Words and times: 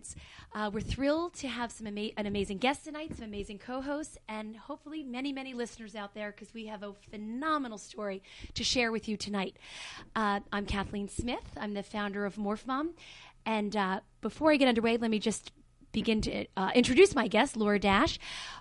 Moments. 0.00 0.16
Uh, 0.54 0.70
we're 0.72 0.80
thrilled 0.80 1.34
to 1.34 1.48
have 1.48 1.70
some 1.70 1.86
ama- 1.86 2.10
an 2.16 2.24
amazing 2.24 2.56
guest 2.56 2.84
tonight, 2.84 3.14
some 3.14 3.24
amazing 3.26 3.58
co-hosts, 3.58 4.16
and 4.28 4.56
hopefully 4.56 5.02
many, 5.02 5.30
many 5.30 5.52
listeners 5.52 5.94
out 5.94 6.14
there 6.14 6.32
because 6.32 6.54
we 6.54 6.66
have 6.66 6.82
a 6.82 6.94
phenomenal 7.10 7.76
story 7.76 8.22
to 8.54 8.64
share 8.64 8.92
with 8.92 9.08
you 9.08 9.18
tonight. 9.18 9.56
Uh, 10.16 10.40
I'm 10.52 10.64
Kathleen 10.64 11.08
Smith. 11.08 11.44
I'm 11.54 11.74
the 11.74 11.82
founder 11.82 12.24
of 12.24 12.36
Morph 12.36 12.66
Mom, 12.66 12.94
and 13.44 13.76
uh, 13.76 14.00
before 14.22 14.50
I 14.50 14.56
get 14.56 14.68
underway, 14.68 14.96
let 14.96 15.10
me 15.10 15.18
just 15.18 15.52
begin 15.92 16.22
to 16.22 16.46
uh, 16.56 16.70
introduce 16.74 17.14
my 17.14 17.28
guest, 17.28 17.54
Laura 17.54 17.78
Dash, 17.78 18.18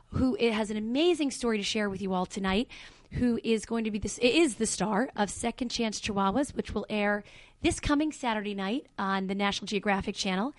who 0.07 0.35
has 0.35 0.69
an 0.69 0.75
amazing 0.77 1.31
story 1.31 1.57
to 1.57 1.63
share 1.63 1.89
with 1.89 2.01
you 2.01 2.13
all 2.13 2.25
tonight. 2.25 2.67
Who 3.13 3.39
is 3.43 3.65
going 3.65 3.85
to 3.85 3.91
be 3.91 3.97
this 3.97 4.19
is 4.19 4.55
the 4.55 4.67
star 4.67 5.09
of 5.15 5.29
Second 5.31 5.69
Chance 5.69 6.01
Chihuahuas, 6.01 6.53
which 6.53 6.75
will 6.75 6.85
air 6.89 7.23
this 7.61 7.79
coming 7.79 8.11
Saturday 8.11 8.55
night 8.55 8.87
on 8.97 9.27
the 9.27 9.35
National 9.35 9.67
Geographic 9.67 10.15
Channel, 10.15 10.53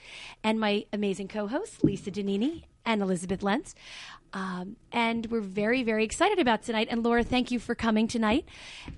and 0.45 0.61
my 0.61 0.85
amazing 0.93 1.29
co-hosts 1.29 1.83
Lisa 1.83 2.11
Danini 2.11 2.65
and 2.85 3.03
Elizabeth 3.03 3.43
Lentz. 3.43 3.75
Um, 4.33 4.77
and 4.93 5.27
we're 5.27 5.41
very, 5.41 5.83
very 5.83 6.05
excited 6.05 6.39
about 6.39 6.63
tonight. 6.63 6.89
And 6.91 7.03
Laura, 7.03 7.23
thank 7.25 7.51
you 7.51 7.59
for 7.59 7.75
coming 7.75 8.07
tonight. 8.07 8.47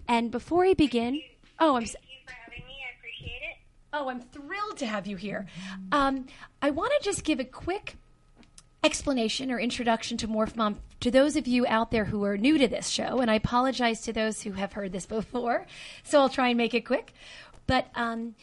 And 0.06 0.30
before 0.30 0.64
I 0.66 0.74
begin, 0.74 1.22
oh, 1.58 1.76
I'm. 1.76 1.84
Thank 1.84 1.96
you 2.04 2.18
for 2.26 2.32
having 2.44 2.66
me. 2.66 2.74
I 2.86 2.98
appreciate 2.98 3.42
it. 3.42 3.56
Oh, 3.92 4.08
I'm 4.08 4.20
thrilled 4.20 4.78
to 4.78 4.86
have 4.86 5.06
you 5.06 5.16
here. 5.16 5.46
Um, 5.90 6.26
I 6.60 6.70
want 6.70 6.92
to 6.98 7.04
just 7.04 7.24
give 7.24 7.40
a 7.40 7.44
quick 7.44 7.96
explanation 8.84 9.50
or 9.50 9.60
introduction 9.60 10.16
to 10.18 10.28
Morph 10.28 10.56
Mom 10.56 10.80
to 11.00 11.10
those 11.10 11.36
of 11.36 11.46
you 11.46 11.66
out 11.68 11.92
there 11.92 12.06
who 12.06 12.24
are 12.24 12.36
new 12.36 12.58
to 12.58 12.66
this 12.66 12.88
show, 12.88 13.20
and 13.20 13.30
I 13.30 13.34
apologize 13.36 14.00
to 14.02 14.12
those 14.12 14.42
who 14.42 14.52
have 14.52 14.72
heard 14.72 14.92
this 14.92 15.06
before, 15.20 15.66
so 16.02 16.20
I'll 16.20 16.28
try 16.28 16.48
and 16.48 16.58
make 16.58 16.74
it 16.74 16.84
quick. 16.84 17.14
But 17.72 17.88
um, 17.94 18.34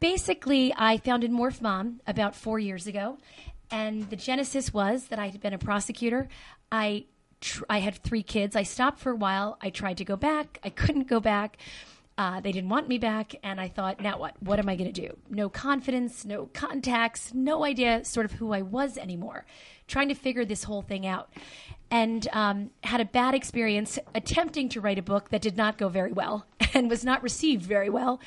basically, 0.00 0.74
I 0.76 0.96
founded 0.96 1.30
Morph 1.30 1.60
Mom 1.60 2.00
about 2.04 2.34
four 2.34 2.58
years 2.58 2.88
ago, 2.88 3.16
and 3.70 4.10
the 4.10 4.16
genesis 4.16 4.74
was 4.74 5.04
that 5.04 5.20
I 5.20 5.28
had 5.28 5.40
been 5.40 5.52
a 5.52 5.58
prosecutor. 5.58 6.26
I 6.72 7.04
tr- 7.40 7.62
I 7.70 7.78
had 7.78 7.94
three 7.94 8.24
kids. 8.24 8.56
I 8.56 8.64
stopped 8.64 8.98
for 8.98 9.12
a 9.12 9.14
while. 9.14 9.56
I 9.60 9.70
tried 9.70 9.98
to 9.98 10.04
go 10.04 10.16
back. 10.16 10.58
I 10.64 10.70
couldn't 10.70 11.06
go 11.06 11.20
back. 11.20 11.58
Uh, 12.18 12.40
they 12.40 12.50
didn't 12.50 12.70
want 12.70 12.88
me 12.88 12.98
back, 12.98 13.36
and 13.44 13.60
I 13.60 13.68
thought, 13.68 14.00
now 14.00 14.18
what? 14.18 14.34
What 14.42 14.58
am 14.58 14.68
I 14.68 14.74
going 14.74 14.92
to 14.92 15.00
do? 15.00 15.16
No 15.30 15.48
confidence, 15.48 16.24
no 16.24 16.46
contacts, 16.52 17.32
no 17.32 17.64
idea 17.64 18.04
sort 18.04 18.26
of 18.26 18.32
who 18.32 18.52
I 18.52 18.62
was 18.62 18.98
anymore. 18.98 19.46
Trying 19.86 20.08
to 20.08 20.16
figure 20.16 20.44
this 20.44 20.64
whole 20.64 20.82
thing 20.82 21.06
out. 21.06 21.32
And 21.88 22.26
um, 22.32 22.70
had 22.82 23.00
a 23.00 23.04
bad 23.04 23.36
experience 23.36 24.00
attempting 24.12 24.70
to 24.70 24.80
write 24.80 24.98
a 24.98 25.02
book 25.02 25.28
that 25.28 25.40
did 25.40 25.56
not 25.56 25.78
go 25.78 25.88
very 25.88 26.10
well 26.10 26.46
and 26.74 26.90
was 26.90 27.04
not 27.04 27.22
received 27.22 27.62
very 27.62 27.88
well. 27.88 28.18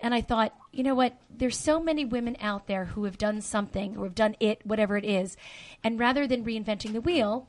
And 0.00 0.14
I 0.14 0.20
thought, 0.20 0.54
you 0.72 0.82
know 0.82 0.94
what? 0.94 1.16
There's 1.28 1.56
so 1.56 1.80
many 1.80 2.04
women 2.04 2.36
out 2.40 2.66
there 2.66 2.86
who 2.86 3.04
have 3.04 3.18
done 3.18 3.40
something 3.40 3.96
or 3.96 4.04
have 4.04 4.14
done 4.14 4.36
it, 4.38 4.64
whatever 4.64 4.96
it 4.96 5.04
is. 5.04 5.36
And 5.82 5.98
rather 5.98 6.26
than 6.26 6.44
reinventing 6.44 6.92
the 6.92 7.00
wheel, 7.00 7.48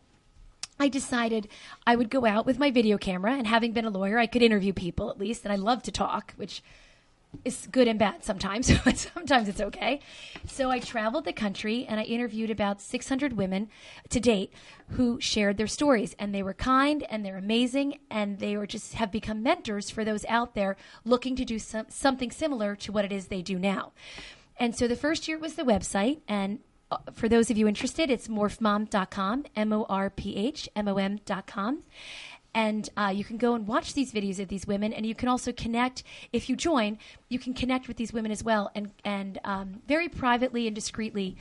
I 0.79 0.87
decided 0.87 1.49
I 1.85 1.95
would 1.95 2.09
go 2.09 2.25
out 2.25 2.45
with 2.45 2.57
my 2.57 2.71
video 2.71 2.97
camera, 2.97 3.33
and 3.33 3.45
having 3.45 3.73
been 3.73 3.85
a 3.85 3.89
lawyer, 3.89 4.17
I 4.17 4.27
could 4.27 4.41
interview 4.41 4.71
people 4.71 5.09
at 5.09 5.19
least, 5.19 5.43
and 5.43 5.51
I 5.51 5.57
love 5.57 5.83
to 5.83 5.91
talk, 5.91 6.33
which 6.37 6.63
is 7.45 7.67
good 7.71 7.87
and 7.87 7.99
bad 7.99 8.23
sometimes, 8.23 8.67
sometimes 8.95 9.47
it's 9.47 9.61
okay. 9.61 9.99
So 10.47 10.69
I 10.69 10.79
traveled 10.79 11.25
the 11.25 11.33
country 11.33 11.85
and 11.87 11.99
I 11.99 12.03
interviewed 12.03 12.49
about 12.49 12.81
600 12.81 13.33
women 13.33 13.69
to 14.09 14.19
date 14.19 14.51
who 14.91 15.19
shared 15.21 15.57
their 15.57 15.67
stories, 15.67 16.15
and 16.17 16.33
they 16.33 16.41
were 16.41 16.53
kind 16.53 17.03
and 17.09 17.23
they're 17.23 17.37
amazing, 17.37 17.99
and 18.09 18.39
they 18.39 18.57
were 18.57 18.65
just 18.65 18.95
have 18.95 19.11
become 19.11 19.43
mentors 19.43 19.89
for 19.89 20.03
those 20.03 20.25
out 20.25 20.55
there 20.55 20.75
looking 21.05 21.35
to 21.35 21.45
do 21.45 21.59
some, 21.59 21.85
something 21.89 22.31
similar 22.31 22.75
to 22.75 22.91
what 22.91 23.05
it 23.05 23.11
is 23.11 23.27
they 23.27 23.41
do 23.41 23.59
now. 23.59 23.91
And 24.57 24.75
so 24.75 24.87
the 24.87 24.95
first 24.95 25.27
year 25.27 25.37
was 25.37 25.53
the 25.53 25.63
website, 25.63 26.21
and 26.27 26.59
uh, 26.91 26.97
for 27.13 27.29
those 27.29 27.51
of 27.51 27.57
you 27.57 27.67
interested, 27.67 28.09
it's 28.09 28.27
morphmom.com, 28.27 29.45
M 29.55 29.71
O 29.71 29.85
R 29.87 30.09
P 30.09 30.35
H 30.35 30.67
M 30.75 30.87
O 30.87 30.97
M.com. 30.97 31.83
And 32.53 32.89
uh, 32.97 33.13
you 33.15 33.23
can 33.23 33.37
go 33.37 33.53
and 33.53 33.67
watch 33.67 33.93
these 33.93 34.11
videos 34.11 34.39
of 34.39 34.47
these 34.47 34.65
women, 34.65 34.91
and 34.91 35.05
you 35.05 35.13
can 35.13 35.29
also 35.29 35.51
connect. 35.51 36.03
If 36.33 36.49
you 36.49 36.55
join, 36.55 36.97
you 37.27 37.37
can 37.37 37.53
connect 37.53 37.87
with 37.87 37.97
these 37.97 38.11
women 38.11 38.31
as 38.31 38.43
well, 38.43 38.71
and 38.73 38.91
and 39.05 39.39
um, 39.43 39.81
very 39.87 40.09
privately 40.09 40.65
and 40.65 40.75
discreetly 40.75 41.37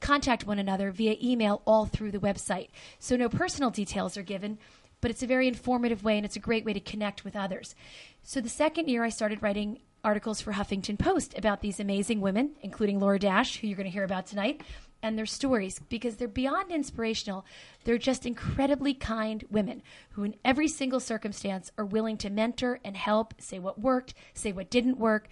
contact 0.00 0.46
one 0.46 0.58
another 0.58 0.90
via 0.90 1.16
email 1.22 1.62
all 1.66 1.86
through 1.86 2.10
the 2.10 2.18
website. 2.18 2.68
So 2.98 3.16
no 3.16 3.28
personal 3.28 3.70
details 3.70 4.16
are 4.16 4.22
given, 4.22 4.58
but 5.00 5.10
it's 5.10 5.22
a 5.22 5.26
very 5.26 5.48
informative 5.48 6.04
way, 6.04 6.16
and 6.16 6.26
it's 6.26 6.36
a 6.36 6.40
great 6.40 6.64
way 6.64 6.72
to 6.72 6.80
connect 6.80 7.24
with 7.24 7.36
others. 7.36 7.74
So 8.22 8.40
the 8.40 8.48
second 8.48 8.88
year, 8.88 9.04
I 9.04 9.08
started 9.10 9.42
writing 9.42 9.80
articles 10.02 10.40
for 10.40 10.52
Huffington 10.52 10.98
Post 10.98 11.36
about 11.36 11.60
these 11.60 11.80
amazing 11.80 12.20
women, 12.20 12.52
including 12.62 13.00
Laura 13.00 13.18
Dash, 13.18 13.58
who 13.58 13.66
you're 13.66 13.76
going 13.76 13.84
to 13.84 13.92
hear 13.92 14.04
about 14.04 14.26
tonight, 14.26 14.62
and 15.02 15.16
their 15.16 15.26
stories 15.26 15.78
because 15.88 16.16
they're 16.16 16.28
beyond 16.28 16.70
inspirational. 16.70 17.44
They're 17.84 17.98
just 17.98 18.26
incredibly 18.26 18.94
kind 18.94 19.44
women 19.50 19.82
who, 20.10 20.24
in 20.24 20.34
every 20.44 20.68
single 20.68 21.00
circumstance, 21.00 21.72
are 21.78 21.84
willing 21.84 22.16
to 22.18 22.30
mentor 22.30 22.80
and 22.84 22.96
help, 22.96 23.34
say 23.38 23.58
what 23.58 23.80
worked, 23.80 24.14
say 24.34 24.52
what 24.52 24.70
didn't 24.70 24.98
work, 24.98 25.28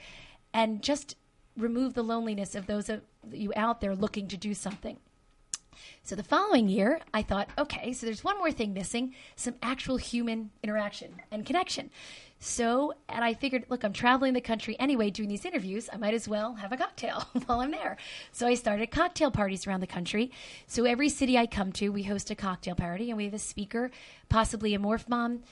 and 0.52 0.82
just 0.82 1.16
remove 1.56 1.94
the 1.94 2.02
loneliness 2.02 2.54
of 2.54 2.66
those 2.66 2.88
of 2.88 3.02
you 3.32 3.52
out 3.56 3.80
there 3.80 3.94
looking 3.94 4.28
to 4.28 4.36
do 4.36 4.54
something. 4.54 4.98
So 6.02 6.16
the 6.16 6.22
following 6.22 6.68
year, 6.68 7.00
I 7.12 7.22
thought, 7.22 7.50
okay, 7.58 7.92
so 7.92 8.06
there's 8.06 8.24
one 8.24 8.38
more 8.38 8.50
thing 8.50 8.72
missing 8.72 9.14
some 9.36 9.54
actual 9.62 9.96
human 9.96 10.50
interaction 10.62 11.14
and 11.30 11.44
connection. 11.44 11.90
So, 12.40 12.94
and 13.08 13.24
I 13.24 13.34
figured, 13.34 13.64
look, 13.68 13.82
I'm 13.84 13.92
traveling 13.92 14.32
the 14.32 14.40
country 14.40 14.76
anyway 14.78 15.10
doing 15.10 15.28
these 15.28 15.44
interviews. 15.44 15.88
I 15.92 15.96
might 15.96 16.14
as 16.14 16.28
well 16.28 16.54
have 16.54 16.72
a 16.72 16.76
cocktail 16.76 17.24
while 17.46 17.60
I'm 17.60 17.72
there. 17.72 17.96
So 18.30 18.46
I 18.46 18.54
started 18.54 18.90
cocktail 18.92 19.30
parties 19.30 19.66
around 19.66 19.80
the 19.80 19.88
country. 19.88 20.30
So 20.66 20.84
every 20.84 21.08
city 21.08 21.36
I 21.36 21.46
come 21.46 21.72
to, 21.72 21.88
we 21.88 22.04
host 22.04 22.30
a 22.30 22.36
cocktail 22.36 22.76
party 22.76 23.10
and 23.10 23.16
we 23.16 23.24
have 23.24 23.34
a 23.34 23.38
speaker, 23.38 23.90
possibly 24.28 24.74
a 24.74 24.78
morph 24.78 25.08
mom 25.08 25.42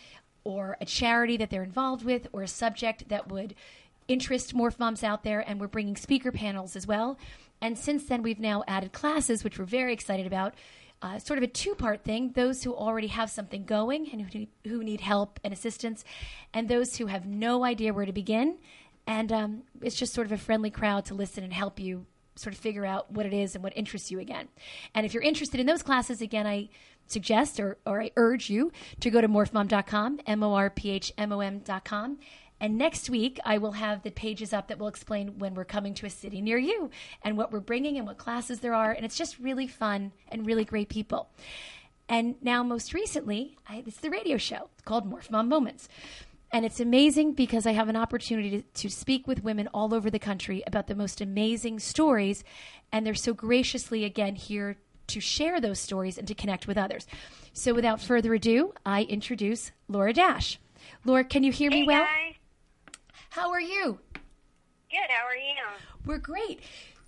or 0.45 0.77
a 0.81 0.85
charity 0.85 1.37
that 1.39 1.51
they're 1.51 1.65
involved 1.65 2.05
with 2.05 2.29
or 2.33 2.43
a 2.43 2.49
subject 2.49 3.09
that 3.09 3.29
would 3.29 3.57
interest 4.07 4.55
morph 4.55 4.79
moms 4.79 5.03
out 5.03 5.25
there. 5.25 5.41
And 5.41 5.61
we're 5.61 5.67
bringing 5.67 5.97
speaker 5.97 6.31
panels 6.31 6.77
as 6.77 6.87
well. 6.87 7.19
And 7.61 7.79
since 7.79 8.05
then, 8.05 8.23
we've 8.23 8.41
now 8.41 8.65
added 8.67 8.93
classes, 8.93 9.43
which 9.43 9.59
we're 9.59 9.65
very 9.65 9.93
excited 9.93 10.27
about. 10.27 10.55
Uh, 11.03 11.19
sort 11.19 11.37
of 11.37 11.43
a 11.43 11.47
two 11.47 11.75
part 11.75 12.03
thing 12.05 12.33
those 12.35 12.63
who 12.63 12.75
already 12.75 13.09
have 13.09 13.31
something 13.31 13.65
going 13.65 14.09
and 14.11 14.23
who 14.23 14.39
need, 14.39 14.49
who 14.67 14.83
need 14.83 15.01
help 15.03 15.39
and 15.45 15.53
assistance, 15.53 16.05
and 16.55 16.69
those 16.69 16.97
who 16.97 17.07
have 17.07 17.27
no 17.27 17.65
idea 17.65 17.93
where 17.93 18.07
to 18.07 18.13
begin. 18.13 18.57
And 19.07 19.31
um, 19.31 19.63
it's 19.83 19.97
just 19.97 20.15
sort 20.15 20.27
of 20.27 20.33
a 20.33 20.39
friendly 20.39 20.71
crowd 20.71 21.05
to 21.07 21.15
listen 21.15 21.45
and 21.45 21.53
help 21.53 21.79
you 21.79 22.07
sort 22.35 22.55
of 22.55 22.61
figure 22.61 22.85
out 22.85 23.11
what 23.13 23.27
it 23.27 23.33
is 23.33 23.55
and 23.55 23.65
what 23.65 23.77
interests 23.77 24.11
you 24.11 24.21
again. 24.21 24.49
And 24.95 25.05
if 25.05 25.15
you're 25.15 25.23
interested 25.23 25.61
in 25.61 25.67
those 25.67 25.83
classes, 25.83 26.21
again, 26.21 26.47
I 26.47 26.69
suggest 27.07 27.61
or, 27.61 27.79
or 27.87 28.03
I 28.03 28.11
urge 28.17 28.51
you 28.51 28.73
to 29.01 29.11
go 29.11 29.21
to 29.21 29.29
morphmom.com, 29.29 30.21
M 30.27 30.43
O 30.43 30.55
R 30.55 30.71
P 30.71 30.91
H 30.91 31.13
M 31.17 31.33
O 31.33 31.41
M.com. 31.41 32.19
And 32.61 32.79
next 32.79 33.11
week, 33.11 33.39
I 33.45 33.59
will 33.59 33.73
have 33.73 34.03
the 34.03 34.11
pages 34.11 34.53
up 34.53 34.69
that 34.69 34.79
will 34.79 34.89
explain 34.89 35.39
when 35.39 35.55
we're 35.55 35.65
coming 35.67 35.93
to 35.95 36.07
a 36.07 36.11
city 36.11 36.41
near 36.41 36.57
you 36.59 36.91
and 37.23 37.37
what 37.37 37.53
we're 37.53 37.61
bringing 37.61 37.99
and 37.99 38.07
what 38.07 38.17
classes 38.17 38.61
there 38.61 38.75
are. 38.75 38.93
And 38.93 39.05
it's 39.05 39.17
just 39.19 39.39
really 39.39 39.67
fun 39.67 40.13
and 40.29 40.47
really 40.47 40.65
great 40.65 40.89
people. 40.89 41.29
And 42.09 42.37
now, 42.41 42.63
most 42.63 42.95
recently, 42.95 43.57
I, 43.69 43.83
it's 43.87 43.99
the 43.99 44.11
radio 44.11 44.37
show 44.39 44.71
called 44.85 45.11
Morph 45.11 45.31
Mom 45.31 45.49
Moments. 45.49 45.89
And 46.53 46.65
it's 46.65 46.79
amazing 46.81 47.33
because 47.33 47.67
I 47.67 47.73
have 47.73 47.89
an 47.89 47.97
opportunity 47.97 48.51
to, 48.51 48.63
to 48.83 48.89
speak 48.89 49.27
with 49.27 49.43
women 49.43 49.69
all 49.75 49.93
over 49.93 50.09
the 50.11 50.19
country 50.21 50.63
about 50.67 50.87
the 50.87 50.95
most 50.95 51.21
amazing 51.21 51.81
stories. 51.81 52.45
And 52.93 53.05
they're 53.05 53.15
so 53.15 53.35
graciously, 53.35 54.05
again, 54.05 54.37
here 54.37 54.77
to 55.09 55.21
share 55.21 55.61
those 55.61 55.81
stories 55.81 56.17
and 56.17 56.27
to 56.29 56.35
connect 56.35 56.67
with 56.67 56.79
others. 56.79 57.07
So, 57.53 57.75
without 57.75 58.01
further 58.01 58.33
ado, 58.33 58.73
I 58.87 59.03
introduce 59.03 59.73
Laura 59.89 60.13
Dash. 60.13 60.59
Laura, 61.05 61.25
can 61.25 61.43
you 61.43 61.51
hear 61.53 61.71
me 61.71 61.81
Hey 61.81 61.87
well? 61.87 62.05
guys. 62.05 62.36
How 63.37 63.51
are 63.51 63.61
you? 63.61 63.99
Good. 64.91 65.11
How 65.11 65.27
are 65.27 65.37
you? 65.37 65.63
We're 66.07 66.17
great. 66.17 66.61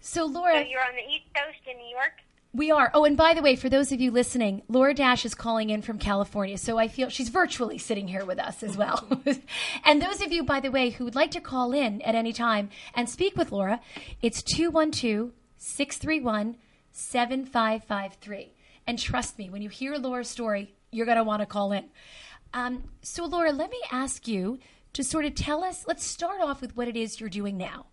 So, 0.02 0.26
So 0.26 0.26
Laura, 0.26 0.62
you're 0.68 0.82
on 0.82 0.94
the 0.94 1.10
East 1.10 1.24
Coast 1.34 1.66
in 1.66 1.78
New 1.78 1.88
York. 1.88 2.20
we 2.52 2.70
are. 2.70 2.90
Oh, 2.92 3.06
and 3.06 3.16
by 3.16 3.32
the 3.32 3.40
way, 3.40 3.56
for 3.56 3.70
those 3.70 3.92
of 3.92 4.00
you 4.02 4.10
listening, 4.10 4.60
Laura 4.68 4.92
Dash 4.92 5.24
is 5.24 5.34
calling 5.34 5.70
in 5.70 5.80
from 5.80 5.98
California. 5.98 6.58
So 6.58 6.76
I 6.76 6.88
feel 6.88 7.08
she's 7.08 7.30
virtually 7.30 7.78
sitting 7.78 8.08
here 8.08 8.26
with 8.26 8.38
us 8.38 8.62
as 8.62 8.76
well. 8.76 9.08
and 9.86 10.02
those 10.02 10.20
of 10.20 10.30
you, 10.30 10.44
by 10.44 10.60
the 10.60 10.70
way, 10.70 10.90
who 10.90 11.06
would 11.06 11.14
like 11.14 11.30
to 11.30 11.40
call 11.40 11.72
in 11.72 12.02
at 12.02 12.14
any 12.14 12.34
time 12.34 12.68
and 12.94 13.08
speak 13.08 13.34
with 13.34 13.50
Laura, 13.50 13.80
it's 14.20 14.42
212 14.42 15.32
631 15.56 16.56
7553. 16.92 18.52
And 18.86 18.98
trust 18.98 19.38
me, 19.38 19.48
when 19.48 19.62
you 19.62 19.70
hear 19.70 19.94
Laura's 19.94 20.28
story, 20.28 20.74
you're 20.90 21.06
going 21.06 21.16
to 21.16 21.24
want 21.24 21.40
to 21.40 21.46
call 21.46 21.72
in. 21.72 21.86
Um, 22.52 22.84
so, 23.00 23.24
Laura, 23.24 23.50
let 23.50 23.70
me 23.70 23.80
ask 23.90 24.28
you 24.28 24.58
to 24.98 25.04
sort 25.04 25.24
of 25.24 25.32
tell 25.36 25.62
us, 25.62 25.86
let's 25.86 26.02
start 26.02 26.42
off 26.42 26.60
with 26.60 26.76
what 26.76 26.88
it 26.88 26.96
is 26.96 27.20
you're 27.20 27.30
doing 27.30 27.56
now. 27.56 27.86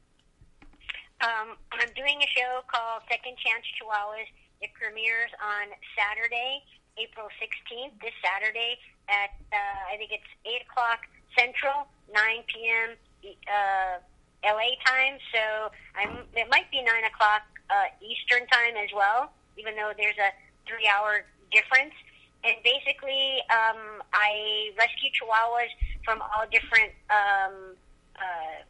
Um, 1.21 1.53
I'm 1.69 1.93
doing 1.93 2.17
a 2.17 2.29
show 2.33 2.65
called 2.65 3.05
Second 3.05 3.37
Chance 3.37 3.61
Chihuahuas. 3.77 4.25
It 4.65 4.73
premieres 4.73 5.29
on 5.37 5.69
Saturday, 5.93 6.65
April 6.97 7.29
16th, 7.37 7.93
this 8.01 8.17
Saturday 8.25 8.81
at, 9.05 9.37
uh, 9.53 9.93
I 9.93 10.01
think 10.01 10.17
it's 10.17 10.25
8 10.49 10.65
o'clock 10.65 11.05
Central, 11.37 11.85
9 12.09 12.41
p.m. 12.49 12.97
Uh, 13.21 14.01
LA 14.41 14.73
time. 14.81 15.21
So 15.29 15.69
I'm, 15.93 16.25
it 16.33 16.49
might 16.49 16.73
be 16.73 16.81
9 16.81 16.89
o'clock 16.89 17.45
uh, 17.69 17.93
Eastern 18.01 18.49
time 18.49 18.81
as 18.81 18.89
well, 18.97 19.29
even 19.61 19.77
though 19.77 19.93
there's 19.93 20.17
a 20.17 20.33
three 20.65 20.89
hour 20.89 21.21
difference. 21.53 21.93
And 22.41 22.57
basically, 22.65 23.45
um, 23.53 24.01
I 24.09 24.73
rescue 24.73 25.13
chihuahuas 25.13 25.69
from 26.05 26.21
all 26.21 26.45
different 26.51 26.93
um, 27.09 27.75
uh, 28.15 28.61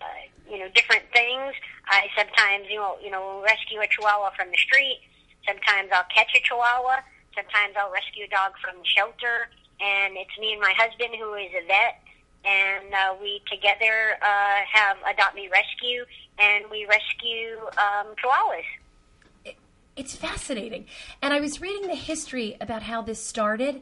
uh, 0.00 0.50
you 0.50 0.58
know, 0.58 0.68
different 0.74 1.04
things. 1.12 1.52
I 1.88 2.06
sometimes, 2.16 2.66
you 2.70 2.76
know, 2.76 2.96
you 3.02 3.10
know, 3.10 3.42
rescue 3.44 3.80
a 3.80 3.86
chihuahua 3.86 4.30
from 4.36 4.50
the 4.50 4.56
street. 4.56 5.00
Sometimes 5.46 5.90
I'll 5.92 6.08
catch 6.14 6.32
a 6.34 6.40
chihuahua. 6.40 7.02
Sometimes 7.34 7.74
I'll 7.76 7.92
rescue 7.92 8.24
a 8.24 8.28
dog 8.28 8.52
from 8.62 8.78
the 8.78 8.86
shelter. 8.86 9.48
And 9.80 10.16
it's 10.16 10.36
me 10.38 10.52
and 10.52 10.60
my 10.60 10.72
husband 10.76 11.16
who 11.18 11.34
is 11.34 11.50
a 11.52 11.66
vet. 11.66 12.00
And 12.44 12.92
uh, 12.92 13.14
we 13.20 13.42
together 13.50 14.16
uh, 14.20 14.60
have 14.70 14.98
Adopt 15.10 15.34
Me 15.34 15.48
Rescue, 15.48 16.04
and 16.38 16.66
we 16.70 16.84
rescue 16.84 17.56
um, 17.78 18.14
chihuahuas. 18.20 19.56
It's 19.96 20.14
fascinating. 20.14 20.84
And 21.22 21.32
I 21.32 21.40
was 21.40 21.62
reading 21.62 21.88
the 21.88 21.94
history 21.94 22.56
about 22.60 22.82
how 22.82 23.00
this 23.00 23.24
started. 23.24 23.80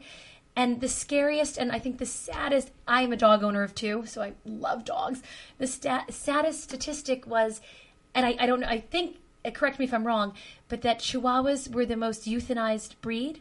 And 0.55 0.81
the 0.81 0.89
scariest, 0.89 1.57
and 1.57 1.73
I 1.73 1.79
think 1.79 1.99
the 1.99 2.07
saddest, 2.07 2.73
I 2.87 3.03
am 3.03 3.13
a 3.13 3.17
dog 3.17 3.43
owner 3.43 3.63
of 3.63 3.75
two, 3.75 4.05
so 4.07 4.21
I 4.23 4.35
love 4.45 4.85
dogs. 4.85 5.23
The 5.59 5.67
stat, 5.67 6.13
saddest 6.13 6.63
statistic 6.63 7.27
was, 7.27 7.63
and 8.15 8.27
I, 8.27 8.37
I 8.39 8.47
don't 8.47 8.61
know, 8.61 8.67
I 8.67 8.81
think, 8.81 9.17
uh, 9.47 9.51
correct 9.51 9.79
me 9.79 9.87
if 9.87 9.95
I'm 9.95 10.07
wrong, 10.07 10.35
but 10.69 10.83
that 10.83 10.99
Chihuahuas 10.99 11.73
were 11.73 11.87
the 11.87 11.97
most 11.97 12.27
euthanized 12.27 13.01
breed. 13.01 13.41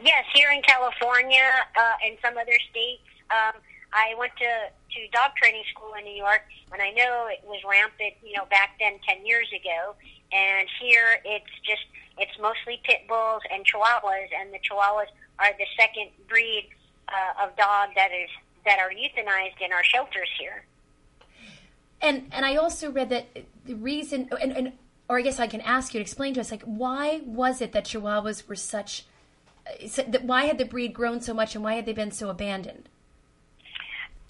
Yes, 0.00 0.24
here 0.32 0.50
in 0.52 0.62
California 0.62 1.50
uh, 1.76 2.06
and 2.06 2.16
some 2.22 2.38
other 2.38 2.58
states. 2.70 3.02
Um, 3.30 3.60
I 3.92 4.14
went 4.18 4.32
to, 4.36 4.44
to 4.44 5.08
dog 5.12 5.34
training 5.36 5.64
school 5.74 5.94
in 5.98 6.04
New 6.04 6.14
York, 6.14 6.42
and 6.72 6.82
I 6.82 6.90
know 6.90 7.26
it 7.30 7.42
was 7.46 7.62
rampant, 7.68 8.14
you 8.22 8.36
know, 8.36 8.44
back 8.46 8.76
then 8.78 8.98
10 9.08 9.26
years 9.26 9.48
ago. 9.48 9.94
And 10.32 10.68
here 10.80 11.18
it's 11.24 11.54
just, 11.66 11.86
it's 12.18 12.36
mostly 12.40 12.80
pit 12.84 13.06
bulls 13.08 13.42
and 13.50 13.64
chihuahuas, 13.64 14.30
and 14.38 14.52
the 14.52 14.58
chihuahuas 14.58 15.10
are 15.38 15.52
the 15.58 15.66
second 15.78 16.10
breed 16.28 16.68
uh, 17.08 17.44
of 17.44 17.56
dog 17.56 17.90
that 17.96 18.10
is 18.12 18.30
that 18.64 18.78
are 18.78 18.90
euthanized 18.90 19.60
in 19.60 19.72
our 19.72 19.84
shelters 19.84 20.28
here. 20.38 20.64
And 22.00 22.28
and 22.32 22.44
I 22.44 22.56
also 22.56 22.90
read 22.90 23.10
that 23.10 23.26
the 23.64 23.74
reason, 23.74 24.28
and, 24.40 24.52
and 24.52 24.72
or 25.08 25.18
I 25.18 25.22
guess 25.22 25.38
I 25.38 25.46
can 25.46 25.60
ask 25.60 25.94
you 25.94 25.98
to 25.98 26.02
explain 26.02 26.34
to 26.34 26.40
us, 26.40 26.50
like 26.50 26.62
why 26.62 27.22
was 27.24 27.60
it 27.60 27.72
that 27.72 27.84
Chihuahuas 27.84 28.48
were 28.48 28.56
such, 28.56 29.04
uh, 29.66 30.02
that 30.08 30.24
why 30.24 30.44
had 30.44 30.58
the 30.58 30.64
breed 30.64 30.92
grown 30.92 31.20
so 31.20 31.34
much, 31.34 31.54
and 31.54 31.64
why 31.64 31.74
had 31.74 31.86
they 31.86 31.92
been 31.92 32.10
so 32.10 32.30
abandoned? 32.30 32.88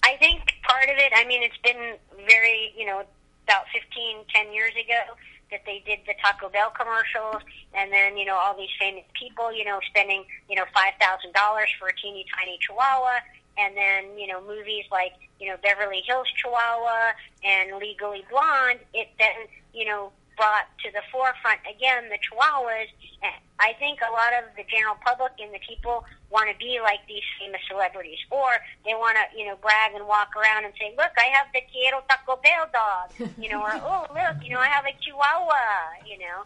I 0.03 0.15
think 0.17 0.53
part 0.63 0.89
of 0.89 0.97
it, 0.97 1.11
I 1.15 1.25
mean, 1.25 1.41
it's 1.41 1.57
been 1.63 1.95
very, 2.27 2.73
you 2.77 2.85
know, 2.85 3.03
about 3.47 3.65
15, 3.73 4.17
10 4.33 4.53
years 4.53 4.73
ago 4.73 5.15
that 5.55 5.63
they 5.65 5.81
did 5.87 5.99
the 6.05 6.13
Taco 6.21 6.49
Bell 6.49 6.69
commercials, 6.75 7.41
and 7.73 7.91
then, 7.91 8.17
you 8.17 8.25
know, 8.25 8.35
all 8.35 8.57
these 8.57 8.75
famous 8.77 9.05
people, 9.13 9.55
you 9.55 9.63
know, 9.63 9.79
spending, 9.87 10.25
you 10.49 10.55
know, 10.57 10.65
$5,000 10.75 11.65
for 11.79 11.87
a 11.87 11.95
teeny 11.95 12.25
tiny 12.35 12.59
Chihuahua, 12.59 13.19
and 13.57 13.77
then, 13.77 14.19
you 14.19 14.27
know, 14.27 14.43
movies 14.45 14.83
like, 14.91 15.13
you 15.39 15.47
know, 15.47 15.55
Beverly 15.63 16.03
Hills 16.05 16.27
Chihuahua 16.35 17.13
and 17.45 17.77
Legally 17.77 18.25
Blonde, 18.29 18.79
it 18.93 19.07
then, 19.17 19.47
you 19.73 19.85
know, 19.85 20.11
brought 20.35 20.67
to 20.83 20.91
the 20.91 21.01
forefront 21.11 21.59
again 21.63 22.07
the 22.11 22.19
Chihuahuas. 22.19 22.91
And 23.23 23.35
I 23.59 23.73
think 23.79 23.99
a 24.03 24.11
lot 24.11 24.35
of 24.35 24.51
the 24.55 24.63
general 24.67 24.95
public 25.03 25.33
and 25.39 25.53
the 25.53 25.63
people 25.63 26.05
want 26.29 26.51
to 26.51 26.55
be 26.59 26.79
like 26.83 26.99
these 27.07 27.23
famous 27.39 27.61
celebrities, 27.67 28.19
or 28.29 28.59
they 28.83 28.93
want 28.93 29.17
to, 29.17 29.25
you 29.37 29.47
know, 29.47 29.55
brag 29.61 29.95
and 29.95 30.07
walk 30.07 30.35
around 30.35 30.65
and 30.65 30.73
say, 30.79 30.93
"Look, 30.97 31.15
I 31.17 31.31
have 31.31 31.47
the 31.53 31.61
Quiero 31.71 32.03
Taco 32.07 32.39
Bell 32.43 32.67
dog," 32.71 33.07
you 33.39 33.49
know, 33.49 33.63
or 33.63 33.73
"Oh, 33.87 34.05
look, 34.11 34.43
you 34.43 34.51
know, 34.53 34.59
I 34.59 34.67
have 34.67 34.85
a 34.85 34.93
Chihuahua," 34.99 36.03
you 36.05 36.19
know. 36.19 36.43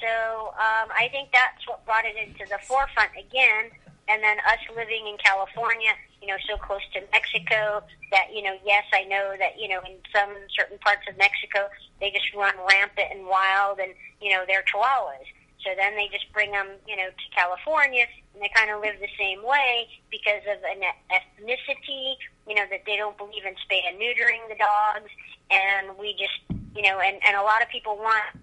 So 0.00 0.52
um, 0.60 0.92
I 0.92 1.08
think 1.12 1.32
that's 1.32 1.66
what 1.66 1.84
brought 1.84 2.04
it 2.04 2.16
into 2.16 2.44
the 2.48 2.58
forefront 2.64 3.10
again. 3.16 3.72
And 4.08 4.22
then 4.22 4.38
us 4.46 4.62
living 4.76 5.08
in 5.08 5.16
California, 5.18 5.90
you 6.26 6.32
know, 6.32 6.38
so 6.50 6.56
close 6.56 6.82
to 6.92 7.00
Mexico 7.12 7.84
that, 8.10 8.34
you 8.34 8.42
know, 8.42 8.58
yes, 8.66 8.82
I 8.92 9.04
know 9.04 9.34
that, 9.38 9.60
you 9.60 9.68
know, 9.68 9.78
in 9.86 9.94
some 10.12 10.34
certain 10.50 10.76
parts 10.78 11.06
of 11.08 11.16
Mexico, 11.16 11.70
they 12.00 12.10
just 12.10 12.34
run 12.34 12.54
rampant 12.68 13.06
and 13.14 13.26
wild 13.26 13.78
and, 13.78 13.94
you 14.20 14.32
know, 14.32 14.42
they're 14.48 14.64
chihuahuas. 14.66 15.22
So 15.62 15.70
then 15.78 15.94
they 15.94 16.08
just 16.10 16.26
bring 16.32 16.50
them, 16.50 16.66
you 16.86 16.96
know, 16.96 17.06
to 17.06 17.26
California 17.30 18.06
and 18.34 18.42
they 18.42 18.50
kind 18.56 18.70
of 18.70 18.80
live 18.80 18.96
the 18.98 19.08
same 19.16 19.46
way 19.46 19.86
because 20.10 20.42
of 20.50 20.58
an 20.66 20.82
ethnicity, 21.14 22.18
you 22.48 22.56
know, 22.56 22.66
that 22.70 22.82
they 22.86 22.96
don't 22.96 23.16
believe 23.16 23.46
in 23.46 23.54
spay 23.62 23.86
and 23.86 23.94
neutering 23.94 24.42
the 24.48 24.58
dogs. 24.58 25.10
And 25.50 25.96
we 25.96 26.10
just, 26.18 26.42
you 26.74 26.82
know, 26.82 26.98
and, 26.98 27.22
and 27.24 27.36
a 27.36 27.42
lot 27.42 27.62
of 27.62 27.68
people 27.68 27.96
want, 27.96 28.34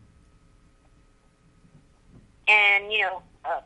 and, 2.47 2.91
you 2.93 3.01
know, 3.01 3.21
uh, 3.43 3.59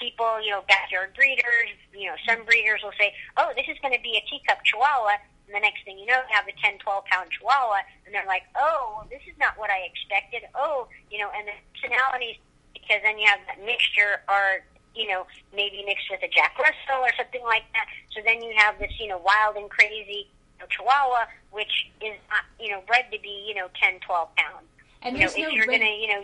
people, 0.00 0.40
you 0.42 0.50
know, 0.50 0.64
backyard 0.66 1.12
breeders, 1.14 1.76
you 1.92 2.08
know, 2.08 2.16
some 2.26 2.44
breeders 2.48 2.80
will 2.82 2.96
say, 2.98 3.12
oh, 3.36 3.52
this 3.54 3.68
is 3.68 3.76
going 3.84 3.92
to 3.92 4.00
be 4.00 4.16
a 4.16 4.24
teacup 4.24 4.64
chihuahua. 4.64 5.20
And 5.46 5.54
the 5.54 5.60
next 5.60 5.84
thing 5.84 5.98
you 5.98 6.06
know, 6.06 6.18
you 6.24 6.34
have 6.34 6.48
a 6.48 6.56
10, 6.56 6.80
12 6.80 7.04
pound 7.04 7.28
chihuahua. 7.30 7.84
And 8.06 8.14
they're 8.14 8.26
like, 8.26 8.48
oh, 8.56 8.96
well, 8.96 9.06
this 9.12 9.20
is 9.28 9.36
not 9.38 9.58
what 9.60 9.68
I 9.68 9.84
expected. 9.84 10.48
Oh, 10.56 10.88
you 11.12 11.18
know, 11.18 11.28
and 11.36 11.46
the 11.46 11.54
personalities, 11.76 12.40
because 12.72 13.04
then 13.04 13.18
you 13.20 13.28
have 13.28 13.40
that 13.46 13.60
mixture 13.60 14.24
are, 14.26 14.64
you 14.96 15.06
know, 15.06 15.26
maybe 15.54 15.84
mixed 15.84 16.08
with 16.10 16.24
a 16.24 16.30
Jack 16.32 16.56
Russell 16.56 17.04
or 17.04 17.12
something 17.14 17.44
like 17.44 17.68
that. 17.76 17.86
So 18.16 18.24
then 18.24 18.42
you 18.42 18.56
have 18.56 18.78
this, 18.80 18.90
you 18.98 19.06
know, 19.06 19.20
wild 19.20 19.56
and 19.60 19.68
crazy 19.68 20.26
you 20.26 20.58
know, 20.58 20.66
chihuahua, 20.66 21.28
which 21.52 21.90
is, 22.00 22.16
not, 22.32 22.48
you 22.58 22.72
know, 22.72 22.82
bred 22.86 23.06
to 23.12 23.18
be, 23.20 23.44
you 23.46 23.54
know, 23.54 23.68
10, 23.76 24.00
12 24.00 24.28
pounds. 24.36 24.66
And 25.02 25.16
you 25.16 25.24
know, 25.24 25.30
if 25.30 25.38
no 25.38 25.48
you're 25.48 25.66
going 25.66 25.80
to, 25.80 25.86
you 25.86 26.08
know, 26.08 26.22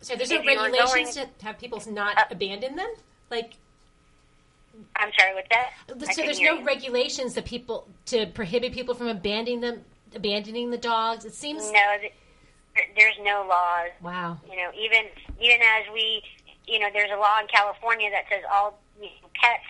so 0.00 0.16
there's 0.16 0.30
no 0.30 0.36
if 0.38 0.44
you 0.44 0.56
were 0.56 0.64
regulations 0.64 1.16
going- 1.16 1.28
to 1.38 1.44
have 1.46 1.58
people 1.58 1.82
not 1.90 2.16
Uh, 2.18 2.24
abandon 2.30 2.76
them. 2.76 2.92
Like, 3.30 3.54
I'm 4.96 5.10
sorry, 5.18 5.34
with 5.34 5.46
that? 5.50 5.72
So 6.14 6.22
there's 6.22 6.40
no 6.40 6.54
you. 6.58 6.64
regulations 6.64 7.34
that 7.34 7.44
people 7.44 7.86
to 8.06 8.26
prohibit 8.26 8.72
people 8.72 8.94
from 8.94 9.08
abandoning 9.08 9.60
them, 9.60 9.84
abandoning 10.14 10.70
the 10.70 10.78
dogs. 10.78 11.24
It 11.24 11.34
seems. 11.34 11.70
No, 11.70 11.96
there's 12.96 13.18
no 13.22 13.46
laws. 13.48 13.90
Wow. 14.00 14.38
You 14.48 14.56
know, 14.56 14.70
even 14.78 15.04
even 15.40 15.60
as 15.60 15.84
we, 15.92 16.22
you 16.66 16.78
know, 16.78 16.88
there's 16.92 17.10
a 17.10 17.16
law 17.16 17.38
in 17.40 17.46
California 17.48 18.10
that 18.10 18.24
says 18.30 18.42
all 18.50 18.78
you 18.98 19.06
know, 19.06 19.28
pets 19.34 19.64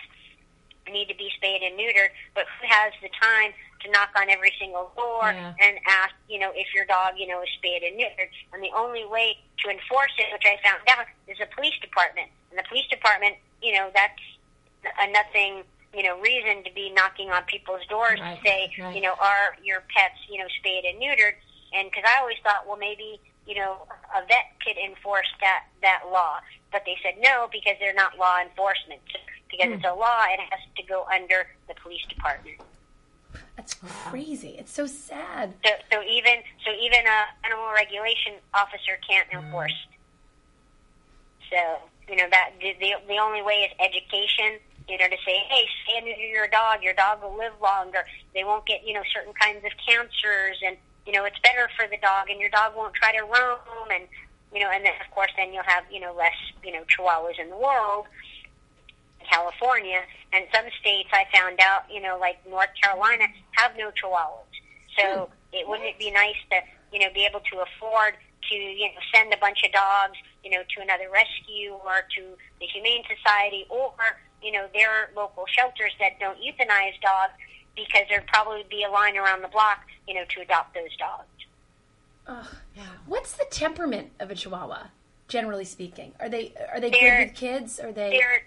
need 0.91 1.07
to 1.07 1.15
be 1.15 1.29
spayed 1.37 1.61
and 1.61 1.77
neutered, 1.79 2.09
but 2.33 2.45
who 2.59 2.67
has 2.67 2.93
the 3.01 3.09
time 3.21 3.53
to 3.83 3.91
knock 3.91 4.09
on 4.15 4.29
every 4.29 4.53
single 4.59 4.91
door 4.95 5.31
Yeah. 5.33 5.53
and 5.59 5.79
ask, 5.87 6.13
you 6.27 6.39
know, 6.39 6.51
if 6.55 6.73
your 6.73 6.85
dog, 6.85 7.13
you 7.17 7.27
know, 7.27 7.41
is 7.41 7.49
spayed 7.57 7.83
and 7.83 7.99
neutered. 7.99 8.29
And 8.53 8.63
the 8.63 8.71
only 8.75 9.05
way 9.05 9.37
to 9.63 9.69
enforce 9.69 10.11
it, 10.17 10.27
which 10.33 10.45
I 10.45 10.57
found 10.63 10.81
out, 10.89 11.05
is 11.27 11.37
the 11.37 11.47
police 11.55 11.77
department. 11.81 12.29
And 12.49 12.59
the 12.59 12.63
police 12.67 12.87
department, 12.87 13.35
you 13.61 13.73
know, 13.73 13.91
that's 13.93 14.21
a 15.01 15.07
nothing, 15.11 15.63
you 15.93 16.03
know, 16.03 16.19
reason 16.19 16.63
to 16.63 16.71
be 16.73 16.89
knocking 16.89 17.29
on 17.29 17.43
people's 17.45 17.85
doors 17.87 18.19
Right, 18.19 18.37
to 18.41 18.47
say, 18.47 18.71
right. 18.79 18.95
you 18.95 19.01
know, 19.01 19.13
are 19.19 19.55
your 19.63 19.83
pets, 19.95 20.17
you 20.29 20.37
know, 20.39 20.47
spayed 20.59 20.85
and 20.85 21.01
neutered? 21.01 21.33
And 21.73 21.89
because 21.89 22.03
I 22.07 22.19
always 22.19 22.37
thought, 22.43 22.67
well, 22.67 22.77
maybe, 22.77 23.21
you 23.45 23.55
know, 23.55 23.87
a 24.15 24.21
vet 24.27 24.45
could 24.65 24.77
enforce 24.77 25.29
that 25.41 25.63
that 25.81 26.01
law, 26.11 26.39
but 26.71 26.83
they 26.85 26.97
said 27.01 27.15
no 27.19 27.47
because 27.51 27.75
they're 27.79 27.93
not 27.93 28.17
law 28.17 28.39
enforcement. 28.41 29.01
Because 29.49 29.67
Hmm. 29.67 29.73
it's 29.73 29.85
a 29.85 29.93
law, 29.93 30.25
it 30.31 30.39
has 30.39 30.59
to 30.77 30.83
go 30.83 31.05
under 31.13 31.47
the 31.67 31.75
police 31.81 32.05
department. 32.07 32.55
That's 33.55 33.73
crazy. 33.73 34.55
It's 34.57 34.71
so 34.71 34.85
sad. 34.85 35.53
So, 35.63 35.71
so 35.91 36.03
even 36.03 36.41
so, 36.65 36.71
even 36.71 36.99
a 37.05 37.19
animal 37.45 37.71
regulation 37.73 38.33
officer 38.53 38.97
can't 39.07 39.27
enforce. 39.31 39.75
So 41.49 41.57
you 42.09 42.15
know 42.15 42.27
that 42.31 42.51
the 42.59 42.73
the, 43.07 43.17
only 43.17 43.41
way 43.41 43.67
is 43.67 43.71
education. 43.79 44.59
You 44.89 44.97
know, 44.97 45.07
to 45.07 45.17
say, 45.23 45.37
hey, 45.47 45.67
stay 45.85 45.97
under 45.99 46.11
your 46.11 46.47
dog. 46.47 46.83
Your 46.83 46.93
dog 46.93 47.21
will 47.23 47.37
live 47.37 47.53
longer. 47.61 48.03
They 48.33 48.43
won't 48.43 48.65
get 48.65 48.85
you 48.85 48.93
know 48.93 49.03
certain 49.13 49.33
kinds 49.33 49.63
of 49.63 49.71
cancers, 49.85 50.57
and 50.65 50.77
you 51.05 51.13
know 51.13 51.25
it's 51.25 51.39
better 51.39 51.69
for 51.77 51.87
the 51.87 51.97
dog, 51.97 52.29
and 52.29 52.39
your 52.39 52.49
dog 52.49 52.73
won't 52.75 52.93
try 52.95 53.11
to 53.15 53.23
roam, 53.23 53.87
and 53.93 54.07
you 54.53 54.59
know, 54.59 54.71
and 54.71 54.83
then 54.83 54.93
of 54.99 55.11
course 55.13 55.31
then 55.37 55.53
you'll 55.53 55.67
have 55.67 55.83
you 55.91 55.99
know 55.99 56.13
less 56.15 56.35
you 56.63 56.71
know 56.71 56.83
chihuahuas 56.87 57.39
in 57.39 57.49
the 57.49 57.57
world. 57.57 58.05
California 59.31 60.01
and 60.33 60.45
some 60.53 60.65
states 60.79 61.09
I 61.13 61.25
found 61.33 61.59
out, 61.61 61.83
you 61.89 62.01
know, 62.01 62.17
like 62.19 62.37
North 62.47 62.69
Carolina 62.81 63.25
have 63.51 63.71
no 63.77 63.91
chihuahuas. 63.91 64.51
So 64.97 65.25
hmm. 65.25 65.55
it 65.55 65.67
wouldn't 65.67 65.87
it 65.87 65.99
be 65.99 66.11
nice 66.11 66.39
to, 66.51 66.59
you 66.91 66.99
know, 66.99 67.13
be 67.13 67.25
able 67.25 67.39
to 67.51 67.63
afford 67.63 68.15
to, 68.49 68.55
you 68.55 68.87
know, 68.87 69.01
send 69.13 69.33
a 69.33 69.37
bunch 69.37 69.63
of 69.63 69.71
dogs, 69.71 70.17
you 70.43 70.51
know, 70.51 70.63
to 70.75 70.81
another 70.81 71.07
rescue 71.11 71.73
or 71.73 72.03
to 72.17 72.35
the 72.59 72.67
Humane 72.67 73.03
Society 73.07 73.65
or, 73.69 73.93
you 74.43 74.51
know, 74.51 74.67
their 74.73 75.11
local 75.15 75.45
shelters 75.47 75.91
that 75.99 76.19
don't 76.19 76.37
euthanize 76.37 76.99
dogs 77.01 77.33
because 77.75 78.03
there'd 78.09 78.27
probably 78.27 78.65
be 78.69 78.83
a 78.83 78.89
line 78.89 79.17
around 79.17 79.41
the 79.41 79.47
block, 79.47 79.79
you 80.07 80.13
know, 80.13 80.25
to 80.29 80.41
adopt 80.41 80.73
those 80.73 80.95
dogs. 80.97 81.25
Yeah. 82.75 82.83
What's 83.05 83.33
the 83.33 83.45
temperament 83.49 84.11
of 84.19 84.31
a 84.31 84.35
Chihuahua, 84.35 84.87
generally 85.27 85.65
speaking? 85.65 86.13
Are 86.19 86.29
they 86.29 86.53
are 86.71 86.79
they 86.79 86.89
They're- 86.89 87.17
good 87.17 87.27
with 87.27 87.35
kids? 87.35 87.79
Are 87.79 87.91
they? 87.91 88.11
they're 88.11 88.43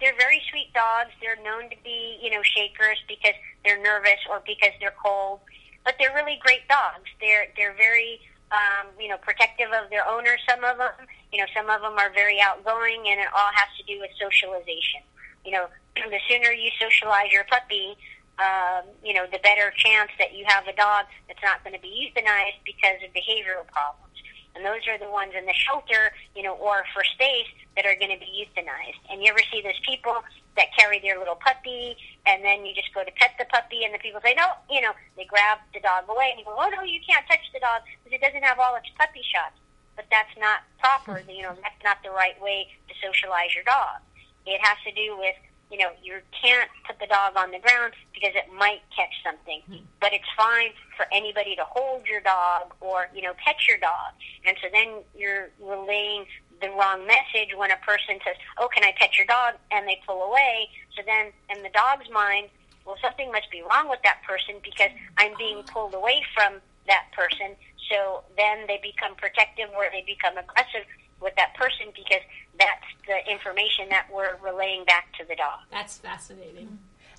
they're 0.00 0.16
very 0.18 0.42
sweet 0.50 0.72
dogs. 0.74 1.10
They're 1.20 1.40
known 1.44 1.70
to 1.70 1.76
be, 1.84 2.18
you 2.22 2.30
know, 2.30 2.42
shakers 2.42 2.98
because 3.06 3.36
they're 3.64 3.80
nervous 3.80 4.20
or 4.28 4.42
because 4.46 4.72
they're 4.80 4.96
cold. 4.96 5.40
But 5.84 5.96
they're 5.98 6.14
really 6.14 6.38
great 6.42 6.66
dogs. 6.68 7.08
They're 7.20 7.48
they're 7.56 7.74
very, 7.76 8.20
um, 8.52 8.88
you 8.98 9.08
know, 9.08 9.16
protective 9.18 9.68
of 9.72 9.88
their 9.90 10.06
owner. 10.08 10.36
Some 10.48 10.64
of 10.64 10.78
them, 10.78 10.92
you 11.32 11.40
know, 11.40 11.48
some 11.56 11.68
of 11.70 11.80
them 11.80 11.96
are 11.96 12.12
very 12.12 12.40
outgoing, 12.40 13.04
and 13.08 13.20
it 13.20 13.28
all 13.32 13.52
has 13.54 13.68
to 13.78 13.84
do 13.84 14.00
with 14.00 14.10
socialization. 14.20 15.04
You 15.44 15.52
know, 15.52 15.66
the 15.96 16.20
sooner 16.28 16.52
you 16.52 16.70
socialize 16.80 17.32
your 17.32 17.44
puppy, 17.44 17.96
um, 18.40 18.88
you 19.04 19.12
know, 19.12 19.24
the 19.30 19.40
better 19.44 19.72
chance 19.76 20.10
that 20.18 20.34
you 20.34 20.44
have 20.48 20.66
a 20.66 20.76
dog 20.76 21.06
that's 21.28 21.42
not 21.42 21.62
going 21.64 21.76
to 21.76 21.80
be 21.80 21.92
euthanized 21.92 22.60
because 22.64 23.00
of 23.04 23.12
behavioral 23.12 23.68
problems. 23.68 24.09
And 24.54 24.64
those 24.64 24.82
are 24.88 24.98
the 24.98 25.10
ones 25.10 25.32
in 25.38 25.46
the 25.46 25.54
shelter, 25.54 26.12
you 26.34 26.42
know, 26.42 26.54
or 26.54 26.84
for 26.92 27.04
space 27.04 27.46
that 27.76 27.86
are 27.86 27.94
going 27.94 28.10
to 28.10 28.18
be 28.18 28.28
euthanized. 28.34 28.98
And 29.10 29.22
you 29.22 29.30
ever 29.30 29.40
see 29.50 29.62
those 29.62 29.78
people 29.86 30.16
that 30.56 30.74
carry 30.76 30.98
their 30.98 31.18
little 31.18 31.38
puppy, 31.38 31.96
and 32.26 32.44
then 32.44 32.66
you 32.66 32.74
just 32.74 32.92
go 32.92 33.04
to 33.04 33.12
pet 33.14 33.32
the 33.38 33.46
puppy, 33.46 33.84
and 33.84 33.94
the 33.94 33.98
people 33.98 34.20
say, 34.22 34.34
no, 34.34 34.58
you 34.68 34.80
know, 34.80 34.92
they 35.16 35.24
grab 35.24 35.58
the 35.72 35.80
dog 35.80 36.04
away, 36.10 36.34
and 36.34 36.38
you 36.40 36.44
go, 36.44 36.56
oh, 36.58 36.68
no, 36.74 36.82
you 36.82 36.98
can't 37.06 37.24
touch 37.28 37.46
the 37.54 37.60
dog 37.60 37.82
because 38.02 38.18
it 38.18 38.20
doesn't 38.20 38.42
have 38.42 38.58
all 38.58 38.74
its 38.76 38.90
puppy 38.98 39.22
shots. 39.22 39.54
But 39.94 40.06
that's 40.10 40.34
not 40.38 40.66
proper. 40.78 41.22
you 41.28 41.42
know, 41.42 41.54
that's 41.62 41.82
not 41.84 42.02
the 42.02 42.10
right 42.10 42.40
way 42.42 42.68
to 42.88 42.94
socialize 42.98 43.54
your 43.54 43.64
dog. 43.64 44.02
It 44.46 44.60
has 44.62 44.78
to 44.84 44.92
do 44.92 45.16
with, 45.16 45.36
you 45.70 45.78
know, 45.78 45.90
you 46.02 46.18
can't 46.34 46.68
put 46.86 46.98
the 46.98 47.06
dog 47.06 47.36
on 47.36 47.50
the 47.52 47.58
ground 47.58 47.92
because 48.12 48.34
it 48.34 48.52
might 48.58 48.82
catch 48.94 49.14
something. 49.24 49.62
Hmm. 49.66 49.86
But 50.00 50.12
it's 50.12 50.28
fine 50.36 50.70
for 50.96 51.06
anybody 51.12 51.54
to 51.56 51.64
hold 51.64 52.06
your 52.06 52.20
dog 52.20 52.74
or, 52.80 53.08
you 53.14 53.22
know, 53.22 53.32
pet 53.44 53.56
your 53.68 53.78
dog. 53.78 54.18
And 54.44 54.56
so 54.60 54.68
then 54.72 55.02
you're 55.16 55.50
relaying 55.62 56.26
the 56.60 56.68
wrong 56.70 57.06
message 57.06 57.54
when 57.56 57.70
a 57.70 57.78
person 57.86 58.18
says, 58.24 58.36
oh, 58.58 58.68
can 58.68 58.84
I 58.84 58.92
pet 58.98 59.16
your 59.16 59.26
dog? 59.26 59.54
And 59.70 59.86
they 59.86 60.00
pull 60.06 60.22
away. 60.22 60.68
So 60.96 61.02
then 61.06 61.32
in 61.54 61.62
the 61.62 61.70
dog's 61.70 62.10
mind, 62.10 62.48
well, 62.84 62.96
something 63.00 63.30
must 63.30 63.50
be 63.50 63.62
wrong 63.62 63.88
with 63.88 64.00
that 64.02 64.20
person 64.26 64.56
because 64.62 64.90
I'm 65.16 65.32
being 65.38 65.62
pulled 65.62 65.94
away 65.94 66.22
from 66.34 66.60
that 66.86 67.06
person. 67.12 67.54
So 67.88 68.24
then 68.36 68.66
they 68.66 68.80
become 68.82 69.14
protective 69.14 69.70
or 69.76 69.86
they 69.92 70.02
become 70.06 70.36
aggressive 70.36 70.86
with 71.20 71.34
that 71.36 71.54
person 71.54 71.86
because 71.94 72.22
that's 72.58 72.84
the 73.06 73.30
information 73.30 73.88
that 73.90 74.06
we're 74.12 74.36
relaying 74.44 74.84
back 74.84 75.12
to 75.18 75.24
the 75.26 75.34
dog. 75.34 75.60
That's 75.70 75.98
fascinating. 75.98 76.78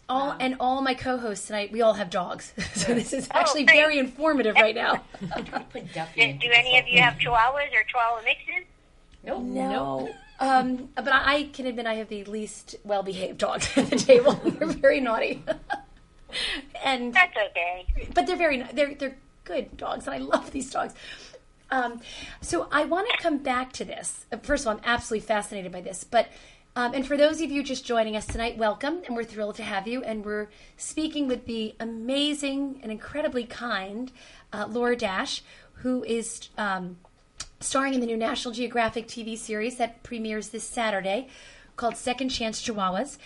all 0.09 0.35
and 0.39 0.55
all 0.59 0.81
my 0.81 0.93
co-hosts 0.93 1.47
tonight, 1.47 1.71
we 1.71 1.81
all 1.81 1.93
have 1.93 2.09
dogs, 2.09 2.53
so 2.73 2.93
this 2.93 3.13
is 3.13 3.27
actually 3.31 3.63
great. 3.65 3.77
very 3.77 3.99
informative 3.99 4.55
right 4.55 4.75
now. 4.75 5.03
Do, 5.21 5.81
do 6.15 6.49
any 6.53 6.77
of 6.79 6.87
you 6.87 7.01
have 7.01 7.15
chihuahuas 7.15 7.71
or 7.73 7.83
chihuahua 7.87 8.21
mixes? 8.23 8.65
Nope. 9.23 9.41
No. 9.43 10.09
Um, 10.39 10.89
but 10.95 11.09
I, 11.09 11.35
I 11.35 11.43
can 11.53 11.67
admit 11.67 11.85
I 11.85 11.93
have 11.95 12.09
the 12.09 12.23
least 12.23 12.75
well-behaved 12.83 13.37
dogs 13.37 13.69
at 13.77 13.89
the 13.91 13.95
table. 13.95 14.33
they're 14.43 14.67
very 14.67 14.99
naughty, 14.99 15.43
and 16.83 17.13
That's 17.13 17.35
okay. 17.51 17.85
but 18.13 18.25
they're 18.27 18.35
very 18.37 18.63
they're 18.73 18.95
they're 18.95 19.17
good 19.43 19.77
dogs, 19.77 20.07
and 20.07 20.15
I 20.15 20.17
love 20.19 20.51
these 20.51 20.69
dogs. 20.71 20.93
Um, 21.71 22.01
so 22.41 22.67
I 22.71 22.85
want 22.85 23.09
to 23.09 23.17
come 23.17 23.37
back 23.37 23.71
to 23.73 23.85
this. 23.85 24.25
Uh, 24.31 24.37
First 24.37 24.63
of 24.63 24.67
all, 24.67 24.73
I'm 24.75 24.83
absolutely 24.83 25.25
fascinated 25.25 25.71
by 25.71 25.81
this, 25.81 26.03
but. 26.03 26.27
Um, 26.73 26.93
and 26.93 27.05
for 27.05 27.17
those 27.17 27.41
of 27.41 27.51
you 27.51 27.63
just 27.63 27.83
joining 27.83 28.15
us 28.15 28.25
tonight, 28.25 28.57
welcome, 28.57 29.01
and 29.05 29.13
we're 29.13 29.25
thrilled 29.25 29.55
to 29.55 29.63
have 29.63 29.89
you. 29.89 30.01
And 30.03 30.23
we're 30.23 30.47
speaking 30.77 31.27
with 31.27 31.45
the 31.45 31.75
amazing 31.81 32.79
and 32.81 32.89
incredibly 32.89 33.43
kind 33.43 34.09
uh, 34.53 34.67
Laura 34.69 34.95
Dash, 34.95 35.43
who 35.73 36.01
is 36.05 36.47
um, 36.57 36.95
starring 37.59 37.93
in 37.93 37.99
the 37.99 38.05
new 38.05 38.15
National 38.15 38.53
Geographic 38.53 39.07
TV 39.07 39.37
series 39.37 39.75
that 39.79 40.01
premieres 40.03 40.49
this 40.49 40.63
Saturday 40.63 41.27
called 41.75 41.97
Second 41.97 42.29
Chance 42.29 42.61
Chihuahuas. 42.61 43.17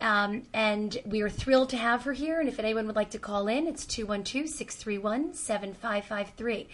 Um, 0.00 0.44
and 0.54 0.96
we 1.04 1.20
are 1.20 1.28
thrilled 1.28 1.68
to 1.70 1.76
have 1.76 2.04
her 2.04 2.12
here. 2.12 2.40
And 2.40 2.48
if 2.48 2.58
anyone 2.58 2.86
would 2.86 2.96
like 2.96 3.10
to 3.10 3.18
call 3.18 3.48
in, 3.48 3.66
it's 3.66 3.84
212 3.86 4.48
631 4.48 5.34
7553. 5.34 6.68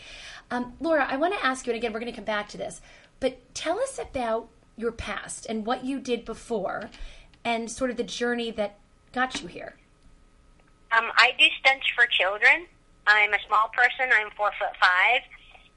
Um, 0.51 0.75
Laura, 0.81 1.07
I 1.11 1.17
want 1.17 1.35
to 1.35 1.45
ask 1.45 1.67
you, 1.67 1.73
and 1.73 1.79
again, 1.79 1.93
we're 1.93 2.01
going 2.01 2.13
to 2.13 2.17
come 2.17 2.25
back 2.25 2.49
to 2.51 2.59
this, 2.59 2.81
but 3.19 3.39
tell 3.55 3.81
us 3.81 3.99
about 3.99 4.49
your 4.77 4.93
past 4.93 5.47
and 5.49 5.67
what 5.67 5.85
you 5.85 5.99
did 5.99 6.25
before 6.25 6.91
and 7.45 7.71
sort 7.71 7.91
of 7.91 7.97
the 7.97 8.05
journey 8.05 8.51
that 8.53 8.79
got 9.13 9.41
you 9.41 9.49
here. 9.49 9.77
Um, 10.93 11.11
I 11.17 11.33
do 11.39 11.47
stunts 11.61 11.87
for 11.97 12.07
children. 12.07 12.67
I'm 13.07 13.33
a 13.33 13.39
small 13.47 13.71
person. 13.75 14.13
I'm 14.13 14.31
four 14.37 14.51
foot 14.59 14.75
five, 14.81 15.23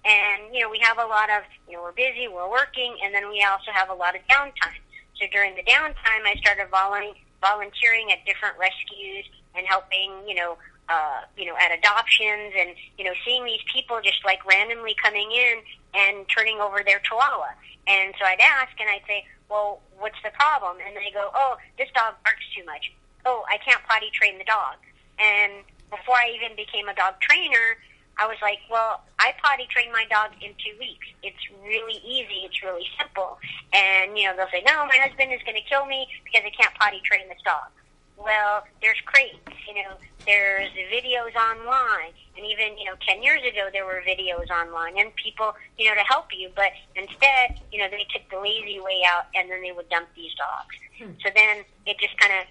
and 0.05 0.53
you 0.53 0.61
know 0.61 0.69
we 0.69 0.79
have 0.79 0.97
a 0.97 1.05
lot 1.05 1.29
of 1.29 1.43
you 1.67 1.75
know 1.75 1.83
we're 1.83 1.93
busy, 1.93 2.27
we're 2.27 2.49
working, 2.49 2.97
and 3.03 3.13
then 3.13 3.29
we 3.29 3.43
also 3.43 3.71
have 3.71 3.89
a 3.89 3.93
lot 3.93 4.15
of 4.15 4.21
downtime. 4.29 4.81
So 5.19 5.25
during 5.31 5.55
the 5.55 5.63
downtime, 5.63 6.25
I 6.25 6.35
started 6.37 6.69
volun- 6.71 7.15
volunteering 7.41 8.11
at 8.11 8.25
different 8.25 8.57
rescues 8.57 9.25
and 9.55 9.65
helping 9.65 10.11
you 10.27 10.35
know 10.35 10.57
uh, 10.89 11.21
you 11.37 11.45
know 11.45 11.55
at 11.55 11.77
adoptions 11.77 12.53
and 12.57 12.75
you 12.97 13.03
know 13.03 13.13
seeing 13.25 13.45
these 13.45 13.61
people 13.73 13.99
just 14.03 14.23
like 14.25 14.43
randomly 14.45 14.95
coming 15.01 15.31
in 15.31 15.61
and 15.93 16.25
turning 16.29 16.59
over 16.59 16.83
their 16.83 16.99
chihuahua. 16.99 17.49
And 17.87 18.13
so 18.19 18.25
I'd 18.25 18.39
ask 18.39 18.71
and 18.79 18.89
I'd 18.89 19.01
say, 19.07 19.25
well, 19.49 19.81
what's 19.97 20.21
the 20.23 20.29
problem? 20.31 20.77
And 20.85 20.95
they 20.95 21.11
go, 21.11 21.31
oh, 21.33 21.57
this 21.77 21.89
dog 21.95 22.13
barks 22.23 22.45
too 22.55 22.63
much. 22.65 22.91
Oh, 23.25 23.43
I 23.49 23.57
can't 23.57 23.81
potty 23.89 24.11
train 24.13 24.37
the 24.37 24.43
dog. 24.43 24.77
And 25.17 25.65
before 25.89 26.15
I 26.15 26.31
even 26.35 26.55
became 26.55 26.87
a 26.87 26.93
dog 26.93 27.15
trainer, 27.19 27.77
I 28.19 28.27
was 28.27 28.35
like, 28.41 28.59
well, 28.69 29.01
I 29.17 29.33
potty 29.41 29.65
train 29.71 29.91
my 29.93 30.05
dog 30.11 30.31
in 30.41 30.51
two 30.59 30.77
weeks. 30.77 31.07
It's 31.23 31.39
really 31.63 32.03
easy. 32.03 32.43
It's 32.43 32.61
really 32.61 32.85
simple. 32.99 33.39
And, 33.71 34.17
you 34.19 34.27
know, 34.27 34.35
they'll 34.35 34.51
say, 34.51 34.61
no, 34.67 34.85
my 34.85 34.99
husband 34.99 35.31
is 35.31 35.39
going 35.47 35.55
to 35.55 35.63
kill 35.63 35.85
me 35.85 36.05
because 36.25 36.43
I 36.45 36.51
can't 36.51 36.75
potty 36.75 36.99
train 37.05 37.29
this 37.29 37.39
dog. 37.45 37.71
Well, 38.19 38.67
there's 38.81 38.99
crates, 39.05 39.39
you 39.65 39.75
know, 39.79 39.95
there's 40.27 40.67
videos 40.91 41.31
online. 41.39 42.11
And 42.35 42.45
even, 42.45 42.77
you 42.77 42.83
know, 42.83 42.99
10 43.07 43.23
years 43.23 43.39
ago, 43.47 43.71
there 43.71 43.85
were 43.85 44.03
videos 44.03 44.51
online 44.51 44.99
and 44.99 45.15
people, 45.15 45.55
you 45.77 45.87
know, 45.87 45.95
to 45.95 46.03
help 46.03 46.27
you. 46.35 46.51
But 46.53 46.75
instead, 46.95 47.63
you 47.71 47.79
know, 47.79 47.87
they 47.89 48.05
took 48.11 48.27
the 48.29 48.39
lazy 48.39 48.83
way 48.83 49.07
out 49.07 49.31
and 49.33 49.49
then 49.49 49.61
they 49.63 49.71
would 49.71 49.87
dump 49.87 50.09
these 50.15 50.35
dogs. 50.35 50.75
Hmm. 50.99 51.15
So 51.23 51.31
then 51.33 51.63
it 51.87 51.95
just 51.99 52.19
kind 52.19 52.33
of 52.35 52.43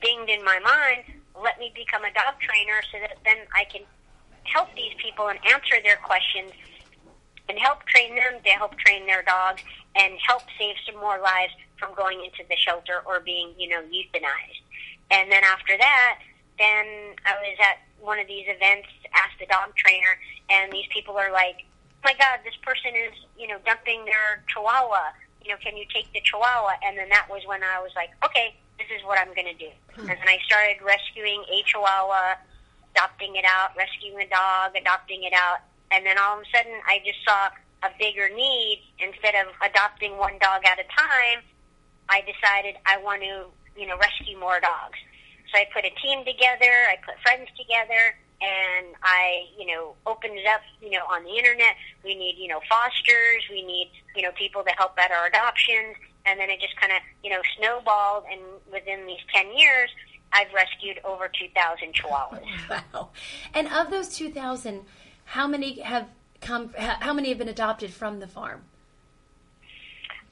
dinged 0.00 0.30
in 0.30 0.44
my 0.44 0.60
mind, 0.62 1.18
let 1.34 1.58
me 1.58 1.72
become 1.74 2.04
a 2.04 2.12
dog 2.14 2.38
trainer 2.38 2.78
so 2.92 2.98
that 3.00 3.18
then 3.24 3.38
I 3.52 3.64
can 3.64 3.82
help 4.52 4.74
these 4.74 4.94
people 4.98 5.28
and 5.28 5.38
answer 5.46 5.76
their 5.82 5.96
questions 5.96 6.52
and 7.48 7.58
help 7.58 7.84
train 7.86 8.14
them 8.14 8.42
to 8.44 8.50
help 8.50 8.76
train 8.78 9.06
their 9.06 9.22
dogs 9.22 9.62
and 9.94 10.14
help 10.26 10.42
save 10.58 10.76
some 10.84 11.00
more 11.00 11.18
lives 11.20 11.52
from 11.78 11.94
going 11.94 12.24
into 12.24 12.42
the 12.48 12.56
shelter 12.56 13.02
or 13.06 13.20
being, 13.20 13.54
you 13.58 13.68
know, 13.68 13.82
euthanized. 13.82 14.62
And 15.10 15.30
then 15.30 15.44
after 15.44 15.76
that, 15.78 16.18
then 16.58 17.14
I 17.24 17.34
was 17.38 17.56
at 17.60 17.78
one 18.00 18.18
of 18.18 18.26
these 18.26 18.46
events, 18.48 18.88
Ask 19.14 19.38
the 19.38 19.46
Dog 19.46 19.74
Trainer, 19.76 20.18
and 20.50 20.72
these 20.72 20.86
people 20.90 21.16
are 21.16 21.32
like, 21.32 21.64
oh 22.04 22.12
my 22.12 22.14
God, 22.14 22.40
this 22.44 22.56
person 22.62 22.92
is, 22.94 23.12
you 23.38 23.46
know, 23.46 23.58
dumping 23.64 24.04
their 24.04 24.42
chihuahua. 24.48 25.12
You 25.44 25.52
know, 25.52 25.58
can 25.62 25.76
you 25.76 25.84
take 25.92 26.12
the 26.12 26.20
chihuahua? 26.20 26.80
And 26.84 26.98
then 26.98 27.08
that 27.10 27.28
was 27.30 27.42
when 27.46 27.62
I 27.62 27.80
was 27.80 27.92
like, 27.94 28.10
okay, 28.24 28.54
this 28.78 28.88
is 28.94 29.04
what 29.04 29.18
I'm 29.18 29.32
going 29.34 29.46
to 29.46 29.58
do. 29.58 29.70
Hmm. 29.94 30.10
And 30.10 30.18
then 30.18 30.28
I 30.28 30.38
started 30.44 30.82
rescuing 30.84 31.42
a 31.48 31.62
chihuahua, 31.66 32.36
adopting 32.96 33.36
it 33.36 33.44
out, 33.44 33.76
rescuing 33.76 34.24
a 34.24 34.28
dog, 34.28 34.72
adopting 34.74 35.24
it 35.24 35.32
out. 35.36 35.60
And 35.92 36.06
then 36.06 36.16
all 36.18 36.40
of 36.40 36.42
a 36.42 36.56
sudden, 36.56 36.72
I 36.88 37.04
just 37.04 37.20
saw 37.24 37.52
a 37.84 37.90
bigger 37.98 38.32
need. 38.34 38.82
Instead 38.98 39.36
of 39.36 39.52
adopting 39.60 40.16
one 40.16 40.38
dog 40.40 40.64
at 40.64 40.80
a 40.80 40.88
time, 40.88 41.44
I 42.08 42.24
decided 42.24 42.76
I 42.86 42.96
want 42.98 43.20
to, 43.20 43.52
you 43.78 43.86
know, 43.86 43.96
rescue 43.98 44.38
more 44.38 44.60
dogs. 44.60 44.96
So 45.52 45.60
I 45.60 45.68
put 45.72 45.84
a 45.84 45.92
team 46.02 46.24
together, 46.24 46.88
I 46.88 46.96
put 47.04 47.20
friends 47.22 47.48
together, 47.54 48.16
and 48.40 48.96
I, 49.04 49.46
you 49.56 49.66
know, 49.66 49.94
opened 50.06 50.38
it 50.38 50.46
up, 50.46 50.60
you 50.80 50.90
know, 50.90 51.04
on 51.08 51.22
the 51.22 51.36
internet. 51.36 51.76
We 52.02 52.16
need, 52.16 52.36
you 52.38 52.48
know, 52.48 52.60
fosters, 52.68 53.44
we 53.50 53.62
need, 53.62 53.92
you 54.16 54.22
know, 54.22 54.32
people 54.32 54.64
to 54.64 54.70
help 54.76 54.98
at 54.98 55.12
our 55.12 55.26
adoptions, 55.26 55.96
and 56.24 56.40
then 56.40 56.50
it 56.50 56.60
just 56.60 56.76
kind 56.80 56.92
of, 56.92 56.98
you 57.22 57.30
know, 57.30 57.40
snowballed. 57.56 58.24
And 58.30 58.40
within 58.72 59.06
these 59.06 59.22
ten 59.32 59.56
years, 59.56 59.90
I've 60.36 60.52
rescued 60.52 61.00
over 61.04 61.28
two 61.28 61.48
thousand 61.54 61.94
chihuahuas. 61.94 62.44
Wow. 62.92 63.08
And 63.54 63.68
of 63.68 63.90
those 63.90 64.08
2,000, 64.14 64.82
how 65.24 65.46
many 65.46 65.80
have 65.80 66.08
come, 66.42 66.74
how 66.78 67.14
many 67.14 67.30
have 67.30 67.38
been 67.38 67.48
adopted 67.48 67.90
from 67.90 68.20
the 68.20 68.26
farm? 68.26 68.62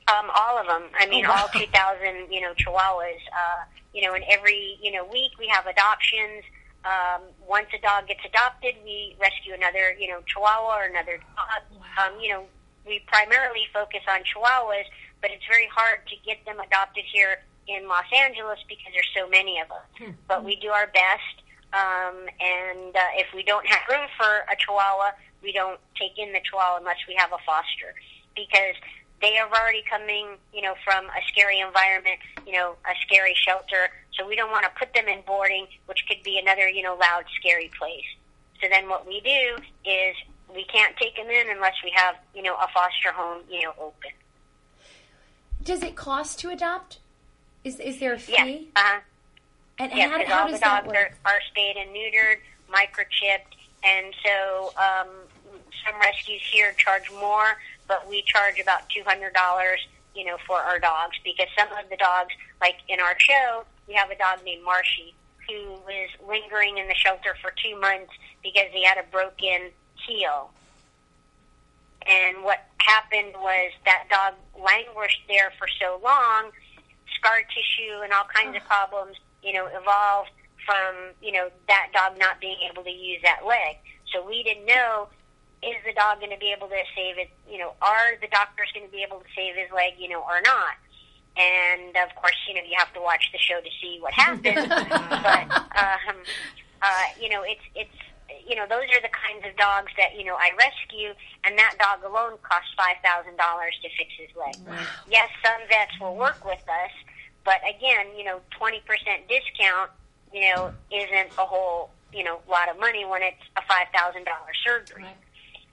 Um, 0.07 0.31
all 0.37 0.59
of 0.59 0.67
them. 0.67 0.83
I 0.99 1.07
mean, 1.07 1.25
Oh, 1.25 1.31
wow. 1.31 1.49
all 1.55 1.59
2,000, 1.61 2.31
you 2.31 2.43
know, 2.43 2.53
chihuahuas. 2.55 3.23
Uh, 3.33 3.65
you 3.95 4.03
know, 4.03 4.13
and 4.15 4.25
every, 4.29 4.77
you 4.83 4.93
know, 4.93 5.05
week 5.07 5.33
we 5.39 5.47
have 5.49 5.67
adoptions. 5.67 6.45
Um, 6.85 7.23
once 7.49 7.69
a 7.75 7.81
dog 7.81 8.09
gets 8.09 8.21
adopted, 8.27 8.75
we 8.85 9.17
rescue 9.19 9.55
another, 9.55 9.95
you 9.99 10.09
know, 10.09 10.21
chihuahua 10.27 10.81
or 10.81 10.85
another 10.85 11.17
dog. 11.17 11.81
Um, 11.97 12.21
you 12.21 12.29
know, 12.31 12.45
we 12.87 13.01
primarily 13.07 13.63
focus 13.73 14.01
on 14.07 14.21
chihuahuas, 14.21 14.85
but 15.23 15.31
it's 15.31 15.47
very 15.49 15.69
hard 15.73 16.01
to 16.09 16.17
get 16.27 16.45
them 16.45 16.61
adopted 16.61 17.05
here 17.11 17.39
in 17.69 17.89
Los 17.89 18.05
Angeles 18.13 18.59
because 18.69 18.93
there's 18.93 19.11
so 19.17 19.29
many 19.29 19.61
of 19.61 19.69
them. 19.69 20.17
But 20.29 20.45
we 20.45 20.57
do 20.57 20.69
our 20.69 20.87
best. 20.89 21.37
Um, 21.73 22.29
and 22.39 22.95
uh, 22.95 23.19
if 23.19 23.27
we 23.35 23.43
don't 23.43 23.67
have 23.67 23.83
room 23.91 24.07
for 24.17 24.47
a 24.51 24.57
chihuahua, 24.57 25.13
we 25.43 25.53
don't 25.53 25.81
take 25.99 26.19
in 26.19 26.33
the 26.33 26.41
chihuahua 26.41 26.79
unless 26.79 27.03
we 27.09 27.15
have 27.15 27.33
a 27.33 27.39
foster 27.45 27.95
because 28.37 28.77
they 29.21 29.39
are 29.39 29.49
already 29.49 29.83
coming, 29.89 30.37
you 30.53 30.63
know, 30.63 30.75
from 30.85 31.07
a 31.07 31.23
scary 31.29 31.61
environment, 31.61 32.19
you 32.47 32.53
know, 32.53 32.77
a 32.85 32.95
scary 33.07 33.35
shelter. 33.35 33.91
So 34.15 34.27
we 34.27 34.37
don't 34.37 34.51
want 34.51 34.65
to 34.65 34.71
put 34.79 34.93
them 34.95 35.09
in 35.09 35.21
boarding, 35.27 35.67
which 35.87 36.05
could 36.09 36.23
be 36.23 36.39
another, 36.39 36.69
you 36.69 36.83
know, 36.83 36.95
loud, 36.95 37.25
scary 37.41 37.71
place. 37.79 38.05
So 38.61 38.69
then 38.71 38.89
what 38.89 39.07
we 39.07 39.21
do 39.21 39.63
is 39.85 40.15
we 40.55 40.65
can't 40.65 40.97
take 40.97 41.17
them 41.17 41.29
in 41.29 41.51
unless 41.51 41.75
we 41.83 41.93
have, 41.95 42.17
you 42.35 42.43
know, 42.43 42.55
a 42.55 42.69
foster 42.73 43.13
home, 43.13 43.43
you 43.51 43.63
know, 43.63 43.73
open. 43.81 44.11
Does 45.63 45.83
it 45.83 45.97
cost 45.97 46.39
to 46.41 46.51
adopt? 46.51 46.99
Is, 47.65 47.81
is 47.81 47.99
there 47.99 48.13
a 48.15 48.19
fee? 48.19 48.35
Yeah. 48.37 48.59
Uh-huh. 48.77 49.01
And, 49.79 49.93
Yeah, 49.93 50.09
how, 50.09 50.43
all 50.43 50.49
does 50.49 50.61
the 50.61 50.65
that 50.65 50.85
dogs 50.85 50.87
work? 50.95 51.17
are, 51.25 51.33
are 51.33 51.41
spayed 51.51 51.77
and 51.77 51.91
neutered, 51.91 52.37
microchipped, 52.71 53.57
and 53.83 54.15
so 54.25 54.73
um, 54.79 55.09
some 55.85 55.99
rescues 56.01 56.43
here 56.53 56.73
charge 56.77 57.11
more, 57.19 57.57
but 57.89 58.09
we 58.09 58.23
charge 58.23 58.61
about 58.61 58.89
two 58.91 59.03
hundred 59.05 59.35
dollars, 59.35 59.81
you 60.15 60.25
know, 60.25 60.37
for 60.47 60.59
our 60.59 60.79
dogs 60.79 61.17
because 61.25 61.49
some 61.59 61.69
of 61.77 61.91
the 61.91 61.97
dogs, 61.97 62.31
like 62.61 62.77
in 62.89 63.01
our 63.01 63.19
show, 63.19 63.65
we 63.89 63.95
have 63.95 64.11
a 64.11 64.17
dog 64.17 64.45
named 64.45 64.65
Marshy 64.65 65.15
who 65.49 65.73
was 65.85 66.09
lingering 66.27 66.79
in 66.79 66.89
the 66.89 66.95
shelter 66.95 67.37
for 67.43 67.53
two 67.63 67.79
months 67.79 68.13
because 68.43 68.69
he 68.73 68.85
had 68.85 68.97
a 68.97 69.03
broken 69.11 69.71
heel. 70.07 70.51
And 72.07 72.43
what 72.43 72.65
happened 72.79 73.35
was 73.37 73.73
that 73.85 74.05
dog 74.09 74.35
languished 74.63 75.23
there 75.29 75.53
for 75.59 75.67
so 75.81 76.01
long, 76.03 76.51
scar 77.25 77.41
tissue 77.49 78.05
and 78.05 78.13
all 78.13 78.29
kinds 78.29 78.57
of 78.57 78.63
problems, 78.65 79.17
you 79.43 79.55
know, 79.55 79.67
evolved 79.73 80.31
from, 80.67 81.17
you 81.23 81.33
know, 81.33 81.49
that 81.69 81.89
dog 81.93 82.19
not 82.19 82.41
being 82.41 82.57
able 82.71 82.85
to 82.85 82.91
use 82.91 83.21
that 83.23 83.41
leg. 83.47 83.81
So 84.13 84.27
we 84.27 84.43
didn't 84.43 84.67
know, 84.67 85.09
is 85.63 85.81
the 85.87 85.95
dog 85.95 86.21
going 86.21 86.33
to 86.33 86.39
be 86.39 86.53
able 86.53 86.69
to 86.69 86.83
save 86.95 87.17
it, 87.17 87.31
you 87.49 87.59
know, 87.59 87.73
are 87.81 88.21
the 88.21 88.29
doctors 88.29 88.69
going 88.75 88.87
to 88.87 88.93
be 88.93 89.03
able 89.03 89.21
to 89.21 89.31
save 89.35 89.57
his 89.57 89.73
leg, 89.73 89.95
you 89.99 90.09
know, 90.09 90.21
or 90.21 90.41
not? 90.45 90.77
And 91.37 91.97
of 91.97 92.15
course, 92.15 92.37
you 92.47 92.55
know, 92.55 92.61
you 92.61 92.77
have 92.77 92.93
to 92.93 93.01
watch 93.01 93.33
the 93.33 93.39
show 93.39 93.61
to 93.61 93.73
see 93.81 93.99
what 94.01 94.13
happens. 94.13 94.69
but, 94.69 95.45
um, 95.75 96.17
uh, 96.83 97.07
you 97.21 97.29
know, 97.29 97.43
it's, 97.43 97.65
it's, 97.75 97.99
you 98.47 98.55
know, 98.55 98.67
those 98.69 98.85
are 98.93 99.01
the 99.01 99.13
kinds 99.13 99.45
of 99.49 99.57
dogs 99.57 99.91
that, 99.97 100.17
you 100.17 100.25
know, 100.25 100.37
I 100.37 100.53
rescue, 100.57 101.13
and 101.45 101.59
that 101.59 101.75
dog 101.81 102.05
alone 102.05 102.37
costs 102.45 102.71
$5,000 102.79 103.01
to 103.35 103.89
fix 103.97 104.11
his 104.17 104.31
leg. 104.37 104.57
Yes, 105.09 105.29
some 105.43 105.61
vets 105.69 105.99
will 106.01 106.17
work 106.17 106.45
with 106.45 106.63
us, 106.69 106.93
but 107.45 107.61
again, 107.69 108.07
you 108.17 108.25
know, 108.25 108.41
20% 108.61 108.81
discount, 109.29 109.91
you 110.33 110.41
know, 110.41 110.73
isn't 110.91 111.31
a 111.39 111.45
whole, 111.45 111.91
you 112.13 112.25
know, 112.25 112.41
lot 112.49 112.69
of 112.69 112.79
money 112.79 113.05
when 113.05 113.23
it's 113.23 113.43
a 113.57 113.63
$5,000 113.63 114.25
surgery. 114.65 115.03
Right. 115.03 115.17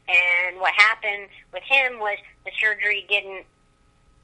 And 0.09 0.59
what 0.59 0.73
happened 0.73 1.29
with 1.53 1.63
him 1.63 1.99
was 1.99 2.17
the 2.45 2.51
surgery 2.59 3.05
didn't, 3.07 3.45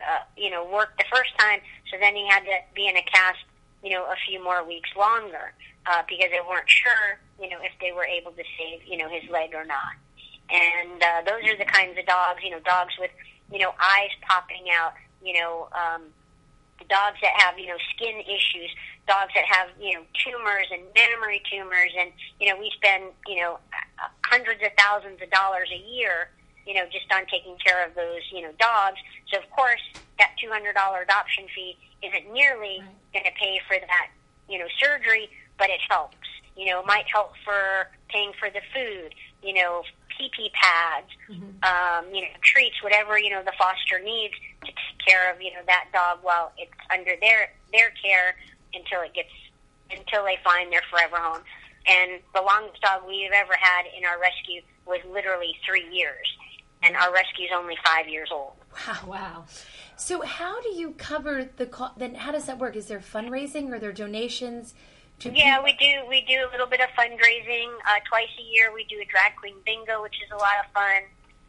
uh, 0.02 0.24
you 0.36 0.50
know, 0.50 0.66
work 0.66 0.98
the 0.98 1.06
first 1.12 1.32
time, 1.40 1.62
so 1.90 1.98
then 2.00 2.16
he 2.16 2.28
had 2.28 2.42
to 2.42 2.58
be 2.76 2.88
in 2.88 2.98
a 2.98 3.02
cast, 3.02 3.40
you 3.84 3.92
know, 3.92 4.04
a 4.06 4.16
few 4.28 4.44
more 4.44 4.64
weeks 4.64 4.90
longer 4.98 5.54
uh, 5.86 6.04
because 6.08 6.30
they 6.30 6.42
weren't 6.48 6.70
sure, 6.70 7.20
you 7.42 7.50
know, 7.50 7.58
if 7.62 7.72
they 7.80 7.92
were 7.92 8.06
able 8.06 8.32
to 8.32 8.44
save, 8.58 8.86
you 8.86 8.98
know, 8.98 9.10
his 9.10 9.28
leg 9.30 9.54
or 9.54 9.66
not. 9.66 9.96
And 10.50 11.02
uh, 11.02 11.22
those 11.26 11.50
are 11.50 11.58
the 11.58 11.66
kinds 11.66 11.98
of 11.98 12.06
dogs, 12.06 12.42
you 12.44 12.52
know, 12.52 12.60
dogs 12.60 12.94
with, 13.00 13.12
you 13.52 13.60
know, 13.60 13.74
eyes 13.80 14.12
popping 14.28 14.66
out, 14.72 14.94
you 15.24 15.34
know, 15.34 15.70
um, 15.74 16.04
dogs 16.86 17.18
that 17.22 17.34
have, 17.42 17.58
you 17.58 17.68
know, 17.68 17.78
skin 17.96 18.22
issues, 18.22 18.72
dogs 19.08 19.32
that 19.36 19.46
have, 19.46 19.70
you 19.80 19.94
know, 19.94 20.04
tumors 20.14 20.68
and 20.72 20.82
mammary 20.96 21.42
tumors, 21.50 21.92
and 22.00 22.12
you 22.40 22.50
know, 22.50 22.58
we 22.58 22.72
spend, 22.76 23.12
you 23.28 23.42
know, 23.42 23.60
uh, 24.02 24.08
hundreds 24.26 24.62
of 24.64 24.70
thousands 24.78 25.22
of 25.22 25.30
dollars 25.32 25.70
a 25.74 25.82
year, 25.90 26.30
you 26.66 26.74
know, 26.74 26.86
just 26.92 27.12
on 27.14 27.26
taking 27.26 27.58
care 27.64 27.86
of 27.86 27.96
those, 27.96 28.22
you 28.32 28.42
know, 28.42 28.52
dogs. 28.60 28.98
So 29.32 29.40
of 29.40 29.50
course, 29.52 29.82
that 30.20 30.32
two 30.42 30.50
hundred 30.50 30.76
dollar 30.76 31.02
adoption 31.02 31.46
fee 31.54 31.78
isn't 32.04 32.32
nearly 32.32 32.82
going 33.14 33.26
to 33.26 33.32
pay 33.40 33.60
for 33.68 33.78
that, 33.80 34.10
you 34.50 34.60
know, 34.60 34.68
surgery, 34.80 35.30
but 35.58 35.70
it 35.70 35.82
helps. 35.90 36.16
You 36.56 36.66
know, 36.72 36.84
might 36.84 37.06
help 37.12 37.34
for 37.46 37.88
paying 38.10 38.32
for 38.40 38.50
the 38.50 38.62
food, 38.74 39.14
you 39.44 39.54
know, 39.54 39.84
pee 40.18 40.32
pee 40.36 40.50
pads, 40.54 41.08
um, 41.62 42.14
you 42.14 42.22
know, 42.22 42.28
treats, 42.42 42.82
whatever 42.82 43.20
you 43.20 43.30
know 43.30 43.44
the 43.44 43.54
foster 43.58 44.00
needs 44.04 44.34
to 44.62 44.68
take 44.68 45.06
care 45.08 45.32
of, 45.34 45.42
you 45.42 45.54
know, 45.54 45.62
that 45.68 45.86
dog 45.94 46.20
while 46.22 46.52
it's 46.58 46.72
under 46.92 47.12
their 47.22 47.52
their 47.74 47.92
care 48.04 48.36
until 48.74 49.02
it 49.02 49.14
gets 49.14 49.30
until 49.92 50.24
they 50.26 50.38
find 50.44 50.72
their 50.72 50.84
forever 50.90 51.18
home. 51.18 51.42
And 51.88 52.20
the 52.36 52.42
longest 52.42 52.82
dog 52.82 53.04
we've 53.08 53.32
ever 53.32 53.54
had 53.60 53.84
in 53.98 54.04
our 54.06 54.20
rescue 54.20 54.62
was 54.86 55.00
literally 55.10 55.56
three 55.66 55.88
years, 55.92 56.28
and 56.84 56.96
our 56.96 57.14
rescue's 57.14 57.50
only 57.56 57.78
five 57.86 58.08
years 58.08 58.30
old. 58.32 58.54
Wow. 58.88 58.98
Wow! 59.08 59.46
So 59.96 60.22
how 60.22 60.62
do 60.62 60.70
you 60.70 60.92
cover 60.98 61.48
the 61.58 61.66
co- 61.66 61.92
then 61.98 62.16
how 62.16 62.32
does 62.32 62.46
that 62.46 62.60
work? 62.60 62.76
Is 62.76 62.88
there 62.88 63.00
fundraising 63.00 63.72
or 63.72 63.80
there 63.80 63.92
donations? 63.94 64.74
To 65.22 65.32
Yeah, 65.34 65.58
people- 65.58 65.64
we 65.64 65.74
do. 65.74 66.08
We 66.10 66.22
do 66.28 66.46
a 66.48 66.50
little 66.52 66.68
bit 66.68 66.80
of 66.82 66.90
fundraising 66.90 67.70
uh, 67.88 68.00
twice 68.08 68.30
a 68.38 68.44
year. 68.44 68.72
We 68.74 68.84
do 68.86 69.00
a 69.02 69.06
drag 69.06 69.36
queen 69.38 69.56
bingo, 69.66 70.04
which 70.04 70.16
is 70.24 70.30
a 70.32 70.36
lot 70.36 70.54
of 70.64 70.72
fun. 70.74 71.02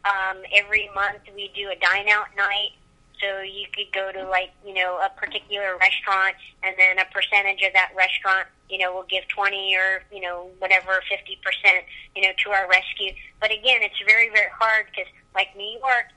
Um, 0.05 0.41
every 0.55 0.89
month 0.95 1.19
we 1.35 1.51
do 1.55 1.69
a 1.69 1.75
dine 1.75 2.07
out 2.09 2.27
night. 2.35 2.71
So 3.21 3.41
you 3.41 3.67
could 3.75 3.91
go 3.93 4.11
to 4.11 4.27
like 4.29 4.51
you 4.65 4.73
know 4.73 4.99
a 5.03 5.09
particular 5.19 5.77
restaurant, 5.77 6.35
and 6.63 6.75
then 6.77 6.99
a 6.99 7.05
percentage 7.11 7.61
of 7.63 7.73
that 7.73 7.91
restaurant, 7.95 8.47
you 8.69 8.77
know, 8.77 8.93
will 8.93 9.07
give 9.09 9.27
twenty 9.27 9.75
or 9.75 10.03
you 10.11 10.21
know 10.21 10.49
whatever 10.59 11.01
fifty 11.09 11.37
percent, 11.43 11.85
you 12.15 12.21
know, 12.21 12.31
to 12.45 12.51
our 12.51 12.67
rescue. 12.69 13.11
But 13.41 13.51
again, 13.51 13.81
it's 13.83 13.99
very 14.07 14.29
very 14.29 14.51
hard 14.57 14.87
because 14.87 15.11
like 15.35 15.55
New 15.55 15.79
York, 15.83 16.11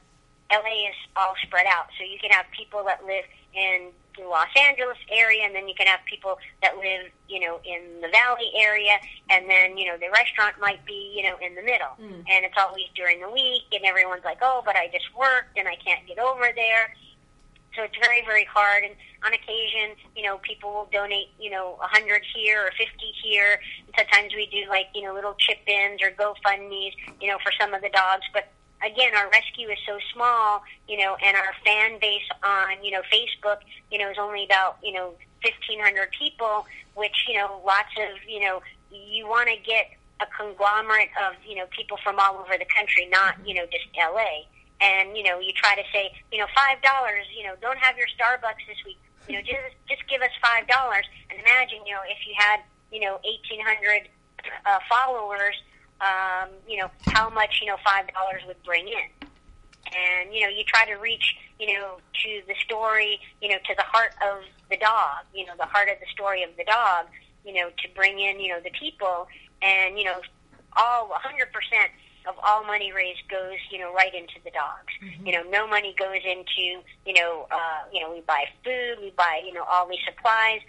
LA 0.50 0.88
is 0.88 0.98
all 1.16 1.34
spread 1.42 1.66
out. 1.66 1.86
So 1.98 2.04
you 2.04 2.18
can 2.18 2.30
have 2.30 2.46
people 2.56 2.84
that 2.84 3.04
live 3.04 3.24
in 3.54 3.90
Los 4.20 4.48
Angeles 4.58 4.98
area, 5.10 5.44
and 5.44 5.54
then 5.54 5.68
you 5.68 5.74
can 5.74 5.86
have 5.86 6.00
people 6.04 6.38
that 6.62 6.76
live, 6.76 7.10
you 7.28 7.40
know, 7.40 7.60
in 7.64 8.00
the 8.00 8.08
Valley 8.08 8.50
area, 8.56 8.98
and 9.30 9.48
then 9.48 9.76
you 9.76 9.86
know 9.86 9.96
the 9.96 10.10
restaurant 10.12 10.54
might 10.60 10.84
be, 10.84 11.12
you 11.16 11.22
know, 11.22 11.36
in 11.40 11.54
the 11.54 11.62
middle, 11.62 11.96
hmm. 11.96 12.20
and 12.30 12.44
it's 12.44 12.56
always 12.58 12.86
during 12.94 13.20
the 13.20 13.30
week, 13.30 13.64
and 13.72 13.84
everyone's 13.84 14.24
like, 14.24 14.38
oh, 14.42 14.62
but 14.64 14.76
I 14.76 14.88
just 14.88 15.08
worked 15.16 15.56
and 15.56 15.66
I 15.68 15.76
can't 15.76 16.06
get 16.06 16.18
over 16.18 16.48
there. 16.54 16.94
So 17.74 17.82
it's 17.82 17.96
very, 17.96 18.22
very 18.26 18.44
hard. 18.44 18.84
And 18.84 18.94
on 19.24 19.32
occasion, 19.32 19.96
you 20.14 20.24
know, 20.24 20.38
people 20.38 20.72
will 20.72 20.88
donate, 20.92 21.28
you 21.40 21.50
know, 21.50 21.78
a 21.82 21.86
hundred 21.86 22.22
here 22.34 22.66
or 22.66 22.70
fifty 22.72 23.12
here. 23.22 23.60
And 23.86 23.94
sometimes 23.96 24.34
we 24.34 24.46
do 24.46 24.68
like, 24.68 24.88
you 24.94 25.02
know, 25.02 25.14
little 25.14 25.34
chip 25.38 25.60
ins 25.66 26.02
or 26.02 26.10
GoFundmes, 26.10 26.92
you 27.20 27.28
know, 27.28 27.38
for 27.42 27.52
some 27.58 27.72
of 27.72 27.80
the 27.80 27.88
dogs. 27.88 28.24
But 28.32 28.52
again, 28.84 29.14
our 29.14 29.30
rescue 29.30 29.68
is 29.68 29.78
so 29.86 29.98
small, 30.12 30.62
you 30.88 30.98
know, 30.98 31.16
and 31.24 31.36
our 31.36 31.54
fan 31.64 31.98
base 32.00 32.26
on, 32.42 32.82
you 32.82 32.90
know, 32.90 33.02
Facebook, 33.12 33.58
you 33.90 33.98
know, 33.98 34.10
is 34.10 34.16
only 34.18 34.44
about, 34.44 34.78
you 34.82 34.92
know, 34.92 35.14
1,500 35.42 36.10
people, 36.10 36.66
which, 36.94 37.26
you 37.28 37.34
know, 37.34 37.60
lots 37.64 37.90
of, 37.98 38.18
you 38.28 38.40
know, 38.40 38.62
you 38.90 39.26
want 39.26 39.48
to 39.48 39.56
get 39.56 39.90
a 40.20 40.26
conglomerate 40.36 41.10
of, 41.18 41.34
you 41.46 41.56
know, 41.56 41.66
people 41.70 41.98
from 42.02 42.18
all 42.18 42.36
over 42.36 42.56
the 42.58 42.68
country, 42.76 43.08
not, 43.10 43.34
you 43.46 43.54
know, 43.54 43.66
just 43.66 43.86
LA. 43.96 44.46
And, 44.80 45.16
you 45.16 45.22
know, 45.22 45.38
you 45.38 45.52
try 45.52 45.74
to 45.74 45.82
say, 45.92 46.12
you 46.30 46.38
know, 46.38 46.46
$5, 46.46 46.82
you 47.36 47.46
know, 47.46 47.54
don't 47.60 47.78
have 47.78 47.96
your 47.96 48.06
Starbucks 48.18 48.66
this 48.66 48.78
week. 48.84 48.98
You 49.28 49.36
know, 49.36 49.42
just, 49.42 49.74
just 49.88 50.02
give 50.08 50.20
us 50.22 50.34
$5. 50.42 50.66
And 51.30 51.38
imagine, 51.38 51.86
you 51.86 51.94
know, 51.94 52.02
if 52.10 52.18
you 52.26 52.34
had, 52.36 52.60
you 52.90 53.00
know, 53.00 53.20
1,800 53.22 54.08
uh, 54.66 54.78
followers, 54.90 55.54
um, 56.02 56.50
you 56.68 56.78
know, 56.78 56.90
how 57.06 57.30
much, 57.30 57.60
you 57.60 57.68
know, 57.68 57.76
$5 57.86 58.46
would 58.46 58.62
bring 58.64 58.88
in. 58.88 59.28
And, 59.86 60.34
you 60.34 60.42
know, 60.42 60.48
you 60.48 60.64
try 60.64 60.84
to 60.86 60.94
reach, 60.94 61.36
you 61.58 61.74
know, 61.74 61.98
to 62.24 62.42
the 62.46 62.54
story, 62.64 63.20
you 63.40 63.48
know, 63.48 63.58
to 63.58 63.74
the 63.76 63.82
heart 63.82 64.14
of 64.26 64.42
the 64.70 64.76
dog, 64.76 65.24
you 65.34 65.46
know, 65.46 65.52
the 65.58 65.66
heart 65.66 65.88
of 65.88 65.98
the 66.00 66.06
story 66.12 66.42
of 66.42 66.50
the 66.56 66.64
dog, 66.64 67.06
you 67.44 67.52
know, 67.52 67.68
to 67.68 67.88
bring 67.94 68.18
in, 68.18 68.40
you 68.40 68.48
know, 68.48 68.60
the 68.60 68.70
people. 68.70 69.28
And, 69.60 69.98
you 69.98 70.04
know, 70.04 70.20
all 70.76 71.08
100% 71.08 71.46
of 72.28 72.34
all 72.42 72.64
money 72.64 72.92
raised 72.92 73.28
goes, 73.28 73.58
you 73.70 73.78
know, 73.78 73.92
right 73.92 74.14
into 74.14 74.34
the 74.44 74.50
dogs. 74.50 74.92
Mm-hmm. 75.02 75.26
You 75.26 75.32
know, 75.32 75.42
no 75.50 75.66
money 75.66 75.94
goes 75.98 76.22
into, 76.24 76.82
you 77.06 77.14
know, 77.14 77.46
uh, 77.50 77.82
you 77.92 78.00
know, 78.00 78.12
we 78.12 78.20
buy 78.22 78.44
food, 78.64 78.98
we 79.00 79.10
buy, 79.16 79.42
you 79.44 79.52
know, 79.52 79.64
all 79.70 79.88
these 79.88 80.02
supplies. 80.06 80.60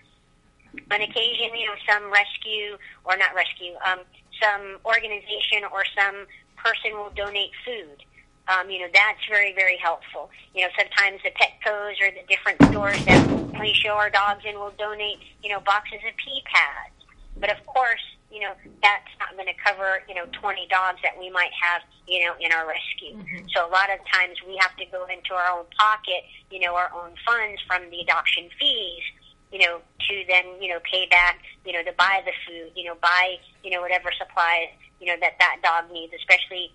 On 0.91 1.01
occasion, 1.01 1.55
you 1.55 1.67
know, 1.67 1.75
some 1.87 2.11
rescue 2.11 2.77
or 3.05 3.15
not 3.15 3.35
rescue, 3.35 3.73
um, 3.85 3.99
some 4.41 4.79
organization 4.85 5.65
or 5.71 5.83
some 5.95 6.25
person 6.57 6.97
will 6.97 7.11
donate 7.15 7.51
food. 7.65 8.03
Um, 8.47 8.69
you 8.69 8.79
know, 8.79 8.87
that's 8.93 9.19
very, 9.29 9.53
very 9.53 9.77
helpful. 9.77 10.29
You 10.53 10.61
know, 10.61 10.71
sometimes 10.77 11.21
the 11.23 11.31
Petco's 11.31 11.95
or 12.01 12.11
the 12.11 12.27
different 12.27 12.61
stores 12.71 13.03
that 13.05 13.23
we 13.59 13.73
show 13.73 13.95
our 13.95 14.09
dogs 14.09 14.43
in 14.45 14.55
will 14.55 14.73
donate, 14.77 15.19
you 15.41 15.49
know, 15.49 15.61
boxes 15.61 15.99
of 16.07 16.15
pee 16.17 16.43
pads. 16.51 16.95
But 17.39 17.51
of 17.51 17.65
course, 17.65 18.03
you 18.29 18.41
know, 18.41 18.51
that's 18.81 19.13
not 19.19 19.31
going 19.37 19.47
to 19.47 19.53
cover, 19.63 20.03
you 20.09 20.15
know, 20.15 20.25
20 20.33 20.67
dogs 20.67 20.99
that 21.03 21.17
we 21.17 21.29
might 21.29 21.51
have, 21.61 21.83
you 22.07 22.25
know, 22.25 22.33
in 22.41 22.51
our 22.51 22.67
rescue. 22.67 23.15
Mm-hmm. 23.15 23.47
So 23.55 23.65
a 23.67 23.71
lot 23.71 23.93
of 23.93 23.99
times 24.11 24.41
we 24.45 24.57
have 24.59 24.75
to 24.75 24.85
go 24.91 25.05
into 25.05 25.33
our 25.33 25.57
own 25.57 25.65
pocket, 25.77 26.25
you 26.51 26.59
know, 26.59 26.75
our 26.75 26.91
own 26.93 27.13
funds 27.25 27.61
from 27.67 27.89
the 27.91 28.01
adoption 28.01 28.49
fees 28.59 29.03
you 29.53 29.59
know, 29.59 29.77
to 30.09 30.13
then, 30.27 30.45
you 30.59 30.69
know, 30.69 30.79
pay 30.81 31.05
back, 31.09 31.37
you 31.63 31.73
know, 31.73 31.83
to 31.83 31.93
buy 31.93 32.23
the 32.25 32.33
food, 32.43 32.71
you 32.75 32.85
know, 32.85 32.95
buy, 32.99 33.37
you 33.63 33.69
know, 33.69 33.81
whatever 33.81 34.09
supplies, 34.17 34.69
you 34.99 35.05
know, 35.05 35.15
that 35.21 35.37
that 35.37 35.57
dog 35.61 35.93
needs, 35.93 36.11
especially 36.17 36.73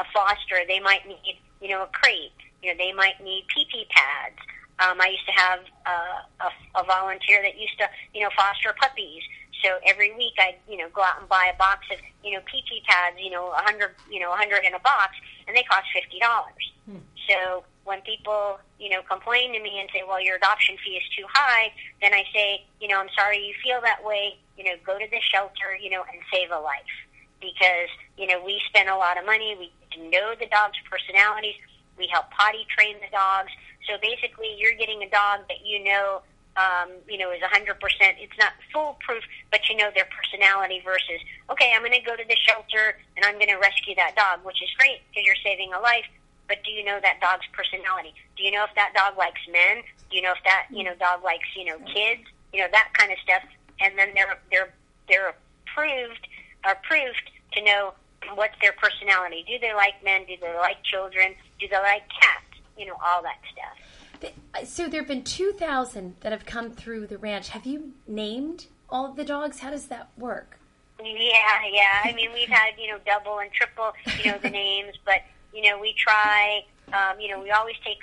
a 0.00 0.04
foster. 0.12 0.66
They 0.66 0.80
might 0.80 1.06
need, 1.06 1.38
you 1.62 1.68
know, 1.68 1.84
a 1.84 1.86
crate. 1.86 2.34
You 2.60 2.70
know, 2.70 2.76
they 2.76 2.92
might 2.92 3.22
need 3.22 3.44
pee-pee 3.54 3.86
pads. 3.90 4.38
Um, 4.80 5.00
I 5.00 5.14
used 5.14 5.26
to 5.26 5.32
have 5.32 5.60
uh, 5.86 6.46
a, 6.48 6.80
a 6.80 6.84
volunteer 6.84 7.40
that 7.42 7.54
used 7.54 7.78
to, 7.78 7.86
you 8.14 8.22
know, 8.22 8.30
foster 8.36 8.74
puppies. 8.80 9.22
So 9.62 9.78
every 9.86 10.10
week 10.16 10.34
I'd, 10.38 10.56
you 10.68 10.78
know, 10.78 10.88
go 10.92 11.02
out 11.02 11.20
and 11.20 11.28
buy 11.28 11.52
a 11.54 11.56
box 11.56 11.86
of, 11.92 11.98
you 12.24 12.34
know, 12.34 12.40
pee-pee 12.50 12.82
pads, 12.88 13.16
you 13.18 13.30
know, 13.30 13.50
a 13.50 13.62
hundred, 13.62 13.94
you 14.10 14.18
know, 14.18 14.32
a 14.32 14.36
hundred 14.36 14.64
in 14.64 14.74
a 14.74 14.80
box, 14.80 15.14
and 15.46 15.56
they 15.56 15.62
cost 15.62 15.86
fifty 15.94 16.18
dollars. 16.18 16.72
Hmm. 16.86 16.98
So 17.28 17.62
when 17.84 18.00
people, 18.02 18.58
you 18.78 18.90
know, 18.90 19.02
complain 19.02 19.52
to 19.52 19.60
me 19.60 19.80
and 19.80 19.88
say, 19.92 20.02
well, 20.06 20.20
your 20.20 20.36
adoption 20.36 20.76
fee 20.84 20.96
is 20.96 21.04
too 21.16 21.26
high, 21.28 21.72
then 22.00 22.14
I 22.14 22.24
say, 22.32 22.64
you 22.80 22.88
know, 22.88 23.00
I'm 23.00 23.10
sorry 23.16 23.44
you 23.44 23.54
feel 23.62 23.80
that 23.82 24.04
way. 24.04 24.38
You 24.56 24.64
know, 24.64 24.72
go 24.86 24.98
to 24.98 25.06
the 25.10 25.20
shelter, 25.20 25.74
you 25.80 25.90
know, 25.90 26.04
and 26.12 26.20
save 26.32 26.50
a 26.50 26.58
life. 26.58 26.94
Because, 27.40 27.90
you 28.16 28.26
know, 28.26 28.42
we 28.44 28.60
spend 28.68 28.88
a 28.88 28.96
lot 28.96 29.18
of 29.18 29.26
money. 29.26 29.56
We 29.58 29.72
know 30.10 30.34
the 30.38 30.46
dog's 30.46 30.78
personalities. 30.88 31.56
We 31.98 32.06
help 32.06 32.30
potty 32.30 32.66
train 32.70 32.96
the 33.02 33.10
dogs. 33.10 33.50
So 33.90 33.98
basically, 34.00 34.54
you're 34.56 34.78
getting 34.78 35.02
a 35.02 35.10
dog 35.10 35.40
that 35.48 35.66
you 35.66 35.82
know, 35.82 36.22
um, 36.54 36.94
you 37.08 37.18
know, 37.18 37.32
is 37.32 37.42
100%. 37.42 37.74
It's 38.22 38.38
not 38.38 38.52
foolproof, 38.72 39.24
but 39.50 39.68
you 39.68 39.76
know 39.76 39.90
their 39.90 40.06
personality 40.06 40.80
versus, 40.84 41.18
okay, 41.50 41.72
I'm 41.74 41.82
going 41.82 41.98
to 41.98 42.06
go 42.06 42.14
to 42.14 42.24
the 42.28 42.36
shelter 42.46 42.94
and 43.16 43.26
I'm 43.26 43.34
going 43.42 43.50
to 43.50 43.58
rescue 43.58 43.96
that 43.96 44.14
dog, 44.14 44.46
which 44.46 44.62
is 44.62 44.70
great 44.78 45.02
because 45.10 45.26
you're 45.26 45.42
saving 45.42 45.72
a 45.74 45.80
life 45.80 46.06
but 46.52 46.62
do 46.64 46.70
you 46.70 46.84
know 46.84 47.00
that 47.00 47.18
dog's 47.18 47.46
personality? 47.54 48.12
Do 48.36 48.42
you 48.42 48.50
know 48.50 48.64
if 48.64 48.74
that 48.74 48.92
dog 48.94 49.16
likes 49.16 49.40
men? 49.50 49.82
Do 50.10 50.16
you 50.16 50.20
know 50.20 50.32
if 50.32 50.44
that 50.44 50.66
you 50.68 50.84
know 50.84 50.94
dog 50.96 51.24
likes 51.24 51.48
you 51.56 51.64
know 51.64 51.78
kids? 51.78 52.28
You 52.52 52.60
know 52.60 52.66
that 52.70 52.90
kind 52.92 53.10
of 53.10 53.16
stuff, 53.24 53.42
and 53.80 53.98
then 53.98 54.08
they're 54.14 54.38
they're 54.50 54.74
they're 55.08 55.34
approved 55.64 56.28
approved 56.62 57.30
to 57.54 57.64
know 57.64 57.94
what's 58.34 58.54
their 58.60 58.72
personality. 58.72 59.46
Do 59.48 59.58
they 59.60 59.72
like 59.72 59.94
men? 60.04 60.26
Do 60.28 60.34
they 60.38 60.54
like 60.58 60.82
children? 60.84 61.34
Do 61.58 61.68
they 61.68 61.78
like 61.78 62.02
cats? 62.20 62.60
You 62.76 62.84
know 62.84 62.96
all 63.02 63.22
that 63.22 63.40
stuff. 63.50 64.34
Uh, 64.54 64.66
so 64.66 64.88
there 64.88 65.00
have 65.00 65.08
been 65.08 65.24
two 65.24 65.52
thousand 65.52 66.16
that 66.20 66.32
have 66.32 66.44
come 66.44 66.70
through 66.70 67.06
the 67.06 67.16
ranch. 67.16 67.48
Have 67.48 67.64
you 67.64 67.94
named 68.06 68.66
all 68.90 69.06
of 69.06 69.16
the 69.16 69.24
dogs? 69.24 69.60
How 69.60 69.70
does 69.70 69.86
that 69.86 70.10
work? 70.18 70.58
Yeah, 71.02 71.62
yeah. 71.72 72.00
I 72.04 72.12
mean, 72.14 72.30
we've 72.34 72.46
had 72.46 72.72
you 72.78 72.90
know 72.90 72.98
double 73.06 73.38
and 73.38 73.50
triple, 73.50 73.92
you 74.22 74.32
know, 74.32 74.36
the 74.36 74.50
names, 74.62 74.96
but 75.06 75.22
you 75.52 75.62
know, 75.62 75.78
we 75.78 75.94
try. 75.94 76.64
Um, 76.92 77.20
you 77.20 77.28
know, 77.28 77.40
we 77.40 77.50
always 77.50 77.76
take 77.84 77.98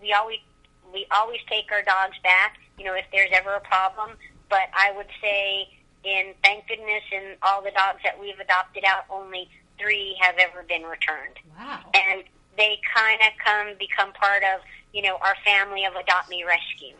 we 0.00 0.12
always 0.12 0.38
we 0.92 1.06
always 1.10 1.40
take 1.48 1.70
our 1.72 1.82
dogs 1.82 2.16
back. 2.22 2.58
You 2.78 2.84
know, 2.84 2.94
if 2.94 3.04
there's 3.12 3.30
ever 3.32 3.54
a 3.54 3.60
problem. 3.60 4.16
But 4.48 4.68
I 4.74 4.92
would 4.92 5.06
say, 5.20 5.68
in 6.04 6.34
thank 6.42 6.68
goodness, 6.68 7.02
in 7.10 7.36
all 7.42 7.62
the 7.62 7.70
dogs 7.70 8.00
that 8.04 8.20
we've 8.20 8.38
adopted 8.38 8.84
out, 8.84 9.04
only 9.08 9.48
three 9.78 10.16
have 10.20 10.36
ever 10.38 10.62
been 10.68 10.82
returned. 10.82 11.38
Wow! 11.58 11.80
And 11.94 12.24
they 12.56 12.78
kind 12.94 13.20
of 13.22 13.32
come 13.42 13.74
become 13.78 14.12
part 14.12 14.42
of 14.42 14.60
you 14.92 15.02
know 15.02 15.16
our 15.22 15.36
family 15.44 15.84
of 15.84 15.94
Adopt 15.94 16.28
Me 16.28 16.44
Rescue. 16.44 16.96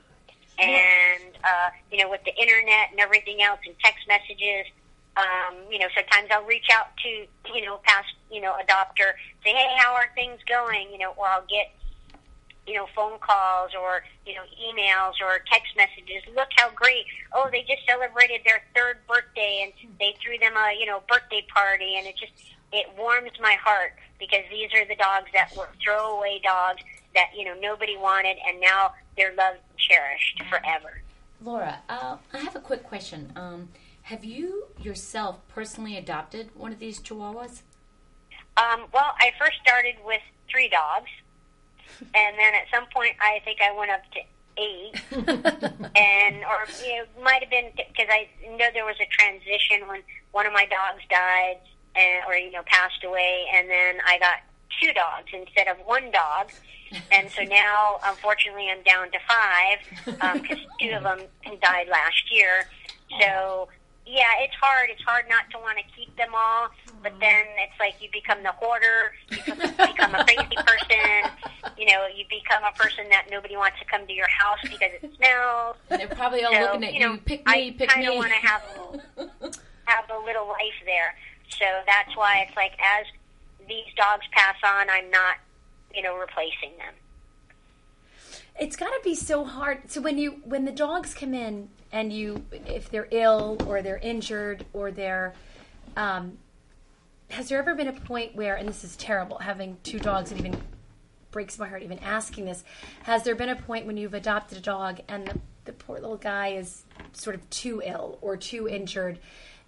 And 0.59 1.35
uh, 1.43 1.71
you 1.91 1.99
know, 1.99 2.11
with 2.11 2.23
the 2.25 2.35
internet 2.37 2.91
and 2.91 3.01
everything 3.01 3.43
else, 3.43 3.61
and 3.67 3.75
text 3.83 4.07
messages, 4.07 4.67
um, 5.17 5.57
you 5.71 5.79
know, 5.79 5.89
sometimes 5.95 6.29
I'll 6.31 6.45
reach 6.45 6.69
out 6.73 6.97
to, 7.05 7.09
you 7.55 7.65
know, 7.65 7.81
past, 7.85 8.15
you 8.31 8.41
know, 8.41 8.55
adopter, 8.55 9.13
say, 9.45 9.53
hey, 9.53 9.75
how 9.77 9.95
are 9.95 10.09
things 10.15 10.41
going? 10.49 10.91
You 10.91 10.99
know, 10.99 11.13
or 11.17 11.27
I'll 11.27 11.47
get, 11.49 11.73
you 12.67 12.75
know, 12.75 12.87
phone 12.95 13.19
calls 13.19 13.73
or, 13.79 14.05
you 14.25 14.35
know, 14.35 14.43
emails 14.57 15.21
or 15.21 15.45
text 15.51 15.77
messages. 15.77 16.23
Look 16.35 16.49
how 16.57 16.71
great. 16.71 17.05
Oh, 17.35 17.49
they 17.53 17.61
just 17.63 17.85
celebrated 17.87 18.41
their 18.45 18.63
third 18.75 18.99
birthday 19.07 19.65
and 19.65 19.91
they 19.99 20.15
threw 20.23 20.39
them 20.39 20.57
a, 20.57 20.79
you 20.79 20.87
know, 20.87 21.03
birthday 21.09 21.45
party. 21.53 21.97
And 21.99 22.07
it 22.07 22.17
just, 22.17 22.33
it 22.73 22.87
warms 22.97 23.33
my 23.41 23.57
heart 23.61 23.93
because 24.19 24.45
these 24.51 24.71
are 24.75 24.87
the 24.87 24.97
dogs 24.97 25.29
that 25.35 25.55
were 25.57 25.69
throwaway 25.85 26.41
dogs 26.43 26.83
that, 27.15 27.31
you 27.37 27.45
know, 27.45 27.55
nobody 27.61 27.99
wanted 27.99 28.39
and 28.49 28.59
now 28.61 28.95
they're 29.17 29.35
loved 29.35 29.59
and 29.69 29.79
cherished 29.79 30.43
forever. 30.49 31.03
Laura, 31.45 31.81
uh, 31.89 32.17
I 32.33 32.39
have 32.39 32.57
a 32.57 32.61
quick 32.61 32.85
question. 32.85 33.33
Um, 33.37 33.69
have 34.03 34.25
you 34.25 34.67
yourself 34.81 35.47
personally 35.49 35.97
adopted 35.97 36.51
one 36.55 36.73
of 36.73 36.79
these 36.79 37.01
chihuahuas? 37.01 37.63
Um, 38.57 38.85
well, 38.93 39.15
I 39.19 39.33
first 39.39 39.59
started 39.63 39.95
with 40.05 40.21
three 40.51 40.69
dogs, 40.69 41.11
and 42.01 42.39
then 42.39 42.55
at 42.55 42.67
some 42.73 42.85
point 42.93 43.15
I 43.21 43.41
think 43.45 43.61
I 43.63 43.73
went 43.77 43.91
up 43.91 44.03
to 44.13 44.21
eight, 44.59 45.01
and 45.97 46.37
or 46.45 46.67
you 46.85 46.97
know, 46.99 47.23
might 47.23 47.43
have 47.43 47.51
been 47.51 47.71
because 47.75 48.09
I 48.11 48.29
know 48.51 48.67
there 48.75 48.85
was 48.85 48.97
a 49.01 49.07
transition 49.07 49.89
when 49.89 50.03
one 50.33 50.47
of 50.47 50.53
my 50.53 50.67
dogs 50.67 51.03
died 51.09 51.61
and 51.95 52.25
or 52.27 52.35
you 52.35 52.51
know 52.51 52.63
passed 52.67 53.05
away, 53.05 53.47
and 53.55 53.71
then 53.71 53.97
I 54.07 54.19
got 54.19 54.41
two 54.81 54.93
dogs 54.93 55.29
instead 55.33 55.69
of 55.69 55.77
one 55.87 56.11
dog. 56.11 56.51
And 57.11 57.31
so 57.31 57.43
now, 57.43 58.01
unfortunately, 58.05 58.69
I'm 58.69 58.83
down 58.83 59.11
to 59.13 59.19
five 59.27 60.43
because 60.43 60.59
um, 60.59 60.67
two 60.79 60.91
of 60.91 61.03
them 61.05 61.21
died 61.63 61.89
last 61.89 62.31
year. 62.31 62.69
So 63.19 63.69
yeah, 64.07 64.41
it's 64.41 64.55
hard. 64.61 64.91
It's 64.91 65.03
hard 65.03 65.27
not 65.29 65.49
to 65.53 65.59
want 65.59 65.79
to 65.79 65.85
keep 65.97 66.15
them 66.17 66.31
all, 66.35 66.69
but 67.03 67.13
then 67.21 67.45
it's 67.59 67.79
like 67.79 67.95
you 68.01 68.09
become 68.13 68.43
the 68.43 68.53
hoarder, 68.53 69.13
you 69.31 69.55
become 69.55 70.15
a 70.15 70.25
crazy 70.25 70.57
person. 70.57 71.31
You 71.79 71.87
know, 71.87 72.07
you 72.15 72.25
become 72.29 72.63
a 72.65 72.77
person 72.77 73.09
that 73.11 73.27
nobody 73.31 73.57
wants 73.57 73.79
to 73.79 73.85
come 73.85 74.07
to 74.07 74.13
your 74.13 74.29
house 74.29 74.59
because 74.63 74.91
it 75.01 75.11
smells. 75.17 75.77
And 75.91 76.01
they're 76.01 76.09
probably 76.09 76.45
all 76.45 76.53
so, 76.53 76.61
looking 76.61 76.85
at 76.85 76.95
you. 76.95 77.01
Know, 77.01 77.19
pick 77.25 77.47
me, 77.47 77.53
I 77.53 77.75
pick 77.79 77.81
me. 77.81 77.87
I 77.89 77.95
kind 77.95 78.09
of 78.09 78.15
want 78.17 78.33
to 78.33 78.39
have 78.39 78.63
have 79.85 80.11
a 80.11 80.25
little 80.25 80.49
life 80.49 80.79
there. 80.85 81.15
So 81.49 81.65
that's 81.87 82.17
why 82.17 82.47
it's 82.47 82.57
like 82.57 82.73
as 82.81 83.07
these 83.69 83.93
dogs 83.97 84.27
pass 84.33 84.57
on, 84.65 84.91
I'm 84.91 85.11
not, 85.11 85.37
you 85.95 86.03
know, 86.03 86.17
replacing 86.17 86.77
them. 86.79 86.95
It's 88.59 88.77
got 88.77 88.91
to 88.91 89.01
be 89.03 89.15
so 89.15 89.45
hard. 89.45 89.91
So 89.91 90.01
when 90.01 90.19
you 90.19 90.43
when 90.45 90.65
the 90.65 90.73
dogs 90.73 91.15
come 91.15 91.35
in 91.35 91.69
and 91.93 92.13
you 92.13 92.45
if 92.67 92.91
they're 92.91 93.09
ill 93.11 93.57
or 93.67 93.83
they're 93.83 93.99
injured 93.99 94.65
or 94.73 94.91
they're 94.91 95.35
um, 95.97 96.39
has 97.31 97.49
there 97.49 97.59
ever 97.59 97.75
been 97.75 97.89
a 97.89 97.93
point 97.93 98.35
where 98.35 98.57
and 98.57 98.69
this 98.69 98.85
is 98.85 98.97
terrible 98.97 99.39
having 99.39 99.77
two 99.83 99.99
dogs 99.99 100.33
it 100.33 100.39
even 100.39 100.57
breaks 101.31 101.59
my 101.59 101.69
heart 101.69 101.83
even 101.83 101.99
asking 102.01 102.45
this 102.45 102.65
has 103.05 103.23
there 103.23 103.35
been 103.35 103.49
a 103.49 103.57
point 103.57 103.87
when 103.87 103.97
you've 103.97 104.15
adopted 104.15 104.59
a 104.59 104.61
dog 104.61 105.01
and 105.09 105.27
the, 105.27 105.39
the 105.65 105.73
poor 105.73 105.99
little 105.99 106.17
guy 106.17 106.49
is 106.49 106.85
sort 107.13 107.35
of 107.35 107.49
too 107.51 107.83
ill 107.85 108.19
or 108.21 108.37
too 108.37 108.69
injured 108.69 109.19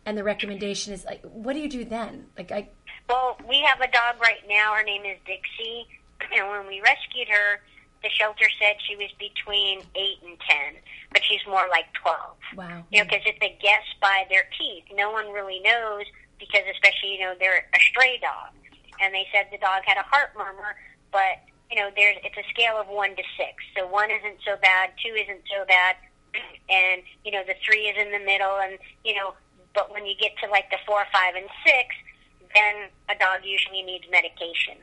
and 0.07 0.19
the 0.19 0.25
recommendation 0.25 0.93
is 0.93 1.05
like 1.05 1.23
what 1.23 1.55
do 1.55 1.61
you 1.61 1.69
do 1.69 1.85
then 1.85 2.27
like 2.37 2.53
i 2.53 2.69
Well, 3.09 3.37
we 3.49 3.61
have 3.67 3.81
a 3.81 3.91
dog 3.91 4.21
right 4.21 4.43
now. 4.49 4.75
Her 4.75 4.83
name 4.83 5.05
is 5.05 5.19
Dixie, 5.27 5.87
and 6.37 6.49
when 6.49 6.67
we 6.67 6.81
rescued 6.81 7.29
her, 7.29 7.61
the 8.05 8.13
shelter 8.13 8.45
said 8.61 8.77
she 8.85 8.95
was 8.95 9.09
between 9.19 9.81
eight 9.97 10.21
and 10.23 10.37
ten, 10.45 10.77
but 11.11 11.25
she's 11.25 11.41
more 11.49 11.67
like 11.73 11.89
twelve. 11.97 12.37
Wow. 12.55 12.85
You 12.93 13.01
know, 13.01 13.09
because 13.09 13.25
it's 13.25 13.41
a 13.41 13.57
guess 13.61 13.89
by 14.01 14.29
their 14.29 14.45
teeth. 14.61 14.85
No 14.95 15.11
one 15.11 15.33
really 15.33 15.59
knows 15.65 16.05
because, 16.39 16.69
especially, 16.71 17.17
you 17.17 17.21
know, 17.25 17.33
they're 17.41 17.65
a 17.73 17.81
stray 17.81 18.21
dog, 18.21 18.53
and 19.01 19.15
they 19.17 19.27
said 19.33 19.49
the 19.51 19.59
dog 19.59 19.83
had 19.89 19.97
a 19.97 20.05
heart 20.05 20.37
murmur, 20.37 20.77
but 21.11 21.41
you 21.73 21.81
know, 21.81 21.89
there's 21.97 22.21
it's 22.23 22.37
a 22.37 22.47
scale 22.53 22.77
of 22.77 22.87
one 22.87 23.17
to 23.17 23.25
six. 23.41 23.65
So 23.75 23.89
one 23.89 24.13
isn't 24.13 24.45
so 24.45 24.61
bad, 24.61 24.93
two 25.01 25.17
isn't 25.17 25.43
so 25.49 25.65
bad, 25.65 25.97
and 26.69 27.03
you 27.25 27.33
know, 27.33 27.43
the 27.43 27.57
three 27.65 27.89
is 27.89 27.97
in 27.97 28.13
the 28.13 28.21
middle, 28.21 28.61
and 28.61 28.77
you 29.03 29.17
know, 29.17 29.33
but 29.73 29.91
when 29.91 30.05
you 30.05 30.15
get 30.21 30.37
to 30.45 30.47
like 30.53 30.69
the 30.69 30.79
four, 30.85 31.09
five, 31.09 31.35
and 31.35 31.49
six, 31.65 31.97
then 32.53 32.93
a 33.09 33.17
dog 33.17 33.41
usually 33.43 33.83
needs 33.83 34.05
medication. 34.13 34.77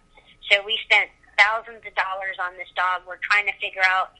So 0.50 0.60
we 0.66 0.78
spent 0.84 1.08
thousands 1.38 1.84
of 1.86 1.94
dollars 1.96 2.38
on 2.40 2.58
this 2.58 2.70
dog. 2.76 3.04
We're 3.08 3.22
trying 3.22 3.48
to 3.48 3.56
figure 3.60 3.84
out, 3.86 4.14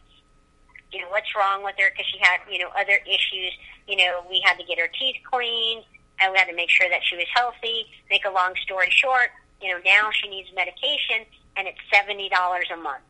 you 0.92 1.02
know, 1.02 1.10
what's 1.10 1.34
wrong 1.36 1.64
with 1.64 1.76
her 1.80 1.90
because 1.92 2.06
she 2.12 2.20
had, 2.22 2.40
you 2.50 2.60
know, 2.60 2.70
other 2.78 3.00
issues. 3.06 3.54
You 3.88 3.98
know, 3.98 4.24
we 4.30 4.42
had 4.44 4.58
to 4.58 4.66
get 4.66 4.80
her 4.80 4.90
teeth 4.92 5.18
cleaned, 5.26 5.84
and 6.22 6.32
we 6.32 6.38
had 6.38 6.48
to 6.48 6.56
make 6.56 6.70
sure 6.70 6.88
that 6.90 7.02
she 7.04 7.16
was 7.16 7.28
healthy. 7.34 7.88
Make 8.10 8.26
a 8.26 8.32
long 8.32 8.54
story 8.64 8.90
short, 8.90 9.32
you 9.62 9.70
know, 9.72 9.80
now 9.86 10.10
she 10.12 10.30
needs 10.30 10.50
medication, 10.56 11.26
and 11.58 11.68
it's 11.68 11.80
seventy 11.92 12.30
dollars 12.30 12.68
a 12.72 12.78
month 12.78 13.04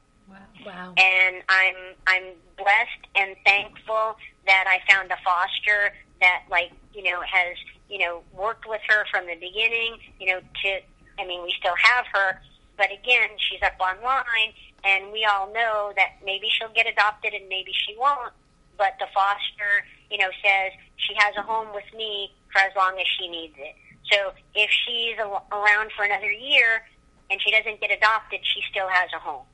Wow. 0.65 0.93
and 0.97 1.41
I'm 1.49 1.75
I'm 2.07 2.23
blessed 2.57 3.03
and 3.15 3.35
thankful 3.45 4.17
that 4.45 4.65
I 4.67 4.79
found 4.91 5.11
a 5.11 5.17
foster 5.23 5.93
that 6.19 6.43
like 6.49 6.71
you 6.93 7.03
know 7.03 7.21
has 7.21 7.57
you 7.89 7.99
know 7.99 8.21
worked 8.33 8.67
with 8.67 8.81
her 8.87 9.05
from 9.11 9.25
the 9.25 9.35
beginning 9.35 9.97
you 10.19 10.27
know 10.27 10.39
to 10.39 10.79
I 11.19 11.25
mean 11.25 11.43
we 11.43 11.53
still 11.59 11.75
have 11.77 12.05
her 12.13 12.41
but 12.77 12.91
again 12.91 13.29
she's 13.37 13.61
up 13.63 13.79
online 13.79 14.53
and 14.83 15.11
we 15.11 15.25
all 15.25 15.51
know 15.53 15.93
that 15.95 16.17
maybe 16.25 16.47
she'll 16.49 16.73
get 16.73 16.87
adopted 16.87 17.33
and 17.33 17.47
maybe 17.49 17.71
she 17.73 17.95
won't 17.97 18.33
but 18.77 18.93
the 18.99 19.07
foster 19.13 19.85
you 20.09 20.17
know 20.17 20.29
says 20.43 20.71
she 20.97 21.13
has 21.17 21.35
a 21.37 21.41
home 21.41 21.67
with 21.73 21.87
me 21.95 22.31
for 22.51 22.59
as 22.59 22.71
long 22.75 22.97
as 22.99 23.05
she 23.17 23.27
needs 23.27 23.55
it 23.57 23.75
so 24.11 24.31
if 24.55 24.69
she's 24.85 25.17
around 25.17 25.91
for 25.95 26.03
another 26.03 26.31
year 26.31 26.83
and 27.29 27.39
she 27.41 27.51
doesn't 27.51 27.79
get 27.79 27.91
adopted 27.91 28.39
she 28.43 28.61
still 28.69 28.87
has 28.89 29.09
a 29.15 29.19
home 29.19 29.45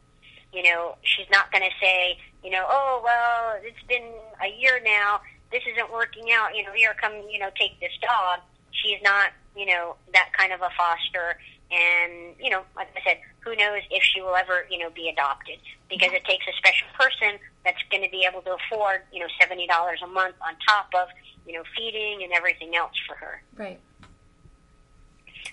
you 0.53 0.63
know, 0.63 0.95
she's 1.03 1.27
not 1.31 1.51
going 1.51 1.63
to 1.63 1.75
say, 1.81 2.17
you 2.43 2.49
know, 2.49 2.65
oh, 2.69 3.01
well, 3.03 3.59
it's 3.63 3.83
been 3.87 4.09
a 4.41 4.49
year 4.59 4.81
now. 4.83 5.21
This 5.51 5.63
isn't 5.71 5.91
working 5.91 6.31
out. 6.31 6.55
You 6.55 6.63
know, 6.63 6.73
here, 6.73 6.95
come, 6.99 7.13
you 7.29 7.39
know, 7.39 7.49
take 7.59 7.79
this 7.79 7.91
dog. 8.01 8.39
She's 8.71 9.01
not, 9.03 9.31
you 9.55 9.65
know, 9.65 9.95
that 10.13 10.31
kind 10.37 10.53
of 10.53 10.61
a 10.61 10.69
foster. 10.77 11.39
And, 11.71 12.33
you 12.39 12.49
know, 12.49 12.63
like 12.75 12.87
I 12.95 13.01
said, 13.03 13.17
who 13.41 13.55
knows 13.55 13.81
if 13.91 14.01
she 14.03 14.21
will 14.21 14.35
ever, 14.35 14.65
you 14.71 14.77
know, 14.79 14.89
be 14.89 15.09
adopted 15.09 15.59
because 15.89 16.11
it 16.13 16.23
takes 16.25 16.45
a 16.47 16.55
special 16.57 16.87
person 16.97 17.39
that's 17.65 17.81
going 17.91 18.03
to 18.03 18.09
be 18.09 18.25
able 18.29 18.41
to 18.43 18.55
afford, 18.55 19.01
you 19.11 19.19
know, 19.19 19.27
$70 19.41 19.67
a 20.03 20.07
month 20.07 20.35
on 20.45 20.53
top 20.67 20.87
of, 20.95 21.07
you 21.45 21.53
know, 21.53 21.63
feeding 21.75 22.23
and 22.23 22.31
everything 22.33 22.75
else 22.75 22.93
for 23.07 23.15
her 23.15 23.41
Right. 23.57 23.79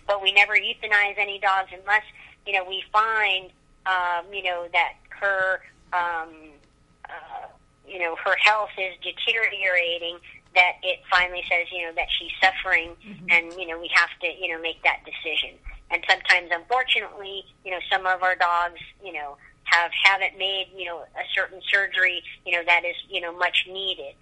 but 0.06 0.22
we 0.22 0.32
never 0.32 0.54
euthanize 0.54 1.14
any 1.18 1.38
dogs 1.38 1.70
unless 1.72 2.02
you 2.46 2.52
know 2.52 2.64
we 2.68 2.82
find 2.92 3.50
um, 3.86 4.32
you 4.32 4.42
know 4.42 4.66
that 4.72 4.94
her 5.08 5.60
um, 5.92 6.30
uh, 7.08 7.46
you 7.86 7.98
know 7.98 8.16
her 8.24 8.36
health 8.38 8.70
is 8.78 8.94
deteriorating 9.02 10.18
that 10.54 10.72
it 10.82 10.98
finally 11.10 11.42
says 11.48 11.66
you 11.72 11.82
know 11.86 11.92
that 11.94 12.06
she's 12.18 12.32
suffering 12.42 12.90
and 13.30 13.52
you 13.58 13.66
know 13.66 13.78
we 13.78 13.88
have 13.94 14.10
to 14.20 14.26
you 14.40 14.52
know 14.52 14.60
make 14.60 14.82
that 14.82 14.98
decision 15.04 15.56
and 15.94 16.04
sometimes 16.10 16.50
unfortunately 16.52 17.44
you 17.64 17.70
know 17.70 17.78
some 17.90 18.04
of 18.06 18.22
our 18.22 18.34
dogs 18.34 18.80
you 19.02 19.12
know 19.12 19.36
have 19.64 19.90
haven't 20.04 20.36
made 20.36 20.66
you 20.76 20.84
know 20.84 20.98
a 20.98 21.24
certain 21.34 21.60
surgery 21.72 22.22
you 22.44 22.52
know 22.52 22.62
that 22.66 22.84
is 22.84 22.96
you 23.08 23.20
know 23.20 23.32
much 23.36 23.66
needed. 23.70 24.14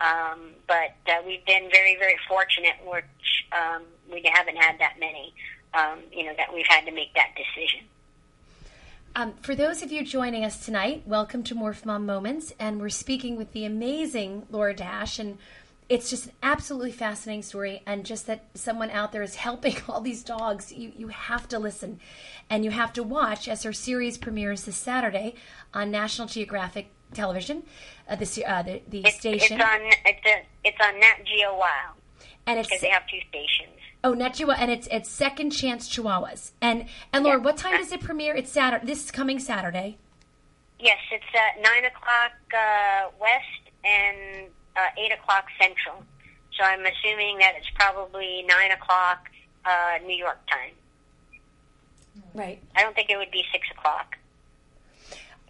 Um, 0.00 0.50
but 0.66 0.96
uh, 1.06 1.22
we've 1.24 1.44
been 1.46 1.70
very, 1.70 1.96
very 1.96 2.16
fortunate, 2.28 2.74
which 2.84 3.04
um, 3.52 3.82
we 4.12 4.22
haven't 4.30 4.56
had 4.56 4.78
that 4.80 4.94
many, 4.98 5.32
um, 5.72 6.00
you 6.12 6.24
know, 6.24 6.32
that 6.36 6.52
we've 6.52 6.66
had 6.68 6.84
to 6.86 6.92
make 6.92 7.14
that 7.14 7.30
decision. 7.36 7.86
Um, 9.16 9.34
for 9.40 9.54
those 9.54 9.82
of 9.82 9.92
you 9.92 10.04
joining 10.04 10.44
us 10.44 10.64
tonight, 10.64 11.04
welcome 11.06 11.44
to 11.44 11.54
Morph 11.54 11.84
Mom 11.84 12.04
Moments, 12.04 12.52
and 12.58 12.80
we're 12.80 12.88
speaking 12.88 13.36
with 13.36 13.52
the 13.52 13.64
amazing 13.64 14.46
Laura 14.50 14.74
Dash, 14.74 15.20
and 15.20 15.38
it's 15.88 16.10
just 16.10 16.26
an 16.26 16.32
absolutely 16.42 16.92
fascinating 16.92 17.42
story, 17.42 17.82
and 17.86 18.04
just 18.04 18.26
that 18.26 18.44
someone 18.54 18.90
out 18.90 19.12
there 19.12 19.22
is 19.22 19.34
helping 19.46 19.76
all 19.88 20.00
these 20.00 20.22
dogs. 20.22 20.72
You 20.72 20.92
you 20.96 21.08
have 21.08 21.48
to 21.48 21.58
listen, 21.58 22.00
and 22.48 22.64
you 22.64 22.70
have 22.70 22.92
to 22.94 23.02
watch 23.02 23.48
as 23.48 23.62
her 23.62 23.72
series 23.72 24.18
premieres 24.18 24.64
this 24.64 24.76
Saturday 24.76 25.34
on 25.72 25.90
National 25.90 26.28
Geographic 26.28 26.88
Television, 27.12 27.62
uh, 28.08 28.16
the 28.16 28.44
uh, 28.44 28.62
the, 28.62 28.82
the 28.88 29.02
It's, 29.04 29.16
station, 29.16 29.60
it's 29.60 29.64
on 29.64 29.80
it's, 30.04 30.26
a, 30.26 30.42
it's 30.64 30.78
on 30.80 31.00
Nat 31.00 31.24
Geo 31.24 31.56
Wow 31.56 31.94
and 32.46 32.58
it's 32.58 32.68
because 32.68 32.80
they 32.82 32.88
have 32.88 33.06
two 33.06 33.20
stations. 33.28 33.70
Oh, 34.02 34.12
Net 34.12 34.34
Chihuahua, 34.34 34.60
and 34.60 34.70
it's 34.70 34.86
it's 34.90 35.08
Second 35.08 35.50
Chance 35.50 35.88
Chihuahuas. 35.88 36.52
And 36.60 36.86
and 37.12 37.24
Laura, 37.24 37.40
what 37.40 37.56
time 37.56 37.78
does 37.78 37.90
it 37.92 38.00
premiere? 38.00 38.34
It's 38.34 38.50
Saturday. 38.50 38.84
This 38.84 39.04
is 39.04 39.10
coming 39.10 39.38
Saturday. 39.38 39.96
Yes, 40.78 40.98
it's 41.10 41.24
at 41.34 41.62
nine 41.62 41.84
o'clock 41.84 42.32
uh, 42.52 43.08
west 43.18 43.72
and 43.84 44.48
uh, 44.76 44.80
eight 44.98 45.12
o'clock 45.12 45.46
central. 45.60 46.04
So 46.56 46.64
I'm 46.64 46.84
assuming 46.86 47.38
that 47.38 47.54
it's 47.56 47.70
probably 47.74 48.44
nine 48.48 48.70
o'clock 48.70 49.28
uh, 49.64 49.98
New 50.06 50.16
York 50.16 50.38
time. 50.46 50.72
Right. 52.32 52.60
I 52.76 52.82
don't 52.82 52.94
think 52.94 53.10
it 53.10 53.16
would 53.16 53.30
be 53.30 53.44
six 53.52 53.66
o'clock, 53.76 54.16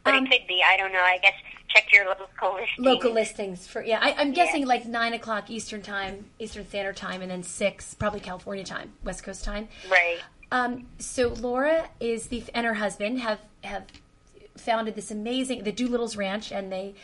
but 0.03 0.15
Um, 0.15 0.27
it 0.27 0.31
could 0.31 0.47
be. 0.47 0.63
I 0.67 0.77
don't 0.77 0.93
know. 0.93 1.01
I 1.01 1.19
guess 1.23 1.35
check 1.69 1.93
your 1.93 2.07
local 2.07 2.55
listing. 2.55 2.85
Local 2.85 3.13
listings 3.13 3.67
for 3.67 3.83
yeah. 3.85 3.99
I, 4.01 4.15
I'm 4.19 4.33
guessing 4.33 4.67
like 4.67 4.87
nine 4.87 5.13
o'clock 5.13 5.51
Eastern 5.51 5.83
time, 5.83 6.27
Eastern 6.39 6.67
Standard 6.67 6.97
Time, 6.97 7.21
and 7.21 7.31
then 7.31 7.43
six 7.43 7.95
probably 7.95 8.21
California 8.21 8.65
time, 8.65 8.93
West 9.03 9.23
Coast 9.25 9.45
time. 9.45 9.69
Right. 9.91 10.19
Um, 10.53 10.87
so 10.99 11.29
Laura 11.29 11.89
is 12.01 12.29
the 12.29 12.45
and 12.55 12.67
her 12.67 12.75
husband 12.75 13.21
have 13.21 13.41
have 13.63 13.85
founded 14.57 14.95
this 14.95 15.11
amazing 15.11 15.65
the 15.65 15.73
Doolittle's 15.73 16.17
Ranch, 16.17 16.53
and 16.53 16.71
they 16.71 16.95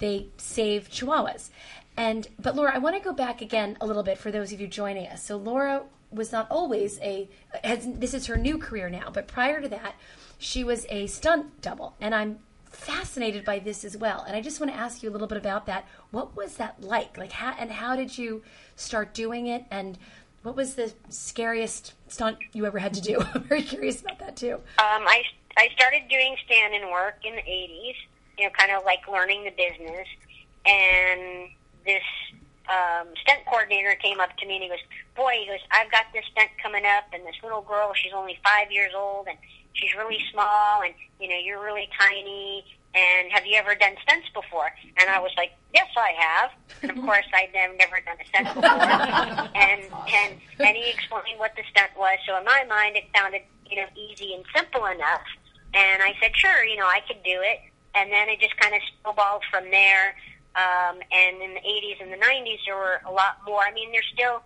they 0.00 0.26
save 0.36 0.90
Chihuahuas. 0.90 1.50
And 1.96 2.28
but 2.38 2.56
Laura, 2.56 2.74
I 2.74 2.78
want 2.78 2.96
to 2.96 3.02
go 3.02 3.12
back 3.12 3.40
again 3.40 3.76
a 3.80 3.86
little 3.86 4.02
bit 4.02 4.18
for 4.18 4.30
those 4.30 4.52
of 4.52 4.60
you 4.60 4.66
joining 4.66 5.06
us. 5.06 5.22
So 5.22 5.36
Laura 5.36 5.84
was 6.10 6.32
not 6.32 6.50
always 6.50 6.98
a 7.00 7.28
has 7.62 7.86
this 7.86 8.14
is 8.14 8.26
her 8.26 8.36
new 8.36 8.58
career 8.58 8.88
now, 8.88 9.10
but 9.12 9.28
prior 9.28 9.60
to 9.60 9.68
that, 9.68 9.94
she 10.38 10.64
was 10.64 10.86
a 10.88 11.06
stunt 11.06 11.60
double, 11.60 11.94
and 12.00 12.14
I'm 12.14 12.40
fascinated 12.64 13.44
by 13.44 13.58
this 13.58 13.84
as 13.84 13.96
well. 13.96 14.24
And 14.26 14.36
I 14.36 14.40
just 14.40 14.60
want 14.60 14.72
to 14.72 14.78
ask 14.78 15.02
you 15.02 15.10
a 15.10 15.12
little 15.12 15.26
bit 15.26 15.38
about 15.38 15.66
that. 15.66 15.86
What 16.10 16.36
was 16.36 16.56
that 16.56 16.80
like? 16.82 17.18
Like 17.18 17.32
how 17.32 17.54
and 17.58 17.70
how 17.70 17.96
did 17.96 18.16
you 18.16 18.42
start 18.76 19.12
doing 19.12 19.46
it? 19.46 19.64
And 19.70 19.98
what 20.42 20.56
was 20.56 20.74
the 20.74 20.92
scariest 21.10 21.92
stunt 22.08 22.38
you 22.52 22.64
ever 22.64 22.78
had 22.78 22.94
to 22.94 23.00
do? 23.00 23.20
I'm 23.34 23.42
very 23.42 23.62
curious 23.62 24.00
about 24.00 24.18
that 24.20 24.36
too. 24.36 24.54
Um, 24.54 25.06
I 25.06 25.22
I 25.56 25.68
started 25.74 26.08
doing 26.08 26.36
stand-in 26.46 26.90
work 26.90 27.18
in 27.24 27.34
the 27.34 27.42
'80s. 27.42 27.94
You 28.40 28.46
know, 28.46 28.52
kind 28.56 28.72
of 28.72 28.84
like 28.84 29.06
learning 29.06 29.44
the 29.44 29.50
business. 29.50 30.08
And 30.64 31.50
this 31.84 32.02
um, 32.68 33.08
stunt 33.20 33.44
coordinator 33.46 33.94
came 33.96 34.20
up 34.20 34.36
to 34.38 34.46
me 34.46 34.54
and 34.54 34.62
he 34.64 34.68
goes, 34.68 34.84
"Boy, 35.14 35.36
he 35.40 35.46
goes, 35.46 35.60
I've 35.70 35.90
got 35.90 36.06
this 36.12 36.24
stunt 36.32 36.50
coming 36.62 36.84
up, 36.86 37.04
and 37.12 37.26
this 37.26 37.36
little 37.42 37.62
girl, 37.62 37.92
she's 37.94 38.12
only 38.14 38.38
five 38.44 38.72
years 38.72 38.92
old, 38.96 39.28
and 39.28 39.36
she's 39.74 39.94
really 39.94 40.20
small, 40.32 40.82
and 40.82 40.94
you 41.20 41.28
know, 41.28 41.36
you're 41.36 41.62
really 41.62 41.88
tiny." 41.98 42.64
And 42.92 43.30
have 43.30 43.46
you 43.46 43.54
ever 43.54 43.76
done 43.76 43.94
stunts 44.02 44.26
before? 44.34 44.72
And 44.98 45.08
I 45.08 45.20
was 45.20 45.30
like, 45.36 45.52
yes, 45.72 45.86
I 45.96 46.10
have. 46.18 46.50
And 46.82 46.90
of 46.90 47.04
course, 47.06 47.26
I'd 47.32 47.52
never, 47.54 47.74
never 47.76 48.00
done 48.00 48.16
a 48.20 48.26
stunt 48.26 48.54
before. 48.54 49.50
and 49.54 49.82
and 50.10 50.34
and 50.58 50.76
he 50.76 50.90
explained 50.90 51.38
what 51.38 51.54
the 51.56 51.62
stunt 51.70 51.92
was. 51.96 52.18
So 52.26 52.36
in 52.36 52.44
my 52.44 52.64
mind, 52.68 52.96
it 52.96 53.04
sounded 53.14 53.42
you 53.68 53.76
know 53.76 53.86
easy 53.94 54.34
and 54.34 54.44
simple 54.54 54.86
enough. 54.86 55.22
And 55.72 56.02
I 56.02 56.14
said, 56.20 56.32
sure, 56.34 56.64
you 56.64 56.76
know, 56.76 56.86
I 56.86 57.00
could 57.06 57.22
do 57.22 57.38
it. 57.42 57.60
And 57.94 58.12
then 58.12 58.28
it 58.28 58.40
just 58.40 58.56
kind 58.56 58.74
of 58.74 58.80
snowballed 59.02 59.42
from 59.50 59.70
there. 59.70 60.14
Um, 60.56 60.98
and 61.12 61.42
in 61.42 61.54
the 61.54 61.60
80s 61.60 62.02
and 62.02 62.12
the 62.12 62.16
90s, 62.16 62.58
there 62.66 62.76
were 62.76 63.00
a 63.06 63.12
lot 63.12 63.38
more. 63.46 63.62
I 63.62 63.72
mean, 63.72 63.92
there's 63.92 64.10
still 64.12 64.42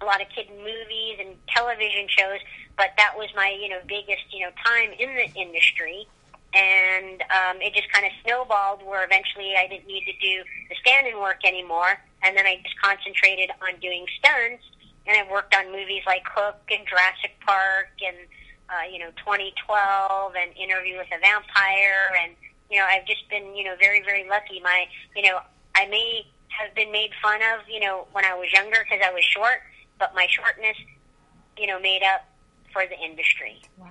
a 0.00 0.04
lot 0.04 0.20
of 0.20 0.28
kid 0.28 0.46
movies 0.50 1.18
and 1.18 1.34
television 1.48 2.06
shows, 2.08 2.38
but 2.76 2.90
that 2.96 3.14
was 3.16 3.28
my, 3.34 3.56
you 3.60 3.68
know, 3.68 3.80
biggest, 3.86 4.22
you 4.30 4.40
know, 4.40 4.50
time 4.64 4.90
in 4.98 5.08
the 5.16 5.40
industry. 5.40 6.06
And 6.54 7.22
um, 7.22 7.60
it 7.60 7.74
just 7.74 7.90
kind 7.92 8.06
of 8.06 8.12
snowballed 8.24 8.86
where 8.86 9.04
eventually 9.04 9.54
I 9.58 9.66
didn't 9.66 9.86
need 9.86 10.04
to 10.06 10.16
do 10.20 10.44
the 10.70 10.76
stand-in 10.80 11.18
work 11.18 11.44
anymore. 11.44 11.98
And 12.22 12.36
then 12.36 12.46
I 12.46 12.60
just 12.62 12.80
concentrated 12.80 13.50
on 13.60 13.78
doing 13.80 14.06
stunts. 14.18 14.64
And 15.06 15.16
I've 15.18 15.30
worked 15.30 15.54
on 15.54 15.70
movies 15.70 16.02
like 16.06 16.22
Hook 16.26 16.58
and 16.70 16.86
Jurassic 16.86 17.38
Park 17.44 17.90
and, 18.00 18.16
uh, 18.70 18.86
you 18.90 18.98
know, 18.98 19.10
2012 19.22 20.34
and 20.34 20.50
Interview 20.56 20.98
with 20.98 21.08
a 21.12 21.20
Vampire. 21.20 22.14
And, 22.22 22.32
you 22.70 22.78
know, 22.78 22.84
I've 22.84 23.06
just 23.06 23.28
been, 23.28 23.54
you 23.54 23.64
know, 23.64 23.74
very, 23.78 24.02
very 24.02 24.28
lucky. 24.28 24.60
My, 24.62 24.86
you 25.14 25.22
know, 25.22 25.40
I 25.74 25.86
may 25.86 26.26
have 26.48 26.74
been 26.74 26.90
made 26.90 27.10
fun 27.22 27.40
of, 27.54 27.68
you 27.68 27.80
know, 27.80 28.06
when 28.12 28.24
I 28.24 28.34
was 28.34 28.52
younger 28.52 28.78
because 28.82 29.04
I 29.04 29.12
was 29.12 29.24
short, 29.24 29.60
but 29.98 30.14
my 30.14 30.26
shortness, 30.28 30.76
you 31.58 31.66
know, 31.66 31.78
made 31.80 32.02
up 32.02 32.26
for 32.72 32.84
the 32.86 32.98
industry. 32.98 33.60
Wow. 33.78 33.88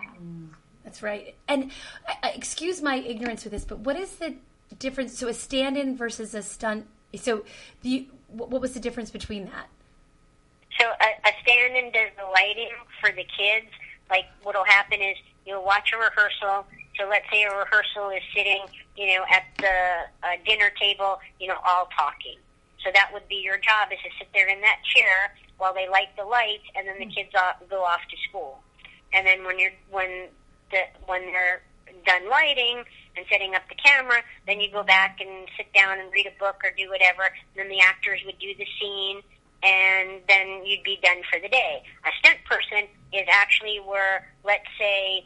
That's 0.83 1.01
right. 1.01 1.35
And 1.47 1.71
uh, 2.07 2.29
excuse 2.33 2.81
my 2.81 2.95
ignorance 2.97 3.43
with 3.43 3.51
this, 3.53 3.65
but 3.65 3.79
what 3.79 3.95
is 3.95 4.17
the 4.17 4.35
difference? 4.77 5.17
So 5.17 5.27
a 5.27 5.33
stand-in 5.33 5.97
versus 5.97 6.33
a 6.35 6.41
stunt. 6.41 6.85
So 7.15 7.43
the 7.81 8.07
what 8.27 8.49
what 8.49 8.61
was 8.61 8.73
the 8.73 8.79
difference 8.79 9.09
between 9.09 9.45
that? 9.45 9.67
So 10.79 10.85
a, 10.85 11.29
a 11.29 11.31
stand-in 11.41 11.91
does 11.91 12.11
the 12.17 12.25
lighting 12.25 12.69
for 13.01 13.09
the 13.11 13.23
kids. 13.23 13.67
Like 14.09 14.25
what'll 14.43 14.65
happen 14.65 15.01
is 15.01 15.17
you'll 15.45 15.63
watch 15.63 15.91
a 15.93 15.97
rehearsal. 15.97 16.65
So 16.97 17.07
let's 17.09 17.25
say 17.31 17.43
a 17.43 17.55
rehearsal 17.55 18.09
is 18.09 18.23
sitting, 18.35 18.63
you 18.95 19.07
know, 19.07 19.25
at 19.29 19.43
the 19.57 20.27
uh, 20.27 20.35
dinner 20.45 20.71
table, 20.79 21.19
you 21.39 21.47
know, 21.47 21.57
all 21.65 21.89
talking. 21.97 22.37
So 22.83 22.91
that 22.93 23.09
would 23.13 23.27
be 23.27 23.35
your 23.35 23.57
job 23.57 23.91
is 23.91 23.99
to 24.03 24.09
sit 24.17 24.29
there 24.33 24.47
in 24.47 24.61
that 24.61 24.79
chair 24.83 25.35
while 25.57 25.73
they 25.73 25.89
light 25.89 26.09
the 26.17 26.23
lights, 26.23 26.63
and 26.75 26.87
then 26.87 26.99
the 26.99 27.07
kids 27.07 27.31
off, 27.35 27.55
go 27.69 27.83
off 27.83 28.01
to 28.09 28.17
school. 28.29 28.59
And 29.13 29.25
then 29.25 29.43
when 29.43 29.57
you're 29.59 29.71
when 29.89 30.27
the 30.71 30.79
when 31.05 31.21
they're 31.21 31.61
done 32.05 32.29
lighting 32.29 32.83
and 33.17 33.25
setting 33.31 33.55
up 33.55 33.63
the 33.69 33.75
camera, 33.75 34.21
then 34.45 34.59
you 34.59 34.69
go 34.71 34.83
back 34.83 35.19
and 35.21 35.47
sit 35.57 35.71
down 35.73 35.99
and 35.99 36.11
read 36.11 36.27
a 36.27 36.39
book 36.39 36.61
or 36.63 36.71
do 36.77 36.89
whatever. 36.89 37.23
And 37.23 37.55
then 37.55 37.69
the 37.69 37.79
actors 37.79 38.21
would 38.25 38.37
do 38.39 38.53
the 38.57 38.67
scene, 38.79 39.21
and 39.63 40.21
then 40.27 40.65
you'd 40.65 40.83
be 40.83 40.99
done 41.01 41.21
for 41.31 41.39
the 41.39 41.49
day. 41.49 41.83
A 42.05 42.09
stunt 42.19 42.39
person 42.45 42.87
is 43.13 43.25
actually 43.31 43.79
where, 43.79 44.27
let's 44.43 44.67
say, 44.77 45.25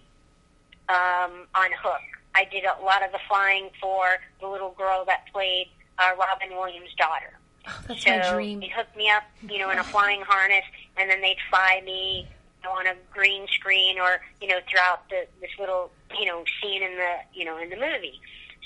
um, 0.90 1.48
on 1.56 1.70
Hook, 1.82 2.02
I 2.36 2.46
did 2.46 2.64
a 2.66 2.84
lot 2.84 3.04
of 3.04 3.12
the 3.12 3.20
flying 3.28 3.70
for 3.80 4.18
the 4.42 4.48
little 4.48 4.72
girl 4.72 5.06
that 5.06 5.26
played 5.32 5.68
uh, 5.98 6.12
Robin 6.18 6.58
Williams' 6.58 6.94
daughter. 6.98 7.38
Oh, 7.68 7.82
that's 7.88 8.04
so 8.04 8.12
my 8.12 8.32
dream. 8.34 8.60
they'd 8.60 8.72
hook 8.72 8.88
me 8.96 9.10
up, 9.10 9.24
you 9.50 9.60
know, 9.60 9.70
in 9.70 9.78
a 9.78 9.84
flying 9.84 10.22
harness, 10.22 10.64
and 10.98 11.10
then 11.10 11.22
they'd 11.22 11.38
fly 11.50 11.82
me 11.86 12.28
you 12.62 12.70
know, 12.70 12.76
on 12.76 12.88
a 12.88 12.96
green 13.14 13.48
screen 13.48 14.00
or 14.00 14.22
you 14.42 14.48
know 14.48 14.60
throughout 14.70 15.08
the 15.10 15.26
this 15.42 15.52
little 15.60 15.92
you 16.20 16.26
know 16.26 16.44
scene 16.62 16.82
in 16.84 16.96
the 16.96 17.16
you 17.34 17.46
know 17.46 17.58
in 17.58 17.70
the 17.70 17.76
movie. 17.76 18.20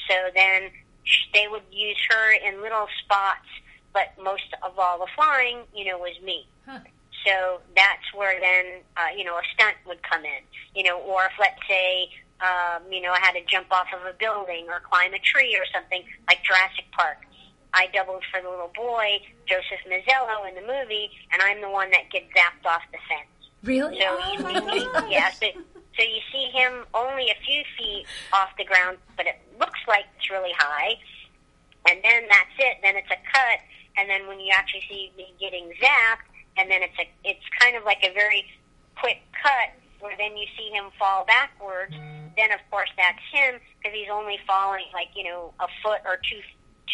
So 0.07 0.15
then 0.36 0.69
they 1.33 1.47
would 1.47 1.63
use 1.71 1.97
her 2.09 2.33
in 2.33 2.62
little 2.62 2.88
spots, 3.03 3.47
but 3.93 4.13
most 4.21 4.53
of 4.63 4.77
all 4.77 4.99
the 4.99 5.07
flying, 5.15 5.59
you 5.75 5.86
know, 5.86 5.97
was 5.97 6.19
me. 6.23 6.47
So 7.25 7.62
that's 7.75 8.13
where 8.13 8.39
then 8.39 8.81
uh, 8.97 9.15
you 9.15 9.23
know 9.23 9.38
a 9.38 9.41
stunt 9.53 9.77
would 9.88 10.01
come 10.03 10.25
in, 10.25 10.41
you 10.75 10.83
know, 10.83 10.99
or 10.99 11.25
if 11.25 11.33
let's 11.39 11.59
say 11.67 12.09
um, 12.41 12.83
you 12.91 13.01
know 13.01 13.12
I 13.12 13.19
had 13.19 13.33
to 13.33 13.43
jump 13.45 13.67
off 13.71 13.88
of 13.95 14.05
a 14.05 14.13
building 14.19 14.67
or 14.69 14.81
climb 14.89 15.13
a 15.13 15.19
tree 15.19 15.55
or 15.55 15.65
something 15.73 16.03
like 16.27 16.43
Jurassic 16.43 16.86
Park. 16.91 17.17
I 17.73 17.88
doubled 17.93 18.23
for 18.31 18.39
the 18.41 18.49
little 18.49 18.71
boy, 18.75 19.17
Joseph 19.47 19.81
Mazzello, 19.89 20.47
in 20.47 20.53
the 20.53 20.62
movie, 20.62 21.09
and 21.31 21.41
I'm 21.41 21.59
the 21.59 21.69
one 21.69 21.89
that 21.89 22.09
gets 22.12 22.25
zapped 22.38 22.69
off 22.69 22.83
the 22.91 22.99
fence. 23.09 23.29
Really? 23.63 23.97
So 23.99 24.05
Oh, 24.09 24.31
you 24.31 24.43
gosh. 24.43 25.09
yeah, 25.09 25.29
so, 25.41 25.47
so 25.97 26.03
you 26.03 26.21
see 26.31 26.51
him 26.53 26.86
only 26.93 27.31
a 27.31 27.36
few 27.43 27.63
feet 27.77 28.05
off 28.31 28.49
the 28.59 28.65
ground, 28.65 28.97
but 29.17 29.25
it 29.25 29.41
looks 29.59 29.79
like 29.88 30.05
it's 30.17 30.29
really 30.29 30.53
high. 30.55 30.99
And 31.89 31.99
then 32.03 32.23
that's 32.29 32.53
it. 32.59 32.77
Then 32.83 32.95
it's 32.95 33.09
a 33.09 33.17
cut, 33.33 33.59
and 33.97 34.07
then 34.09 34.27
when 34.27 34.39
you 34.39 34.53
actually 34.55 34.83
see 34.88 35.12
me 35.17 35.33
getting 35.39 35.71
zapped, 35.81 36.29
and 36.57 36.69
then 36.69 36.81
it's 36.83 36.97
a 36.99 37.07
it's 37.23 37.45
kind 37.59 37.75
of 37.75 37.83
like 37.83 38.03
a 38.03 38.13
very 38.13 38.45
quick 38.97 39.21
cut 39.41 39.73
where 39.99 40.15
then 40.17 40.35
you 40.35 40.45
see 40.57 40.69
him 40.69 40.91
fall 40.99 41.25
backwards. 41.25 41.95
Then 42.35 42.51
of 42.51 42.59
course 42.69 42.89
that's 42.97 43.21
him 43.31 43.59
because 43.77 43.95
he's 43.95 44.09
only 44.11 44.39
falling 44.45 44.85
like 44.93 45.09
you 45.15 45.23
know 45.23 45.53
a 45.59 45.67
foot 45.81 46.01
or 46.05 46.17
two 46.17 46.41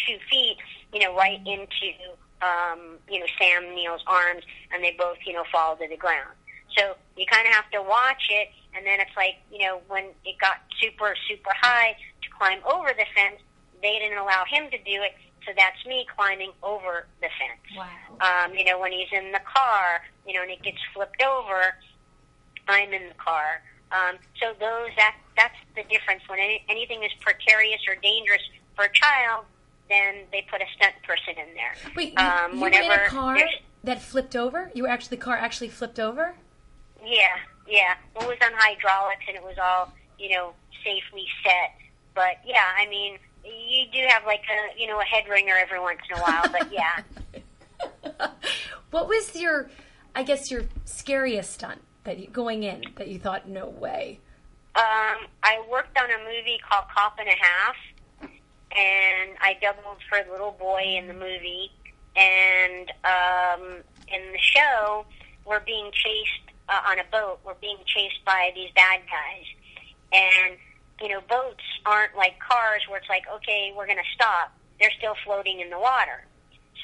two 0.06 0.18
feet, 0.30 0.56
you 0.92 1.00
know, 1.00 1.14
right 1.16 1.40
into 1.44 1.92
um, 2.42 2.98
you 3.08 3.20
know 3.20 3.26
Sam 3.38 3.74
Neill's 3.74 4.02
arms, 4.06 4.44
and 4.72 4.82
they 4.82 4.94
both 4.98 5.18
you 5.26 5.32
know 5.32 5.44
fall 5.50 5.76
to 5.76 5.88
the 5.88 5.96
ground. 5.96 6.36
So 6.76 6.94
you 7.16 7.26
kind 7.26 7.46
of 7.46 7.52
have 7.54 7.68
to 7.72 7.82
watch 7.82 8.30
it, 8.30 8.48
and 8.74 8.86
then 8.86 9.00
it's 9.00 9.16
like 9.16 9.36
you 9.50 9.66
know 9.66 9.80
when 9.88 10.04
it 10.24 10.38
got 10.40 10.62
super 10.80 11.14
super 11.28 11.50
high 11.60 11.96
to 12.22 12.28
climb 12.38 12.60
over 12.64 12.90
the 12.96 13.06
fence, 13.14 13.40
they 13.82 13.98
didn't 13.98 14.18
allow 14.18 14.44
him 14.48 14.70
to 14.70 14.78
do 14.78 15.02
it. 15.02 15.12
So 15.50 15.54
that's 15.56 15.84
me 15.84 16.06
climbing 16.16 16.52
over 16.62 17.06
the 17.20 17.26
fence. 17.26 17.76
Wow. 17.76 17.86
Um, 18.20 18.54
you 18.54 18.64
know, 18.64 18.78
when 18.78 18.92
he's 18.92 19.08
in 19.10 19.32
the 19.32 19.40
car, 19.40 20.00
you 20.24 20.32
know, 20.32 20.42
and 20.42 20.50
it 20.50 20.62
gets 20.62 20.78
flipped 20.94 21.20
over, 21.20 21.74
I'm 22.68 22.92
in 22.92 23.08
the 23.08 23.14
car. 23.14 23.62
Um, 23.90 24.16
so 24.40 24.52
those 24.60 24.90
that 24.96 25.16
that's 25.36 25.56
the 25.74 25.82
difference. 25.90 26.22
When 26.28 26.38
any, 26.38 26.62
anything 26.68 27.02
is 27.02 27.10
precarious 27.18 27.80
or 27.88 27.96
dangerous 27.96 28.42
for 28.76 28.84
a 28.84 28.92
child, 28.92 29.44
then 29.88 30.22
they 30.30 30.46
put 30.48 30.62
a 30.62 30.66
stunt 30.76 30.94
person 31.02 31.34
in 31.34 31.52
there. 31.54 31.74
Wait, 31.96 32.12
you, 32.12 32.24
um, 32.24 32.54
you 32.54 32.60
were 32.60 32.68
in 32.68 32.92
a 32.92 33.08
car 33.08 33.36
that 33.82 34.00
flipped 34.00 34.36
over? 34.36 34.70
You 34.72 34.84
were 34.84 34.88
actually 34.88 35.16
the 35.16 35.24
car 35.24 35.36
actually 35.36 35.70
flipped 35.70 35.98
over? 35.98 36.32
Yeah, 37.04 37.38
yeah. 37.66 37.94
Well, 38.14 38.30
it 38.30 38.38
was 38.40 38.48
on 38.48 38.52
hydraulics 38.54 39.24
and 39.26 39.36
it 39.36 39.42
was 39.42 39.56
all, 39.60 39.92
you 40.16 40.30
know, 40.36 40.52
safely 40.84 41.26
set. 41.42 41.74
But 42.14 42.38
yeah, 42.46 42.66
I 42.78 42.86
mean, 42.88 43.18
you 43.44 43.86
do 43.92 44.06
have 44.08 44.24
like 44.26 44.42
a, 44.50 44.80
you 44.80 44.86
know, 44.86 45.00
a 45.00 45.04
head 45.04 45.24
ringer 45.28 45.54
every 45.56 45.80
once 45.80 46.00
in 46.10 46.18
a 46.18 46.20
while. 46.22 46.44
But 46.50 46.72
yeah, 46.72 47.02
What 48.90 49.08
was 49.08 49.36
your, 49.36 49.70
I 50.14 50.22
guess, 50.22 50.50
your 50.50 50.64
scariest 50.84 51.52
stunt 51.52 51.80
that 52.04 52.18
you, 52.18 52.28
going 52.28 52.64
in 52.64 52.84
that 52.96 53.08
you 53.08 53.18
thought, 53.18 53.48
no 53.48 53.68
way? 53.68 54.20
um, 54.76 55.26
I 55.42 55.64
worked 55.70 55.98
on 55.98 56.08
a 56.10 56.18
movie 56.18 56.58
called 56.68 56.84
Cop 56.94 57.18
and 57.18 57.28
a 57.28 57.32
Half, 57.32 57.76
and 58.22 59.36
I 59.40 59.56
doubled 59.60 59.98
for 60.08 60.22
the 60.24 60.30
little 60.30 60.52
boy 60.52 60.82
in 60.96 61.08
the 61.08 61.14
movie. 61.14 61.72
And 62.14 62.90
um, 63.04 63.82
in 64.08 64.32
the 64.32 64.38
show, 64.38 65.04
we're 65.44 65.60
being 65.60 65.90
chased 65.92 66.54
uh, 66.68 66.80
on 66.86 66.98
a 67.00 67.04
boat. 67.10 67.40
We're 67.44 67.54
being 67.54 67.78
chased 67.84 68.24
by 68.24 68.52
these 68.54 68.70
bad 68.76 69.00
guys, 69.10 69.44
and 70.12 70.56
you 71.00 71.08
know, 71.08 71.20
boats 71.28 71.64
aren't 71.86 72.14
like 72.16 72.38
cars 72.40 72.82
where 72.88 72.98
it's 72.98 73.08
like, 73.08 73.24
okay, 73.36 73.72
we're 73.76 73.86
going 73.86 73.98
to 73.98 74.12
stop. 74.14 74.52
They're 74.78 74.92
still 74.98 75.14
floating 75.24 75.60
in 75.60 75.70
the 75.70 75.78
water. 75.78 76.24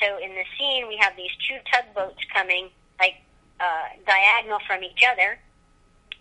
So 0.01 0.19
in 0.19 0.31
the 0.31 0.45
scene, 0.59 0.89
we 0.89 0.97
have 1.01 1.17
these 1.17 1.31
two 1.49 1.57
tugboats 1.73 2.21
coming, 2.33 2.69
like 2.99 3.17
uh, 3.61 3.97
diagonal 4.07 4.59
from 4.67 4.85
each 4.85 5.03
other, 5.11 5.39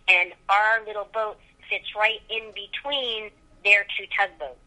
and 0.08 0.32
our 0.50 0.86
little 0.86 1.08
boat 1.14 1.38
fits 1.70 1.96
right 1.98 2.22
in 2.30 2.52
between 2.54 3.32
their 3.64 3.86
two 3.98 4.06
tugboats. 4.18 4.60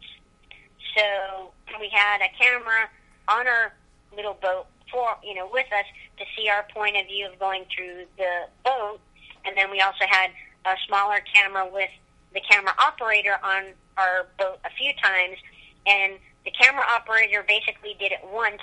So 0.96 1.52
we 1.80 1.88
had 1.88 2.20
a 2.20 2.28
camera 2.38 2.90
on 3.28 3.46
our 3.46 3.72
little 4.14 4.36
boat 4.40 4.66
for 4.90 5.16
you 5.22 5.34
know 5.34 5.48
with 5.52 5.66
us 5.72 5.84
to 6.18 6.24
see 6.36 6.48
our 6.48 6.66
point 6.74 6.96
of 6.96 7.06
view 7.06 7.28
of 7.30 7.38
going 7.38 7.64
through 7.74 8.04
the 8.16 8.48
boat, 8.64 8.98
and 9.44 9.56
then 9.56 9.70
we 9.70 9.80
also 9.80 10.04
had 10.08 10.30
a 10.66 10.74
smaller 10.86 11.20
camera 11.32 11.68
with 11.72 11.90
the 12.34 12.40
camera 12.40 12.74
operator 12.78 13.38
on 13.42 13.64
our 13.96 14.26
boat 14.38 14.58
a 14.64 14.70
few 14.70 14.92
times, 15.02 15.38
and 15.86 16.18
the 16.44 16.50
camera 16.50 16.84
operator 16.90 17.44
basically 17.46 17.96
did 17.98 18.12
it 18.12 18.20
once 18.32 18.62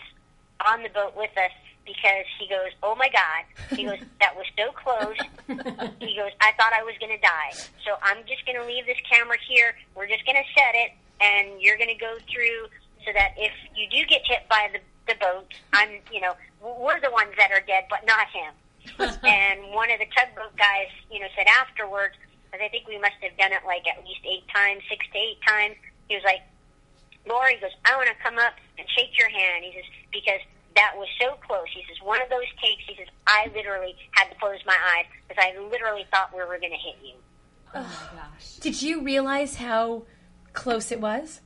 on 0.65 0.83
the 0.83 0.89
boat 0.89 1.15
with 1.15 1.31
us 1.37 1.51
because 1.85 2.25
he 2.39 2.47
goes, 2.47 2.71
"Oh 2.81 2.95
my 2.95 3.09
God!" 3.09 3.77
He 3.77 3.85
goes, 3.85 3.99
"That 4.19 4.35
was 4.35 4.45
so 4.57 4.71
close." 4.71 5.17
he 5.99 6.15
goes, 6.15 6.31
"I 6.41 6.51
thought 6.57 6.73
I 6.73 6.83
was 6.83 6.95
going 6.99 7.13
to 7.15 7.21
die." 7.21 7.51
So 7.85 7.97
I'm 8.01 8.23
just 8.27 8.45
going 8.45 8.59
to 8.59 8.65
leave 8.65 8.85
this 8.85 8.99
camera 9.09 9.37
here. 9.47 9.75
We're 9.95 10.07
just 10.07 10.25
going 10.25 10.37
to 10.37 10.47
set 10.53 10.73
it, 10.73 10.91
and 11.21 11.61
you're 11.61 11.77
going 11.77 11.93
to 11.93 11.99
go 11.99 12.17
through 12.31 12.69
so 13.05 13.13
that 13.13 13.33
if 13.37 13.53
you 13.75 13.87
do 13.89 14.05
get 14.07 14.21
hit 14.25 14.49
by 14.49 14.69
the 14.73 14.79
the 15.07 15.15
boat, 15.19 15.53
I'm, 15.73 15.89
you 16.11 16.21
know, 16.21 16.33
we're 16.61 16.99
the 16.99 17.11
ones 17.11 17.29
that 17.37 17.51
are 17.51 17.61
dead, 17.61 17.85
but 17.89 18.05
not 18.05 18.27
him. 18.33 18.53
and 19.23 19.73
one 19.73 19.91
of 19.91 19.99
the 19.99 20.05
tugboat 20.17 20.55
guys, 20.57 20.89
you 21.11 21.19
know, 21.19 21.27
said 21.35 21.47
afterwards, 21.47 22.15
because 22.55 22.63
I 22.63 22.71
think 22.71 22.87
we 22.87 22.97
must 22.99 23.19
have 23.19 23.35
done 23.35 23.51
it 23.51 23.67
like 23.67 23.83
at 23.83 23.99
least 24.07 24.23
eight 24.23 24.47
times, 24.47 24.79
six 24.87 25.03
to 25.11 25.17
eight 25.19 25.39
times. 25.43 25.75
He 26.07 26.15
was 26.15 26.23
like, 26.23 26.39
Laura, 27.27 27.51
he 27.51 27.59
goes, 27.59 27.75
I 27.83 27.97
want 27.97 28.07
to 28.07 28.15
come 28.23 28.39
up 28.39 28.55
and 28.79 28.87
shake 28.95 29.17
your 29.19 29.27
hand. 29.27 29.65
He 29.65 29.75
says, 29.75 29.83
because 30.13 30.39
that 30.75 30.95
was 30.95 31.07
so 31.19 31.35
close. 31.43 31.67
He 31.75 31.83
says, 31.83 31.99
one 32.01 32.21
of 32.21 32.29
those 32.29 32.47
takes, 32.63 32.87
he 32.87 32.95
says, 32.95 33.11
I 33.27 33.51
literally 33.53 33.95
had 34.11 34.31
to 34.31 34.35
close 34.39 34.59
my 34.65 34.77
eyes 34.95 35.05
because 35.27 35.43
I 35.43 35.59
literally 35.67 36.05
thought 36.11 36.31
we 36.31 36.39
were 36.39 36.59
going 36.59 36.71
to 36.71 36.79
hit 36.79 36.95
you. 37.03 37.15
Oh 37.75 37.83
my 37.83 38.19
gosh. 38.23 38.55
Did 38.63 38.81
you 38.81 39.03
realize 39.03 39.55
how 39.55 40.03
close 40.53 40.91
it 40.91 41.01
was? 41.01 41.41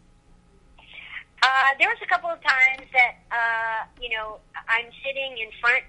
Uh, 1.41 1.71
there 1.79 1.89
was 1.89 1.97
a 2.03 2.07
couple 2.07 2.29
of 2.29 2.37
times 2.43 2.85
that, 2.93 3.17
uh, 3.31 3.87
you 4.01 4.09
know, 4.13 4.37
I'm 4.67 4.85
sitting 5.01 5.37
in 5.39 5.49
front 5.61 5.83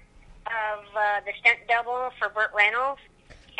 of 0.47 0.79
uh, 0.95 1.21
the 1.25 1.33
stunt 1.41 1.59
double 1.67 2.09
for 2.17 2.29
Burt 2.29 2.51
Reynolds, 2.55 3.01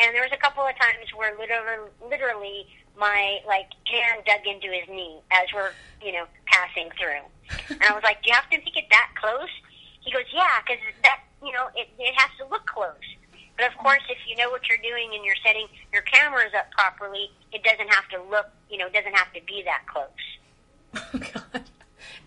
and 0.00 0.14
there 0.14 0.22
was 0.22 0.32
a 0.32 0.40
couple 0.40 0.64
of 0.64 0.74
times 0.78 1.10
where 1.16 1.36
literally, 1.38 1.90
literally 2.00 2.66
my 2.98 3.40
like 3.46 3.70
hand 3.86 4.22
dug 4.26 4.46
into 4.46 4.68
his 4.68 4.88
knee 4.88 5.20
as 5.30 5.48
we're, 5.54 5.72
you 6.00 6.12
know, 6.12 6.26
passing 6.46 6.90
through, 6.98 7.24
and 7.68 7.82
I 7.82 7.92
was 7.94 8.02
like, 8.02 8.22
"Do 8.22 8.30
you 8.30 8.34
have 8.34 8.48
to 8.50 8.58
make 8.58 8.76
it 8.76 8.86
that 8.90 9.10
close?" 9.20 9.52
He 10.00 10.12
goes, 10.12 10.26
"Yeah, 10.32 10.60
because 10.64 10.82
that, 11.02 11.20
you 11.42 11.52
know, 11.52 11.68
it, 11.74 11.88
it 11.98 12.14
has 12.16 12.30
to 12.38 12.46
look 12.50 12.66
close." 12.66 13.06
But 13.56 13.70
of 13.70 13.76
course, 13.78 14.02
if 14.08 14.18
you 14.28 14.36
know 14.36 14.50
what 14.50 14.68
you're 14.68 14.82
doing 14.82 15.14
and 15.14 15.24
you're 15.24 15.38
setting 15.44 15.66
your 15.92 16.02
cameras 16.02 16.52
up 16.56 16.70
properly, 16.72 17.30
it 17.52 17.62
doesn't 17.62 17.88
have 17.92 18.08
to 18.10 18.22
look, 18.30 18.46
you 18.70 18.78
know, 18.78 18.86
it 18.86 18.92
doesn't 18.92 19.14
have 19.14 19.32
to 19.34 19.40
be 19.46 19.62
that 19.64 19.82
close. 19.86 20.08
Oh 21.14 21.18
God, 21.52 21.64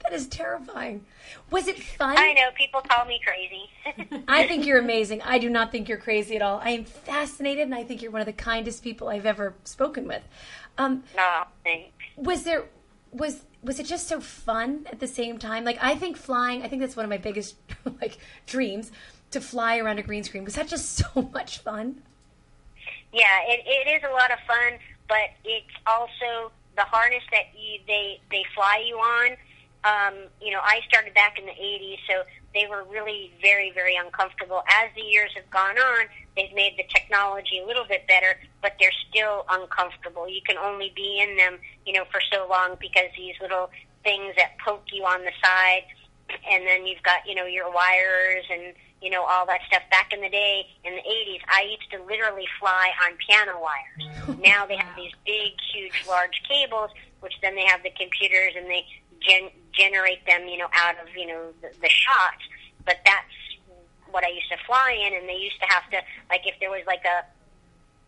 That 0.06 0.16
is 0.16 0.28
terrifying. 0.28 1.04
Was 1.50 1.68
it 1.68 1.82
fun? 1.82 2.16
I 2.18 2.34
know 2.34 2.50
people 2.56 2.82
call 2.82 3.06
me 3.06 3.20
crazy. 3.26 4.24
I 4.28 4.46
think 4.48 4.66
you're 4.66 4.80
amazing. 4.80 5.22
I 5.24 5.40
do 5.40 5.50
not 5.50 5.72
think 5.72 5.90
you're 5.90 5.98
crazy 5.98 6.36
at 6.36 6.44
all. 6.44 6.60
I 6.64 6.72
am 6.72 6.86
fascinated, 6.86 7.64
and 7.64 7.74
I 7.74 7.84
think 7.84 8.02
you're 8.02 8.12
one 8.12 8.22
of 8.22 8.28
the 8.28 8.34
kindest 8.34 8.84
people 8.84 9.08
I've 9.08 9.26
ever 9.26 9.56
spoken 9.64 10.08
with. 10.08 10.22
Um, 10.78 11.04
no, 11.16 11.44
thanks. 11.64 11.92
was 12.18 12.44
there 12.44 12.66
was 13.12 13.44
was 13.64 13.80
it 13.80 13.86
just 13.88 14.08
so 14.08 14.20
fun 14.20 14.86
at 14.92 15.00
the 15.00 15.08
same 15.08 15.40
time? 15.40 15.64
Like 15.64 15.80
I 15.82 15.96
think 15.96 16.18
flying. 16.18 16.62
I 16.62 16.68
think 16.68 16.82
that's 16.82 16.96
one 16.96 17.06
of 17.06 17.10
my 17.10 17.18
biggest 17.18 17.56
like 18.02 18.18
dreams 18.46 18.92
to 19.32 19.42
fly 19.42 19.78
around 19.78 19.98
a 19.98 20.04
green 20.04 20.24
screen. 20.24 20.46
Was 20.46 20.56
that 20.56 20.68
just 20.68 20.96
so 20.98 21.30
much 21.34 21.60
fun? 21.60 22.02
Yeah, 23.12 23.40
it, 23.48 23.64
it 23.66 23.90
is 23.90 24.04
a 24.08 24.14
lot 24.14 24.32
of 24.32 24.40
fun, 24.46 24.78
but 25.08 25.30
it's 25.46 25.74
also 25.88 26.52
the 26.76 26.84
harness 26.84 27.24
that 27.32 27.46
you, 27.58 27.80
they 27.88 28.20
they 28.30 28.44
fly 28.54 28.84
you 28.86 28.96
on. 28.98 29.38
Um, 29.86 30.16
you 30.42 30.52
know, 30.52 30.62
I 30.64 30.82
started 30.88 31.14
back 31.14 31.38
in 31.38 31.46
the 31.46 31.52
'80s, 31.52 31.98
so 32.10 32.24
they 32.54 32.66
were 32.68 32.84
really 32.90 33.32
very 33.42 33.72
very 33.72 33.96
uncomfortable. 33.96 34.64
As 34.68 34.90
the 34.96 35.02
years 35.02 35.32
have 35.36 35.50
gone 35.52 35.78
on, 35.78 36.08
they've 36.36 36.54
made 36.54 36.74
the 36.78 36.86
technology 36.94 37.60
a 37.64 37.66
little 37.66 37.86
bit 37.86 38.08
better, 38.08 38.40
but 38.64 38.74
they're 38.80 38.98
still 39.10 39.46
uncomfortable. 39.50 40.28
You 40.28 40.42
can 40.42 40.58
only 40.58 40.92
be 40.96 41.20
in 41.22 41.38
them, 41.38 41.60
you 41.86 41.94
know, 41.94 42.06
for 42.12 42.20
so 42.34 42.48
long 42.50 42.78
because 42.80 43.14
these 43.16 43.36
little 43.40 43.70
things 44.04 44.34
that 44.38 44.58
poke 44.58 44.86
you 44.92 45.04
on 45.04 45.22
the 45.22 45.32
side, 45.44 45.84
and 46.52 46.66
then 46.66 46.88
you've 46.88 47.04
got 47.04 47.28
you 47.28 47.36
know 47.36 47.46
your 47.46 47.72
wires 47.72 48.46
and 48.52 48.74
you 49.02 49.12
know, 49.12 49.24
all 49.24 49.46
that 49.46 49.62
stuff. 49.68 49.84
Back 49.92 50.14
in 50.14 50.22
the 50.22 50.30
day, 50.30 50.66
in 50.84 50.96
the 50.96 51.02
80s, 51.02 51.42
I 51.54 51.62
used 51.70 51.92
to 51.92 52.02
literally 52.04 52.48
fly 52.60 52.90
on 53.06 53.14
piano 53.28 53.62
wires. 53.62 54.40
now 54.42 54.66
they 54.66 54.78
have 54.78 54.96
these 54.96 55.12
big, 55.28 55.54
huge, 55.72 56.06
large 56.08 56.42
cables, 56.50 56.90
which 57.20 57.34
then 57.44 57.54
they 57.54 57.66
have 57.66 57.84
the 57.84 57.92
computers 57.92 58.54
and 58.58 58.66
they 58.66 58.84
gen- 59.22 59.52
generate 59.74 60.26
them, 60.26 60.48
you 60.48 60.58
know, 60.58 60.68
out 60.74 60.96
of, 61.02 61.16
you 61.16 61.28
know, 61.28 61.54
the, 61.62 61.70
the 61.82 61.90
shots. 61.90 62.44
But 62.86 62.98
that's 63.06 63.34
what 64.12 64.24
I 64.24 64.30
used 64.30 64.50
to 64.52 64.58
fly 64.66 64.92
in, 65.06 65.14
and 65.14 65.28
they 65.28 65.36
used 65.36 65.60
to 65.60 65.68
have 65.68 65.90
to, 65.92 65.98
like, 66.30 66.46
if 66.46 66.56
there 66.60 66.70
was 66.70 66.84
like 66.88 67.04
a 67.06 67.26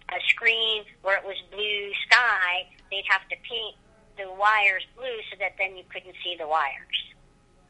a 0.09 0.19
screen 0.29 0.83
where 1.01 1.17
it 1.17 1.23
was 1.25 1.35
blue 1.51 1.91
sky, 2.07 2.65
they'd 2.89 3.03
have 3.09 3.27
to 3.27 3.35
paint 3.43 3.75
the 4.17 4.31
wires 4.39 4.83
blue 4.95 5.17
so 5.29 5.35
that 5.39 5.55
then 5.59 5.75
you 5.75 5.83
couldn't 5.89 6.15
see 6.23 6.35
the 6.39 6.47
wires. 6.47 7.13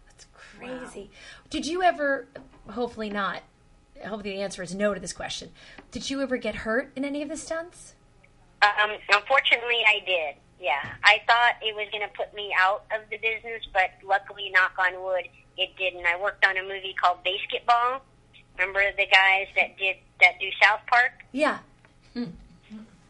That's 0.05 0.27
crazy. 0.33 1.09
Did 1.49 1.65
you 1.65 1.81
ever? 1.81 2.27
Hopefully 2.69 3.09
not. 3.09 3.41
Hopefully 4.05 4.35
the 4.35 4.41
answer 4.41 4.61
is 4.61 4.75
no 4.75 4.93
to 4.93 4.99
this 4.99 5.13
question. 5.13 5.49
Did 5.91 6.09
you 6.09 6.21
ever 6.21 6.37
get 6.37 6.55
hurt 6.55 6.91
in 6.95 7.03
any 7.03 7.23
of 7.23 7.29
the 7.29 7.37
stunts? 7.37 7.95
Um, 8.61 8.91
unfortunately, 9.09 9.81
I 9.87 10.05
did. 10.05 10.35
Yeah, 10.59 10.81
I 11.03 11.21
thought 11.27 11.55
it 11.61 11.75
was 11.75 11.87
going 11.91 12.01
to 12.01 12.13
put 12.15 12.33
me 12.33 12.53
out 12.59 12.85
of 12.91 13.07
the 13.09 13.17
business, 13.17 13.63
but 13.73 13.91
luckily, 14.03 14.49
knock 14.53 14.73
on 14.79 15.03
wood, 15.03 15.25
it 15.57 15.69
didn't. 15.77 16.05
I 16.05 16.19
worked 16.19 16.45
on 16.45 16.57
a 16.57 16.63
movie 16.63 16.95
called 16.99 17.19
BASEketball. 17.23 18.01
Remember 18.57 18.81
the 18.97 19.05
guys 19.05 19.47
that 19.55 19.77
did 19.77 19.97
that 20.19 20.39
do 20.39 20.47
South 20.61 20.79
Park? 20.87 21.11
Yeah. 21.31 21.59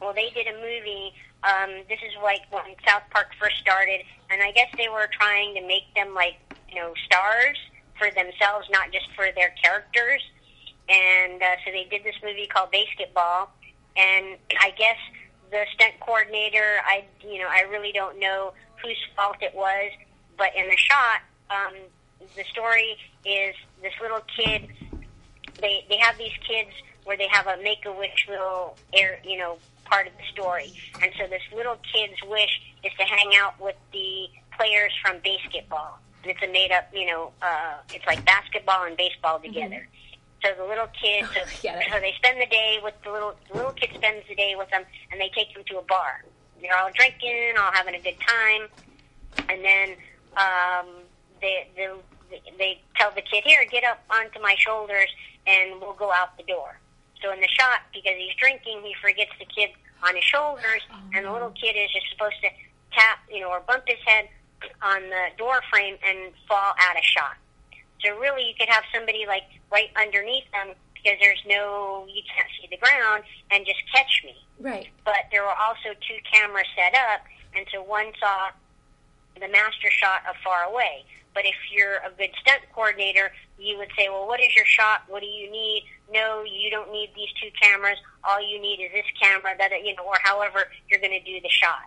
Well, 0.02 0.14
they 0.14 0.30
did 0.32 0.48
a 0.48 0.54
movie. 0.54 1.14
Um, 1.44 1.84
this 1.88 2.00
is 2.00 2.14
like 2.22 2.42
when 2.52 2.76
South 2.86 3.04
Park 3.12 3.28
first 3.40 3.58
started, 3.60 4.02
and 4.30 4.42
I 4.42 4.52
guess 4.52 4.68
they 4.78 4.90
were 4.90 5.10
trying 5.12 5.56
to 5.56 5.66
make 5.66 5.94
them 5.96 6.14
like 6.14 6.36
you 6.70 6.76
know 6.76 6.94
stars 7.06 7.58
for 7.98 8.12
themselves, 8.12 8.68
not 8.70 8.92
just 8.92 9.08
for 9.16 9.28
their 9.36 9.54
characters. 9.64 10.22
And 10.90 11.42
uh, 11.42 11.56
so 11.66 11.72
they 11.72 11.88
did 11.90 12.04
this 12.04 12.16
movie 12.24 12.48
called 12.48 12.72
BASEketball, 12.72 13.48
and 13.96 14.38
I 14.62 14.72
guess 14.78 14.98
the 15.52 15.66
stunt 15.74 15.94
coordinator, 16.00 16.80
I 16.86 17.06
you 17.22 17.40
know 17.40 17.48
I 17.50 17.62
really 17.70 17.92
don't 17.92 18.20
know 18.20 18.54
whose 18.84 18.98
fault 19.16 19.38
it 19.42 19.56
was, 19.56 19.92
but 20.38 20.56
in 20.56 20.68
the 20.68 20.78
shot, 20.78 21.22
um, 21.50 21.74
the 22.36 22.44
story 22.52 22.98
is 23.26 23.56
this 23.82 23.94
little 24.02 24.22
kid. 24.36 24.70
They 25.60 25.86
they 25.90 25.98
have 25.98 26.18
these 26.18 26.38
kids 26.48 26.72
where 27.04 27.18
they 27.18 27.28
have 27.28 27.48
a 27.48 27.58
make 27.64 27.86
a 27.86 27.92
wish 27.92 28.28
little 28.30 28.78
air 28.94 29.20
you 29.24 29.38
know 29.38 29.58
part 29.86 30.08
of 30.08 30.14
the 30.14 30.24
story, 30.32 30.74
and 31.02 31.12
so 31.18 31.28
this 31.28 31.44
little 31.56 31.78
kid's 31.94 32.22
wish 32.28 32.62
is 32.84 32.92
to 33.00 33.04
hang 33.04 33.32
out 33.36 33.60
with 33.60 33.76
the 33.92 34.28
players 34.58 34.92
from 35.02 35.18
BASEketball. 35.20 35.94
And 36.24 36.32
it's 36.32 36.42
a 36.42 36.48
made 36.48 36.72
up, 36.72 36.90
you 36.94 37.06
know, 37.06 37.32
uh, 37.42 37.76
it's 37.94 38.06
like 38.06 38.26
basketball 38.26 38.84
and 38.86 38.98
baseball 38.98 39.40
together. 39.40 39.88
So 40.44 40.50
the 40.58 40.66
little 40.66 40.88
kids, 40.88 41.28
so, 41.34 41.42
Get 41.62 41.84
so 41.92 42.00
they 42.00 42.14
spend 42.18 42.40
the 42.40 42.46
day 42.46 42.80
with 42.84 42.94
the 43.04 43.12
little 43.12 43.36
the 43.50 43.58
little 43.58 43.72
kid 43.72 43.90
spends 43.96 44.28
the 44.28 44.36
day 44.36 44.56
with 44.56 44.70
them, 44.70 44.84
and 45.12 45.20
they 45.20 45.30
take 45.30 45.54
them 45.54 45.64
to 45.68 45.80
a 45.80 45.82
bar. 45.82 46.24
They're 46.62 46.78
all 46.78 46.92
drinking, 46.94 47.54
all 47.58 47.72
having 47.72 47.96
a 47.96 48.00
good 48.02 48.18
time, 48.20 48.68
and 49.50 49.64
then 49.64 49.90
um, 50.38 50.88
they, 51.42 51.68
they 51.76 51.90
they 52.58 52.82
tell 52.96 53.12
the 53.12 53.22
kid, 53.22 53.44
"Here, 53.46 53.66
get 53.70 53.84
up 53.84 54.04
onto 54.10 54.40
my 54.42 54.56
shoulders, 54.58 55.10
and 55.48 55.82
we'll 55.82 55.94
go 55.94 56.12
out 56.12 56.38
the 56.38 56.44
door." 56.44 56.80
So 57.22 57.32
in 57.32 57.42
the 57.42 57.48
shot, 57.48 57.82
because 57.94 58.14
he's 58.18 58.36
drinking, 58.36 58.82
he 58.84 58.96
forgets 59.02 59.32
the 59.40 59.46
kid 59.46 59.72
on 60.04 60.16
his 60.16 60.24
shoulders, 60.24 60.82
and 61.14 61.26
the 61.26 61.32
little 61.32 61.50
kid 61.52 61.76
is 61.76 61.92
just 61.92 62.06
supposed 62.12 62.36
to 62.42 62.50
tap, 62.92 63.20
you 63.32 63.42
know, 63.42 63.50
or 63.50 63.60
bump 63.62 63.84
his 63.88 63.98
head 64.06 64.30
on 64.82 65.02
the 65.10 65.28
door 65.38 65.62
frame 65.72 65.98
and 66.06 66.32
fall 66.48 66.74
out 66.80 66.96
of 66.96 67.04
shot. 67.04 67.38
So 68.04 68.18
really, 68.18 68.48
you 68.48 68.54
could 68.58 68.70
have 68.70 68.84
somebody 68.94 69.26
like 69.28 69.44
right 69.72 69.90
underneath 69.96 70.50
them 70.52 70.76
because 70.94 71.18
there's 71.22 71.42
no, 71.48 72.06
you 72.10 72.22
can't 72.26 72.50
see 72.60 72.68
the 72.70 72.78
ground, 72.78 73.24
and 73.52 73.66
just 73.66 73.82
catch 73.94 74.24
me. 74.26 74.36
Right. 74.60 74.90
But 75.06 75.30
there 75.32 75.44
were 75.44 75.56
also 75.56 75.94
two 76.08 76.18
cameras 76.32 76.66
set 76.76 76.94
up, 76.94 77.22
and 77.56 77.66
so 77.72 77.82
one 77.82 78.12
saw 78.20 78.50
the 79.40 79.48
master 79.48 79.90
shot 79.92 80.22
of 80.30 80.36
far 80.44 80.64
away. 80.64 81.06
But 81.34 81.46
if 81.46 81.56
you're 81.72 82.02
a 82.02 82.10
good 82.18 82.32
stunt 82.42 82.62
coordinator, 82.74 83.32
you 83.60 83.78
would 83.78 83.90
say, 83.96 84.10
well, 84.10 84.28
what 84.28 84.40
is 84.40 84.56
your 84.56 84.66
shot? 84.66 85.04
What 85.08 85.22
do 85.22 85.28
you 85.28 85.52
need? 85.52 85.86
No, 86.12 86.44
you 86.44 86.72
don't 86.72 86.92
need 86.92 87.12
these 87.16 87.30
two 87.42 87.50
cameras. 87.62 87.98
All 88.24 88.42
you 88.42 88.60
need 88.60 88.82
is 88.82 88.92
this 88.92 89.06
camera, 89.22 89.54
that 89.58 89.72
you 89.86 89.96
know, 89.96 90.04
or 90.04 90.18
however 90.24 90.66
you're 90.90 91.00
going 91.00 91.14
to 91.14 91.24
do 91.24 91.40
the 91.40 91.50
shot. 91.50 91.86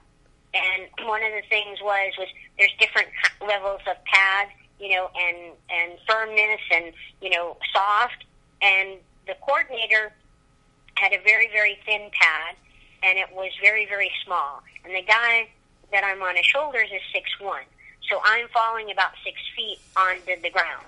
And 0.55 0.87
one 1.07 1.23
of 1.23 1.33
the 1.33 1.43
things 1.49 1.79
was 1.83 2.13
was 2.19 2.29
there's 2.59 2.75
different 2.79 3.09
levels 3.41 3.81
of 3.87 3.97
pads, 4.05 4.51
you 4.81 4.95
know, 4.95 5.11
and 5.14 5.53
and 5.70 5.99
firmness 6.09 6.61
and 6.72 6.93
you 7.20 7.31
know 7.31 7.57
soft. 7.72 8.24
And 8.62 8.99
the 9.26 9.35
coordinator 9.41 10.12
had 10.95 11.12
a 11.12 11.22
very 11.22 11.49
very 11.53 11.78
thin 11.85 12.11
pad, 12.12 12.57
and 13.03 13.18
it 13.18 13.28
was 13.33 13.53
very 13.61 13.87
very 13.87 14.11
small. 14.24 14.62
And 14.85 14.95
the 14.95 15.03
guy 15.03 15.49
that 15.93 16.05
I'm 16.05 16.22
on 16.22 16.37
his 16.37 16.47
shoulders 16.47 16.89
is 16.93 17.03
six 17.12 17.28
one, 17.41 17.64
so 18.11 18.20
I'm 18.24 18.49
falling 18.49 18.91
about 18.91 19.12
six 19.24 19.37
feet 19.55 19.78
onto 19.97 20.41
the 20.43 20.51
ground 20.51 20.87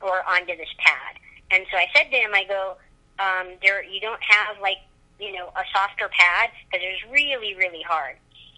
or 0.00 0.22
onto 0.28 0.56
this 0.56 0.72
pad. 0.78 1.16
And 1.50 1.64
so 1.70 1.76
I 1.76 1.86
said 1.94 2.10
to 2.10 2.16
him, 2.16 2.30
I 2.34 2.44
go, 2.44 2.76
um, 3.18 3.54
there 3.62 3.84
you 3.84 4.00
don't 4.00 4.22
have 4.22 4.60
like 4.60 4.78
you 5.20 5.32
know 5.32 5.52
a 5.54 5.62
softer 5.72 6.08
pad 6.08 6.50
because 6.66 6.84
it's 6.84 7.12
really 7.12 7.54
really 7.54 7.82
hard. 7.86 8.16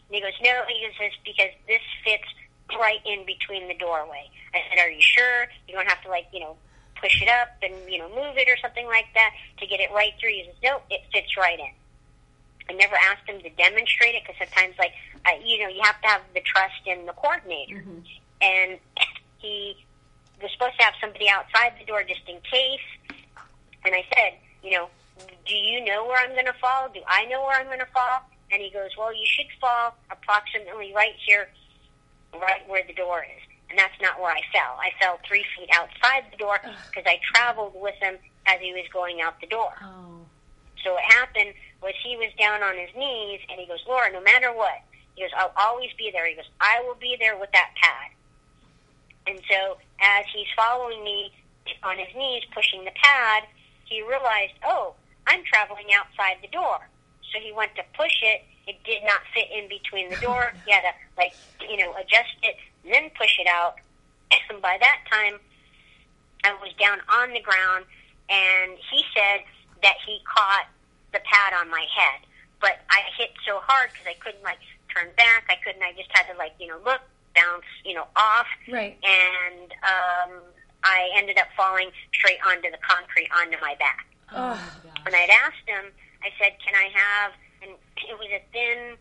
And 0.08 0.16
he 0.16 0.20
goes, 0.20 0.36
no, 0.42 0.62
he 0.68 0.84
goes, 0.84 0.96
it's 1.00 1.16
because 1.24 1.52
this 1.66 1.80
fits 2.04 2.28
right 2.72 3.00
in 3.04 3.26
between 3.26 3.68
the 3.68 3.74
doorway. 3.74 4.30
I 4.54 4.60
said, 4.68 4.78
are 4.82 4.90
you 4.90 5.02
sure? 5.02 5.46
You 5.68 5.74
don't 5.74 5.88
have 5.88 6.02
to 6.02 6.08
like, 6.08 6.26
you 6.32 6.40
know, 6.40 6.56
push 7.00 7.20
it 7.20 7.28
up 7.28 7.48
and, 7.62 7.74
you 7.88 7.98
know, 7.98 8.08
move 8.08 8.36
it 8.36 8.48
or 8.48 8.56
something 8.62 8.86
like 8.86 9.06
that 9.14 9.30
to 9.58 9.66
get 9.66 9.80
it 9.80 9.90
right 9.92 10.12
through. 10.18 10.30
He 10.30 10.44
says, 10.46 10.54
no, 10.62 10.80
it 10.90 11.02
fits 11.12 11.36
right 11.36 11.58
in. 11.58 11.74
I 12.68 12.72
never 12.72 12.96
asked 12.96 13.28
him 13.28 13.40
to 13.42 13.50
demonstrate 13.50 14.14
it 14.14 14.22
because 14.26 14.38
sometimes, 14.38 14.74
like, 14.78 14.92
I, 15.26 15.40
you 15.44 15.60
know, 15.60 15.68
you 15.68 15.82
have 15.82 16.00
to 16.00 16.08
have 16.08 16.22
the 16.32 16.40
trust 16.40 16.80
in 16.86 17.04
the 17.04 17.12
coordinator. 17.12 17.76
Mm-hmm. 17.76 17.98
And 18.40 18.78
he 19.38 19.76
was 20.40 20.50
supposed 20.52 20.78
to 20.78 20.84
have 20.84 20.94
somebody 21.00 21.28
outside 21.28 21.74
the 21.78 21.84
door 21.84 22.02
just 22.04 22.26
in 22.26 22.40
case. 22.40 22.80
And 23.84 23.94
I 23.94 24.04
said, 24.14 24.38
you 24.62 24.70
know, 24.70 24.88
do 25.46 25.54
you 25.54 25.84
know 25.84 26.06
where 26.06 26.18
I'm 26.18 26.32
going 26.32 26.46
to 26.46 26.56
fall? 26.60 26.88
Do 26.92 27.00
I 27.06 27.26
know 27.26 27.42
where 27.44 27.60
I'm 27.60 27.66
going 27.66 27.80
to 27.80 27.92
fall? 27.92 28.24
And 28.50 28.62
he 28.62 28.70
goes, 28.70 28.90
well, 28.98 29.12
you 29.12 29.26
should 29.26 29.46
fall 29.60 29.94
approximately 30.10 30.92
right 30.94 31.14
here, 31.26 31.48
right 32.40 32.66
where 32.68 32.82
the 32.86 32.94
door 32.94 33.24
is. 33.24 33.42
And 33.70 33.78
that's 33.78 34.00
not 34.00 34.20
where 34.20 34.30
I 34.30 34.40
fell. 34.52 34.78
I 34.78 34.90
fell 35.00 35.18
three 35.26 35.44
feet 35.56 35.68
outside 35.74 36.24
the 36.30 36.36
door 36.36 36.60
because 36.62 37.04
I 37.06 37.18
traveled 37.34 37.72
with 37.74 37.94
him 38.00 38.16
as 38.46 38.60
he 38.60 38.72
was 38.72 38.84
going 38.92 39.20
out 39.20 39.40
the 39.40 39.46
door. 39.46 39.72
Oh. 39.82 40.20
So 40.84 40.92
what 40.92 41.02
happened 41.04 41.54
was 41.82 41.92
he 42.04 42.16
was 42.16 42.30
down 42.38 42.62
on 42.62 42.76
his 42.76 42.90
knees 42.96 43.40
and 43.50 43.58
he 43.58 43.66
goes, 43.66 43.82
Laura, 43.88 44.12
no 44.12 44.20
matter 44.20 44.52
what, 44.52 44.80
he 45.14 45.22
goes, 45.22 45.30
I'll 45.36 45.52
always 45.56 45.90
be 45.96 46.10
there. 46.12 46.26
He 46.28 46.34
goes, 46.34 46.48
I 46.60 46.82
will 46.86 46.96
be 46.96 47.16
there 47.18 47.38
with 47.38 47.50
that 47.52 47.70
pad. 47.82 48.10
And 49.26 49.40
so 49.50 49.78
as 50.00 50.26
he's 50.32 50.46
following 50.56 51.02
me 51.02 51.32
on 51.82 51.98
his 51.98 52.14
knees, 52.14 52.42
pushing 52.52 52.84
the 52.84 52.92
pad, 53.02 53.44
he 53.86 54.02
realized, 54.02 54.52
oh, 54.64 54.94
I'm 55.26 55.42
traveling 55.44 55.86
outside 55.94 56.36
the 56.42 56.48
door. 56.48 56.88
So 57.32 57.40
he 57.40 57.52
went 57.52 57.74
to 57.76 57.82
push 57.96 58.22
it. 58.22 58.44
It 58.66 58.82
did 58.84 59.02
not 59.04 59.20
fit 59.34 59.48
in 59.52 59.68
between 59.68 60.10
the 60.10 60.16
door. 60.16 60.54
He 60.64 60.72
had 60.72 60.82
to, 60.82 60.92
like, 61.16 61.36
you 61.60 61.76
know, 61.76 61.92
adjust 61.94 62.34
it, 62.42 62.56
and 62.84 62.92
then 62.92 63.10
push 63.18 63.38
it 63.38 63.46
out. 63.46 63.76
And 64.50 64.60
by 64.60 64.76
that 64.80 64.98
time, 65.10 65.38
I 66.44 66.52
was 66.60 66.72
down 66.78 66.98
on 67.08 67.32
the 67.32 67.40
ground, 67.40 67.84
and 68.28 68.72
he 68.90 69.02
said 69.14 69.40
that 69.82 69.94
he 70.06 70.20
caught 70.24 70.66
the 71.12 71.20
pad 71.20 71.54
on 71.54 71.70
my 71.70 71.86
head. 71.94 72.20
But 72.60 72.80
I 72.90 73.02
hit 73.16 73.30
so 73.46 73.60
hard 73.62 73.90
because 73.92 74.06
I 74.06 74.14
couldn't, 74.20 74.42
like, 74.42 74.58
turn 74.94 75.08
back. 75.16 75.44
I 75.48 75.56
couldn't. 75.64 75.82
I 75.82 75.92
just 75.92 76.10
had 76.12 76.30
to, 76.32 76.36
like, 76.38 76.52
you 76.58 76.68
know, 76.68 76.78
look, 76.84 77.00
bounce, 77.34 77.64
you 77.84 77.94
know, 77.94 78.06
off. 78.16 78.46
Right. 78.70 78.98
And 79.02 79.72
um, 79.82 80.42
I 80.84 81.10
ended 81.14 81.38
up 81.38 81.48
falling 81.56 81.90
straight 82.12 82.38
onto 82.46 82.70
the 82.70 82.78
concrete 82.82 83.28
onto 83.36 83.56
my 83.60 83.74
back. 83.78 84.06
Oh, 84.32 84.60
And 85.06 85.14
I'd 85.14 85.30
asked 85.30 85.64
him, 85.66 85.92
I 86.22 86.30
said, 86.38 86.56
"Can 86.64 86.74
I 86.74 86.88
have?" 86.94 87.32
And 87.64 87.72
it 87.96 88.18
was 88.18 88.28
a 88.28 88.42
thin 88.52 88.96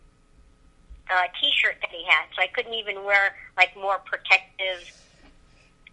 uh, 1.12 1.22
T-shirt 1.40 1.76
that 1.82 1.90
he 1.90 2.02
had, 2.08 2.24
so 2.34 2.40
I 2.42 2.46
couldn't 2.48 2.72
even 2.72 3.04
wear 3.04 3.36
like 3.56 3.76
more 3.76 3.98
protective, 4.06 4.88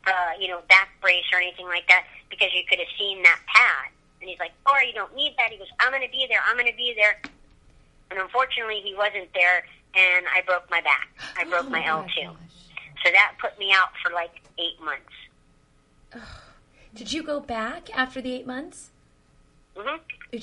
uh, 0.07 0.31
you 0.39 0.47
know, 0.47 0.61
back 0.69 0.89
brace 1.01 1.25
or 1.33 1.39
anything 1.39 1.67
like 1.67 1.85
that 1.89 2.05
because 2.29 2.47
you 2.55 2.63
could 2.69 2.79
have 2.79 2.87
seen 2.97 3.21
that 3.23 3.39
pad. 3.47 3.91
And 4.21 4.29
he's 4.29 4.39
like, 4.39 4.53
"Oh, 4.65 4.77
you 4.85 4.93
don't 4.93 5.13
need 5.15 5.35
that." 5.37 5.51
He 5.51 5.57
goes, 5.57 5.67
"I'm 5.79 5.91
going 5.91 6.05
to 6.05 6.11
be 6.11 6.25
there. 6.29 6.39
I'm 6.47 6.55
going 6.55 6.71
to 6.71 6.77
be 6.77 6.93
there." 6.95 7.19
And 8.09 8.19
unfortunately, 8.19 8.81
he 8.83 8.95
wasn't 8.95 9.33
there, 9.33 9.65
and 9.95 10.25
I 10.33 10.41
broke 10.45 10.69
my 10.69 10.79
back. 10.81 11.09
I 11.37 11.43
broke 11.43 11.69
my 11.69 11.85
L 11.85 12.05
two. 12.15 12.29
So 13.03 13.11
that 13.11 13.33
put 13.41 13.57
me 13.59 13.73
out 13.73 13.89
for 14.03 14.13
like 14.13 14.41
eight 14.57 14.79
months. 14.83 16.25
Did 16.93 17.11
you 17.11 17.23
go 17.23 17.39
back 17.39 17.89
after 17.97 18.21
the 18.21 18.33
eight 18.33 18.45
months? 18.45 18.91
Hmm 19.75 19.97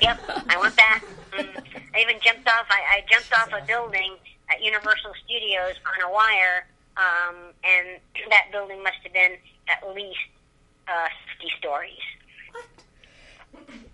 Yep, 0.00 0.18
I 0.48 0.58
went 0.60 0.76
back. 0.76 1.04
Mm, 1.32 1.56
I 1.94 2.00
even 2.00 2.16
jumped 2.20 2.46
off. 2.48 2.66
I, 2.68 2.98
I 2.98 3.04
jumped 3.10 3.32
off 3.32 3.48
a 3.52 3.64
building 3.66 4.16
at 4.50 4.62
Universal 4.62 5.12
Studios 5.24 5.74
on 5.86 6.10
a 6.10 6.12
wire, 6.12 6.66
um, 6.96 7.52
and 7.64 8.00
that 8.30 8.52
building 8.52 8.82
must 8.82 8.96
have 9.04 9.12
been 9.12 9.36
at 9.68 9.94
least 9.94 10.18
uh, 10.88 11.08
50 11.40 11.52
stories. 11.58 12.04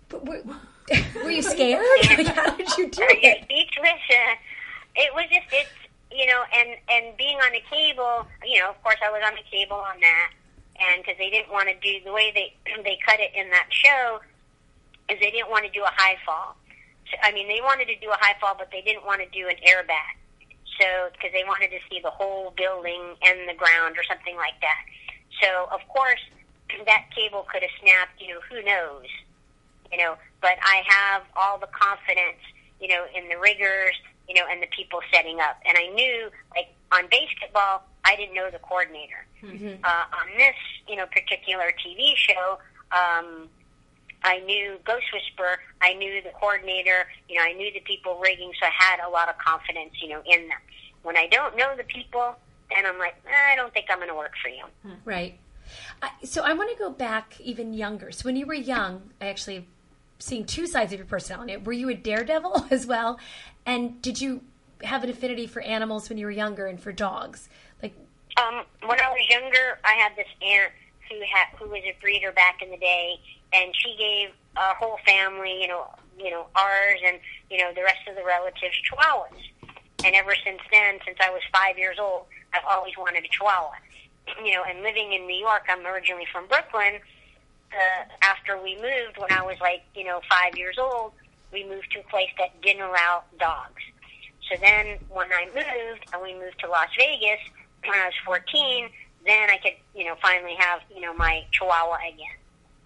But 0.09 0.25
were, 0.25 0.41
were 1.23 1.31
you 1.31 1.41
scared? 1.41 1.85
Like, 2.09 2.27
how 2.27 2.55
did 2.55 2.77
you 2.77 2.89
do 2.89 3.03
it? 3.07 3.43
speechless? 3.43 4.03
Uh, 4.09 4.35
it 4.95 5.13
was 5.15 5.25
just 5.31 5.47
it's 5.51 5.81
you 6.11 6.25
know, 6.25 6.43
and 6.53 6.75
and 6.89 7.15
being 7.17 7.37
on 7.37 7.51
the 7.53 7.63
cable, 7.71 8.27
you 8.43 8.59
know, 8.59 8.69
of 8.69 8.83
course 8.83 8.99
I 9.05 9.09
was 9.09 9.23
on 9.25 9.33
the 9.35 9.45
cable 9.49 9.77
on 9.77 9.99
that, 10.01 10.31
and 10.79 11.01
because 11.01 11.17
they 11.17 11.29
didn't 11.29 11.51
want 11.51 11.69
to 11.69 11.75
do 11.79 12.03
the 12.03 12.11
way 12.11 12.31
they 12.35 12.53
they 12.83 12.99
cut 13.05 13.19
it 13.19 13.31
in 13.35 13.49
that 13.51 13.67
show, 13.69 14.19
is 15.11 15.19
they 15.19 15.31
didn't 15.31 15.51
want 15.51 15.65
to 15.65 15.71
do 15.71 15.83
a 15.83 15.91
high 15.91 16.15
fall. 16.25 16.55
So, 17.11 17.17
I 17.21 17.31
mean, 17.31 17.47
they 17.47 17.59
wanted 17.59 17.85
to 17.91 17.99
do 17.99 18.09
a 18.09 18.17
high 18.19 18.39
fall, 18.39 18.55
but 18.57 18.71
they 18.71 18.81
didn't 18.81 19.05
want 19.05 19.19
to 19.19 19.27
do 19.29 19.47
an 19.47 19.59
airbag. 19.67 20.15
So 20.79 21.11
because 21.11 21.35
they 21.35 21.43
wanted 21.43 21.69
to 21.71 21.79
see 21.91 21.99
the 22.01 22.09
whole 22.09 22.53
building 22.55 23.19
and 23.21 23.47
the 23.47 23.53
ground 23.53 23.99
or 23.99 24.03
something 24.07 24.37
like 24.37 24.55
that. 24.61 24.81
So 25.43 25.67
of 25.69 25.81
course 25.91 26.23
that 26.87 27.11
cable 27.13 27.45
could 27.51 27.61
have 27.61 27.75
snapped. 27.83 28.15
You 28.21 28.35
know, 28.35 28.41
who 28.49 28.63
knows? 28.63 29.05
you 29.91 29.97
know, 29.97 30.15
but 30.41 30.57
I 30.61 30.83
have 30.87 31.23
all 31.35 31.59
the 31.59 31.67
confidence, 31.67 32.39
you 32.79 32.87
know, 32.87 33.05
in 33.15 33.27
the 33.29 33.37
riggers, 33.37 33.95
you 34.27 34.35
know, 34.35 34.43
and 34.49 34.61
the 34.61 34.67
people 34.67 34.99
setting 35.13 35.39
up. 35.39 35.57
And 35.67 35.77
I 35.77 35.87
knew, 35.87 36.29
like, 36.55 36.73
on 36.91 37.07
BASEketball, 37.09 37.81
I 38.05 38.15
didn't 38.15 38.33
know 38.33 38.49
the 38.49 38.59
coordinator. 38.59 39.25
Uh, 39.83 40.03
on 40.13 40.37
this, 40.37 40.55
you 40.87 40.95
know, 40.95 41.05
particular 41.07 41.73
TV 41.85 42.15
show, 42.15 42.59
um, 42.91 43.49
I 44.23 44.39
knew 44.39 44.77
Ghost 44.85 45.05
Whisperer, 45.13 45.57
I 45.81 45.93
knew 45.93 46.21
the 46.21 46.29
coordinator, 46.29 47.07
you 47.27 47.37
know, 47.37 47.43
I 47.43 47.53
knew 47.53 47.71
the 47.73 47.79
people 47.81 48.19
rigging, 48.19 48.51
so 48.59 48.67
I 48.67 48.71
had 48.71 48.99
a 49.05 49.09
lot 49.09 49.29
of 49.29 49.37
confidence, 49.37 49.93
you 50.01 50.09
know, 50.09 50.21
in 50.25 50.47
them. 50.47 50.59
When 51.03 51.17
I 51.17 51.27
don't 51.27 51.57
know 51.57 51.75
the 51.75 51.83
people, 51.83 52.35
then 52.73 52.85
I'm 52.85 52.99
like, 52.99 53.15
eh, 53.27 53.53
I 53.53 53.55
don't 53.55 53.73
think 53.73 53.87
I'm 53.89 53.97
going 53.97 54.09
to 54.09 54.15
work 54.15 54.33
for 54.41 54.49
you. 54.49 54.63
Right. 55.03 55.39
I, 56.01 56.09
so 56.23 56.43
I 56.43 56.53
want 56.53 56.71
to 56.71 56.77
go 56.77 56.89
back 56.89 57.39
even 57.39 57.73
younger. 57.73 58.11
So 58.11 58.23
when 58.23 58.35
you 58.35 58.45
were 58.45 58.53
young, 58.53 59.09
I 59.19 59.27
actually 59.27 59.67
seeing 60.19 60.45
two 60.45 60.67
sides 60.67 60.93
of 60.93 60.99
your 60.99 61.07
personality. 61.07 61.57
Were 61.57 61.73
you 61.73 61.89
a 61.89 61.95
daredevil 61.95 62.67
as 62.71 62.85
well? 62.85 63.19
And 63.65 64.01
did 64.01 64.21
you 64.21 64.41
have 64.83 65.03
an 65.03 65.09
affinity 65.09 65.47
for 65.47 65.61
animals 65.61 66.09
when 66.09 66.17
you 66.17 66.25
were 66.25 66.31
younger 66.31 66.67
and 66.67 66.79
for 66.79 66.91
dogs? 66.91 67.49
Like, 67.81 67.93
Um, 68.37 68.63
when 68.85 68.99
I 68.99 69.09
was 69.09 69.27
younger, 69.29 69.79
I 69.83 69.93
had 69.93 70.15
this 70.15 70.27
aunt 70.41 70.71
who 71.09 71.15
had 71.21 71.57
who 71.57 71.69
was 71.69 71.81
a 71.83 71.95
breeder 72.01 72.31
back 72.31 72.61
in 72.61 72.69
the 72.71 72.77
day, 72.77 73.19
and 73.53 73.75
she 73.75 73.95
gave 73.97 74.29
our 74.57 74.75
whole 74.75 74.97
family, 75.05 75.61
you 75.61 75.67
know, 75.67 75.87
you 76.17 76.29
know, 76.29 76.47
ours 76.55 76.99
and 77.05 77.19
you 77.49 77.57
know 77.57 77.71
the 77.73 77.83
rest 77.83 78.07
of 78.07 78.15
the 78.15 78.23
relatives 78.23 78.75
Chihuahuas. 78.89 79.75
And 80.03 80.15
ever 80.15 80.33
since 80.43 80.61
then, 80.71 80.99
since 81.05 81.17
I 81.21 81.29
was 81.29 81.41
five 81.53 81.77
years 81.77 81.97
old, 81.99 82.25
I've 82.53 82.65
always 82.69 82.97
wanted 82.97 83.23
a 83.23 83.27
Chihuahua. 83.27 83.73
You 84.43 84.53
know, 84.55 84.63
and 84.63 84.81
living 84.81 85.13
in 85.13 85.27
New 85.27 85.37
York, 85.37 85.63
I'm 85.69 85.85
originally 85.85 86.27
from 86.31 86.47
Brooklyn. 86.47 86.99
Uh, 87.71 88.03
after 88.23 88.61
we 88.61 88.75
moved, 88.75 89.17
when 89.17 89.31
I 89.31 89.41
was 89.43 89.55
like, 89.61 89.83
you 89.95 90.03
know, 90.03 90.21
five 90.29 90.57
years 90.57 90.77
old, 90.77 91.13
we 91.53 91.63
moved 91.63 91.91
to 91.91 91.99
a 91.99 92.03
place 92.03 92.29
that 92.37 92.61
didn't 92.61 92.81
allow 92.81 93.23
dogs. 93.39 93.81
So 94.49 94.57
then 94.59 94.97
when 95.09 95.27
I 95.31 95.45
moved 95.47 96.05
and 96.13 96.21
we 96.21 96.33
moved 96.33 96.59
to 96.59 96.69
Las 96.69 96.89
Vegas 96.97 97.39
when 97.85 97.97
I 97.97 98.05
was 98.05 98.13
14, 98.25 98.89
then 99.25 99.49
I 99.49 99.57
could, 99.57 99.75
you 99.95 100.05
know, 100.05 100.15
finally 100.21 100.55
have, 100.57 100.81
you 100.93 101.01
know, 101.01 101.13
my 101.13 101.45
Chihuahua 101.51 101.97
again. 102.07 102.35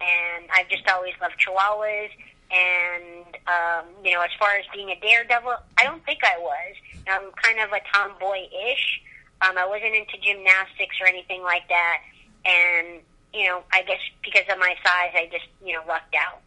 And 0.00 0.46
I've 0.54 0.68
just 0.68 0.88
always 0.88 1.14
loved 1.20 1.36
Chihuahuas. 1.40 2.10
And, 2.48 3.36
um, 3.48 3.86
you 4.04 4.12
know, 4.12 4.20
as 4.20 4.30
far 4.38 4.50
as 4.56 4.64
being 4.72 4.90
a 4.90 5.00
daredevil, 5.00 5.56
I 5.78 5.84
don't 5.84 6.04
think 6.04 6.20
I 6.22 6.38
was. 6.38 6.74
I'm 7.08 7.30
kind 7.42 7.58
of 7.60 7.72
a 7.72 7.80
tomboy-ish. 7.92 9.00
Um, 9.42 9.58
I 9.58 9.66
wasn't 9.66 9.94
into 9.94 10.16
gymnastics 10.22 10.96
or 11.00 11.06
anything 11.06 11.42
like 11.42 11.68
that. 11.68 11.98
And, 12.44 13.00
you 13.34 13.46
know, 13.48 13.62
I 13.72 13.82
guess 13.82 13.98
because 14.24 14.44
of 14.50 14.58
my 14.58 14.74
size, 14.84 15.10
I 15.14 15.28
just, 15.32 15.46
you 15.64 15.72
know, 15.72 15.82
lucked 15.88 16.14
out. 16.14 16.40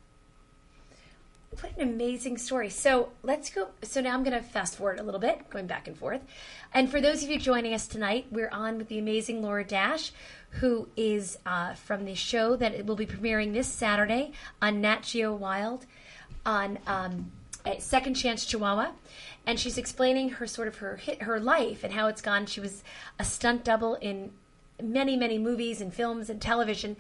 what 1.62 1.76
an 1.78 1.84
amazing 1.90 2.38
story. 2.38 2.70
So 2.70 3.10
let's 3.24 3.50
go. 3.50 3.70
So 3.82 4.02
now 4.02 4.14
I'm 4.14 4.24
going 4.24 4.38
to 4.38 4.48
fast 4.48 4.78
forward 4.78 5.00
a 5.00 5.04
little 5.04 5.20
bit, 5.20 5.50
going 5.50 5.68
back 5.68 5.88
and 5.88 5.98
forth. 5.98 6.22
And 6.74 6.90
for 6.90 7.02
those 7.02 7.24
of 7.24 7.30
you 7.30 7.40
joining 7.40 7.74
us 7.74 7.88
tonight, 7.88 8.28
we're 8.32 8.50
on 8.50 8.78
with 8.78 8.88
the 8.88 9.00
amazing 9.00 9.42
Laura 9.42 9.64
Dash, 9.64 10.12
who 10.52 10.88
is 10.98 11.38
uh, 11.46 11.74
from 11.74 12.06
the 12.06 12.16
show 12.16 12.56
that 12.56 12.74
it 12.74 12.86
will 12.86 12.96
be 12.96 13.06
premiering 13.06 13.54
this 13.54 13.68
Saturday 13.68 14.32
on 14.62 14.82
Nat 14.82 15.04
Geo 15.04 15.34
Wild 15.34 15.86
on 16.46 16.80
um, 16.88 17.32
Second 17.78 18.16
Chance 18.16 18.46
Chihuahua. 18.46 18.92
And 19.46 19.60
she's 19.60 19.78
explaining 19.78 20.30
her 20.30 20.48
sort 20.48 20.68
of 20.68 20.78
her 20.78 20.98
hit, 20.98 21.24
her 21.24 21.40
life 21.40 21.84
and 21.84 21.94
how 21.94 22.08
it's 22.08 22.22
gone. 22.22 22.46
She 22.46 22.60
was 22.60 22.84
a 23.18 23.24
stunt 23.24 23.64
double 23.64 23.96
in 23.96 24.32
many, 24.82 25.16
many 25.16 25.38
movies 25.38 25.82
and 25.82 25.94
films 25.94 26.30
and 26.30 26.42
television, 26.42 26.98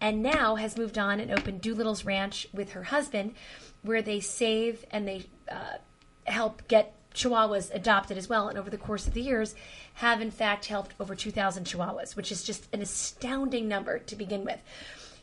and 0.00 0.22
now 0.22 0.56
has 0.56 0.76
moved 0.76 0.98
on 0.98 1.20
and 1.20 1.30
opened 1.30 1.60
Doolittle's 1.60 2.04
Ranch 2.04 2.46
with 2.52 2.72
her 2.72 2.84
husband, 2.84 3.34
where 3.82 4.02
they 4.02 4.20
save 4.20 4.84
and 4.90 5.06
they 5.06 5.26
uh, 5.50 5.76
help 6.24 6.66
get 6.68 6.94
Chihuahuas 7.14 7.74
adopted 7.74 8.16
as 8.16 8.28
well. 8.28 8.48
And 8.48 8.58
over 8.58 8.70
the 8.70 8.78
course 8.78 9.06
of 9.06 9.14
the 9.14 9.22
years, 9.22 9.54
have 9.94 10.20
in 10.20 10.30
fact 10.30 10.66
helped 10.66 10.94
over 11.00 11.14
2,000 11.14 11.64
Chihuahuas, 11.64 12.16
which 12.16 12.30
is 12.30 12.42
just 12.42 12.68
an 12.72 12.80
astounding 12.80 13.68
number 13.68 13.98
to 13.98 14.16
begin 14.16 14.44
with. 14.44 14.60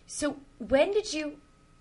So, 0.05 0.37
when 0.59 0.91
did 0.91 1.13
you, 1.13 1.37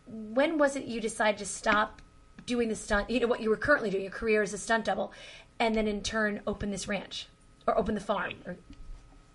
when 0.07 0.59
was 0.59 0.77
it 0.77 0.85
you 0.85 1.01
decided 1.01 1.39
to 1.39 1.47
stop 1.47 2.03
doing 2.45 2.69
the 2.69 2.77
stunt, 2.77 3.11
you 3.11 3.21
know, 3.21 3.27
what 3.27 3.41
you 3.41 3.51
were 3.51 3.57
currently 3.57 3.91
doing, 3.91 4.05
your 4.05 4.13
career 4.13 4.43
as 4.43 4.53
a 4.53 4.59
stunt 4.59 4.85
double, 4.85 5.13
and 5.59 5.75
then 5.75 5.87
in 5.87 6.03
turn 6.03 6.41
open 6.47 6.71
this 6.71 6.89
ranch 6.89 7.29
or 7.67 7.77
open 7.79 7.95
the 7.95 8.01
farm? 8.01 8.35
Or, 8.45 8.57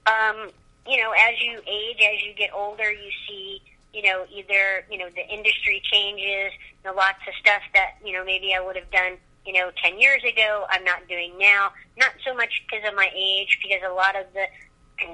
um, 0.08 0.50
you 0.88 0.98
know, 0.98 1.12
as 1.12 1.42
you 1.42 1.60
age, 1.68 1.98
as 2.02 2.24
you 2.26 2.34
get 2.36 2.52
older, 2.54 2.92
you 2.92 3.12
see, 3.28 3.62
you 3.94 4.04
know, 4.04 4.26
either, 4.34 4.86
you 4.90 4.98
know, 4.98 5.10
the 5.10 5.28
industry 5.28 5.82
changes, 5.84 6.54
you 6.84 6.90
know, 6.90 6.96
lots 6.96 7.20
of 7.28 7.34
stuff 7.36 7.62
that, 7.74 7.96
you 8.04 8.14
know, 8.14 8.24
maybe 8.24 8.54
I 8.56 8.62
would 8.62 8.76
have 8.76 8.90
done, 8.92 9.18
you 9.46 9.54
know, 9.54 9.72
10 9.84 10.00
years 10.00 10.22
ago, 10.24 10.66
I'm 10.70 10.84
not 10.84 11.08
doing 11.08 11.34
now. 11.39 11.72
Not 11.98 12.12
so 12.26 12.36
much 12.36 12.64
because 12.66 12.88
of 12.88 12.96
my 12.96 13.10
age, 13.16 13.60
because 13.62 13.82
a 13.88 13.94
lot 13.94 14.16
of 14.16 14.26
the 14.34 14.46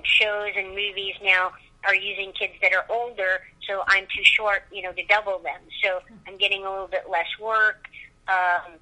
shows 0.03 0.51
and 0.55 0.69
movies 0.69 1.15
now 1.23 1.51
are 1.85 1.95
using 1.95 2.31
kids 2.33 2.53
that 2.61 2.73
are 2.73 2.85
older, 2.89 3.41
so 3.67 3.83
I'm 3.87 4.05
too 4.05 4.23
short, 4.23 4.63
you 4.71 4.81
know, 4.81 4.91
to 4.91 5.05
double 5.05 5.39
them. 5.39 5.61
So 5.83 5.99
I'm 6.27 6.37
getting 6.37 6.65
a 6.65 6.69
little 6.69 6.87
bit 6.87 7.05
less 7.09 7.27
work. 7.41 7.87
Um, 8.27 8.73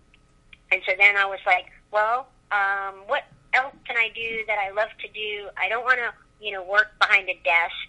and 0.71 0.81
so 0.87 0.93
then 0.97 1.15
I 1.15 1.25
was 1.25 1.39
like, 1.45 1.67
well, 1.91 2.27
um, 2.51 2.95
what 3.07 3.23
else 3.53 3.75
can 3.87 3.97
I 3.97 4.09
do 4.15 4.41
that 4.47 4.57
I 4.57 4.71
love 4.71 4.89
to 5.01 5.07
do? 5.09 5.49
I 5.57 5.69
don't 5.69 5.83
want 5.83 5.99
to, 5.99 6.13
you 6.43 6.51
know, 6.51 6.63
work 6.63 6.97
behind 6.99 7.29
a 7.29 7.39
desk. 7.43 7.87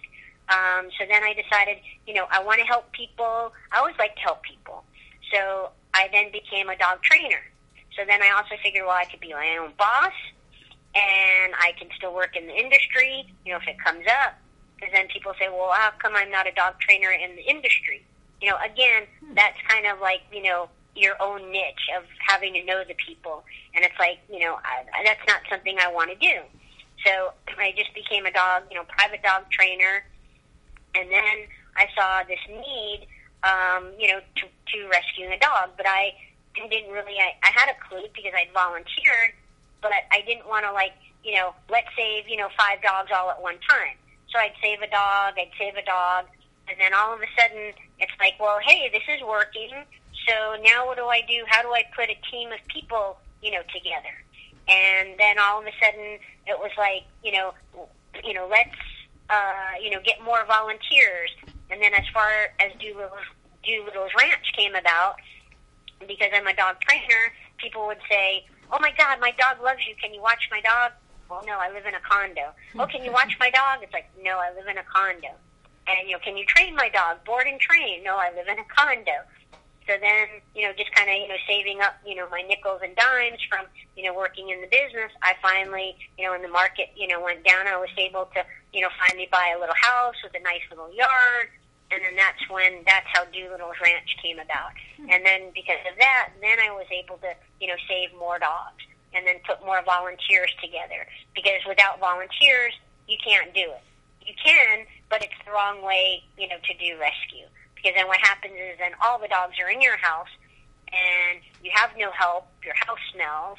Um, 0.49 0.89
so 0.97 1.05
then 1.09 1.23
I 1.23 1.33
decided, 1.33 1.77
you 2.05 2.13
know, 2.13 2.27
I 2.31 2.43
want 2.43 2.59
to 2.59 2.65
help 2.65 2.91
people. 2.91 3.53
I 3.71 3.79
always 3.79 3.95
like 3.99 4.15
to 4.15 4.21
help 4.21 4.43
people. 4.43 4.83
So 5.33 5.71
I 5.97 6.09
then 6.11 6.31
became 6.31 6.69
a 6.69 6.77
dog 6.77 7.01
trainer. 7.01 7.41
So 7.97 8.05
then 8.05 8.21
I 8.21 8.29
also 8.29 8.53
figured, 8.61 8.85
well, 8.85 8.95
I 8.95 9.05
could 9.05 9.19
be 9.19 9.33
my 9.33 9.57
own 9.57 9.73
boss 9.77 10.13
and 10.93 11.53
I 11.57 11.73
can 11.79 11.89
still 11.97 12.13
work 12.13 12.37
in 12.37 12.45
the 12.45 12.53
industry, 12.53 13.25
you 13.43 13.51
know, 13.51 13.57
if 13.57 13.67
it 13.67 13.81
comes 13.83 14.05
up. 14.05 14.37
Because 14.75 14.93
then 14.93 15.07
people 15.07 15.33
say, 15.39 15.49
well, 15.49 15.71
how 15.73 15.89
come 15.97 16.13
I'm 16.15 16.29
not 16.29 16.45
a 16.45 16.51
dog 16.51 16.79
trainer 16.79 17.09
in 17.09 17.35
the 17.35 17.41
industry? 17.41 18.05
You 18.39 18.51
know, 18.51 18.57
again, 18.63 19.09
hmm. 19.19 19.33
that's 19.33 19.57
kind 19.67 19.87
of 19.87 19.99
like, 19.99 20.21
you 20.31 20.43
know, 20.43 20.69
your 20.95 21.19
own 21.19 21.51
niche 21.51 21.89
of 21.97 22.03
having 22.27 22.53
to 22.53 22.63
know 22.63 22.83
the 22.87 22.93
people. 22.93 23.43
And 23.73 23.83
it's 23.83 23.97
like, 23.97 24.19
you 24.31 24.39
know, 24.39 24.59
I, 24.61 24.85
that's 25.03 25.25
not 25.27 25.41
something 25.49 25.77
I 25.79 25.91
want 25.91 26.11
to 26.11 26.17
do. 26.17 26.41
So 27.05 27.33
I 27.57 27.73
just 27.75 27.93
became 27.95 28.27
a 28.27 28.31
dog, 28.31 28.63
you 28.69 28.77
know, 28.77 28.83
private 28.83 29.23
dog 29.23 29.49
trainer. 29.49 30.05
And 30.93 31.09
then 31.11 31.49
I 31.75 31.87
saw 31.97 32.23
this 32.27 32.39
need, 32.49 33.07
um, 33.43 33.91
you 33.99 34.07
know, 34.07 34.19
to, 34.19 34.43
to 34.45 34.87
rescuing 34.89 35.33
a 35.33 35.39
dog. 35.39 35.69
But 35.77 35.85
I 35.87 36.13
didn't 36.55 36.91
really, 36.91 37.17
I, 37.19 37.35
I 37.43 37.51
had 37.53 37.69
a 37.69 37.77
clue 37.87 38.07
because 38.15 38.33
I'd 38.35 38.51
volunteered, 38.53 39.33
but 39.81 39.91
I 40.11 40.21
didn't 40.21 40.47
want 40.47 40.65
to, 40.65 40.71
like, 40.71 40.93
you 41.23 41.35
know, 41.35 41.53
let's 41.69 41.87
save, 41.95 42.27
you 42.27 42.37
know, 42.37 42.49
five 42.57 42.81
dogs 42.81 43.11
all 43.13 43.29
at 43.29 43.41
one 43.41 43.57
time. 43.69 43.97
So 44.31 44.39
I'd 44.39 44.53
save 44.61 44.81
a 44.81 44.89
dog, 44.89 45.35
I'd 45.37 45.51
save 45.57 45.75
a 45.75 45.85
dog, 45.85 46.25
and 46.67 46.77
then 46.79 46.93
all 46.93 47.13
of 47.13 47.21
a 47.21 47.27
sudden 47.37 47.73
it's 47.99 48.11
like, 48.19 48.33
well, 48.39 48.59
hey, 48.65 48.89
this 48.91 49.03
is 49.07 49.21
working. 49.23 49.71
So 50.27 50.61
now 50.63 50.85
what 50.85 50.97
do 50.97 51.05
I 51.05 51.21
do? 51.21 51.43
How 51.47 51.61
do 51.61 51.69
I 51.69 51.83
put 51.95 52.09
a 52.09 52.17
team 52.29 52.51
of 52.51 52.59
people, 52.67 53.17
you 53.41 53.51
know, 53.51 53.61
together? 53.73 54.15
And 54.67 55.17
then 55.17 55.39
all 55.39 55.61
of 55.61 55.65
a 55.65 55.71
sudden 55.81 56.19
it 56.45 56.59
was 56.59 56.71
like, 56.77 57.03
you 57.23 57.31
know, 57.31 57.53
you 58.23 58.33
know, 58.33 58.47
let's, 58.49 58.75
uh, 59.29 59.79
you 59.81 59.91
know, 59.91 59.99
get 60.03 60.21
more 60.23 60.43
volunteers. 60.45 61.31
And 61.69 61.81
then 61.81 61.93
as 61.93 62.05
far 62.13 62.29
as 62.59 62.71
Doolittle's, 62.79 63.27
Doolittle's 63.63 64.11
Ranch 64.17 64.53
came 64.55 64.75
about, 64.75 65.15
because 66.07 66.29
I'm 66.33 66.47
a 66.47 66.53
dog 66.53 66.79
trainer, 66.81 67.33
people 67.57 67.87
would 67.87 68.01
say, 68.09 68.45
"Oh 68.71 68.79
my 68.79 68.91
God, 68.97 69.19
my 69.19 69.31
dog 69.31 69.61
loves 69.61 69.85
you. 69.87 69.95
Can 70.01 70.13
you 70.13 70.21
watch 70.21 70.47
my 70.51 70.61
dog?" 70.61 70.91
Well, 71.29 71.43
no, 71.45 71.57
I 71.59 71.69
live 71.71 71.85
in 71.85 71.93
a 71.93 71.99
condo. 71.99 72.53
oh, 72.79 72.87
can 72.87 73.03
you 73.03 73.11
watch 73.11 73.35
my 73.39 73.49
dog? 73.49 73.79
It's 73.83 73.91
like, 73.91 74.09
no, 74.23 74.37
I 74.39 74.53
live 74.55 74.67
in 74.67 74.77
a 74.77 74.83
condo. 74.83 75.35
And 75.87 76.07
you 76.07 76.13
know, 76.13 76.19
can 76.19 76.37
you 76.37 76.45
train 76.45 76.75
my 76.75 76.89
dog? 76.89 77.23
Board 77.25 77.47
and 77.47 77.59
train? 77.59 78.03
No, 78.03 78.15
I 78.15 78.31
live 78.35 78.47
in 78.47 78.59
a 78.59 78.63
condo. 78.65 79.23
So 79.87 79.95
then, 80.01 80.27
you 80.53 80.67
know, 80.67 80.73
just 80.75 80.93
kind 80.93 81.09
of, 81.09 81.15
you 81.15 81.29
know, 81.29 81.39
saving 81.47 81.79
up, 81.79 81.95
you 82.05 82.15
know, 82.15 82.27
my 82.29 82.41
nickels 82.41 82.81
and 82.83 82.93
dimes 82.95 83.39
from, 83.49 83.65
you 83.95 84.03
know, 84.03 84.13
working 84.13 84.49
in 84.49 84.59
the 84.59 84.67
business, 84.67 85.11
I 85.23 85.35
finally, 85.41 85.95
you 86.17 86.25
know, 86.25 86.31
when 86.31 86.41
the 86.41 86.51
market, 86.51 86.91
you 86.95 87.07
know, 87.07 87.23
went 87.23 87.45
down, 87.45 87.67
I 87.67 87.77
was 87.77 87.89
able 87.97 88.27
to, 88.35 88.43
you 88.73 88.81
know, 88.81 88.89
finally 89.07 89.29
buy 89.31 89.55
a 89.55 89.59
little 89.59 89.79
house 89.79 90.15
with 90.21 90.35
a 90.35 90.43
nice 90.43 90.61
little 90.69 90.91
yard. 90.93 91.47
And 91.89 92.03
then 92.03 92.17
that's 92.17 92.43
when, 92.51 92.83
that's 92.85 93.07
how 93.13 93.23
Doolittle's 93.31 93.79
Ranch 93.81 94.11
came 94.21 94.39
about. 94.39 94.75
Hmm. 94.99 95.07
And 95.09 95.25
then 95.25 95.55
because 95.55 95.79
of 95.89 95.97
that, 95.97 96.35
then 96.41 96.59
I 96.59 96.69
was 96.75 96.85
able 96.91 97.15
to, 97.23 97.31
you 97.61 97.67
know, 97.67 97.79
save 97.87 98.11
more 98.19 98.39
dogs 98.39 98.83
and 99.15 99.25
then 99.25 99.39
put 99.47 99.63
more 99.63 99.81
volunteers 99.87 100.51
together. 100.61 101.07
Because 101.33 101.63
without 101.65 102.01
volunteers, 102.01 102.75
you 103.07 103.15
can't 103.23 103.53
do 103.53 103.71
it. 103.71 103.83
You 104.19 104.35
can, 104.35 104.85
but 105.09 105.23
it's 105.23 105.39
the 105.45 105.51
wrong 105.51 105.81
way, 105.81 106.23
you 106.37 106.49
know, 106.49 106.59
to 106.59 106.73
do 106.75 106.99
rescue. 106.99 107.47
Because 107.77 107.95
then 107.95 108.07
what 108.07 108.19
happens 108.19 108.53
is 108.53 108.77
then 108.79 108.91
all 109.01 109.19
the 109.19 109.27
dogs 109.27 109.53
are 109.63 109.69
in 109.69 109.81
your 109.81 109.97
house 109.97 110.29
and 110.87 111.39
you 111.63 111.71
have 111.73 111.91
no 111.97 112.11
help, 112.11 112.47
your 112.63 112.75
house 112.75 112.99
smells, 113.13 113.57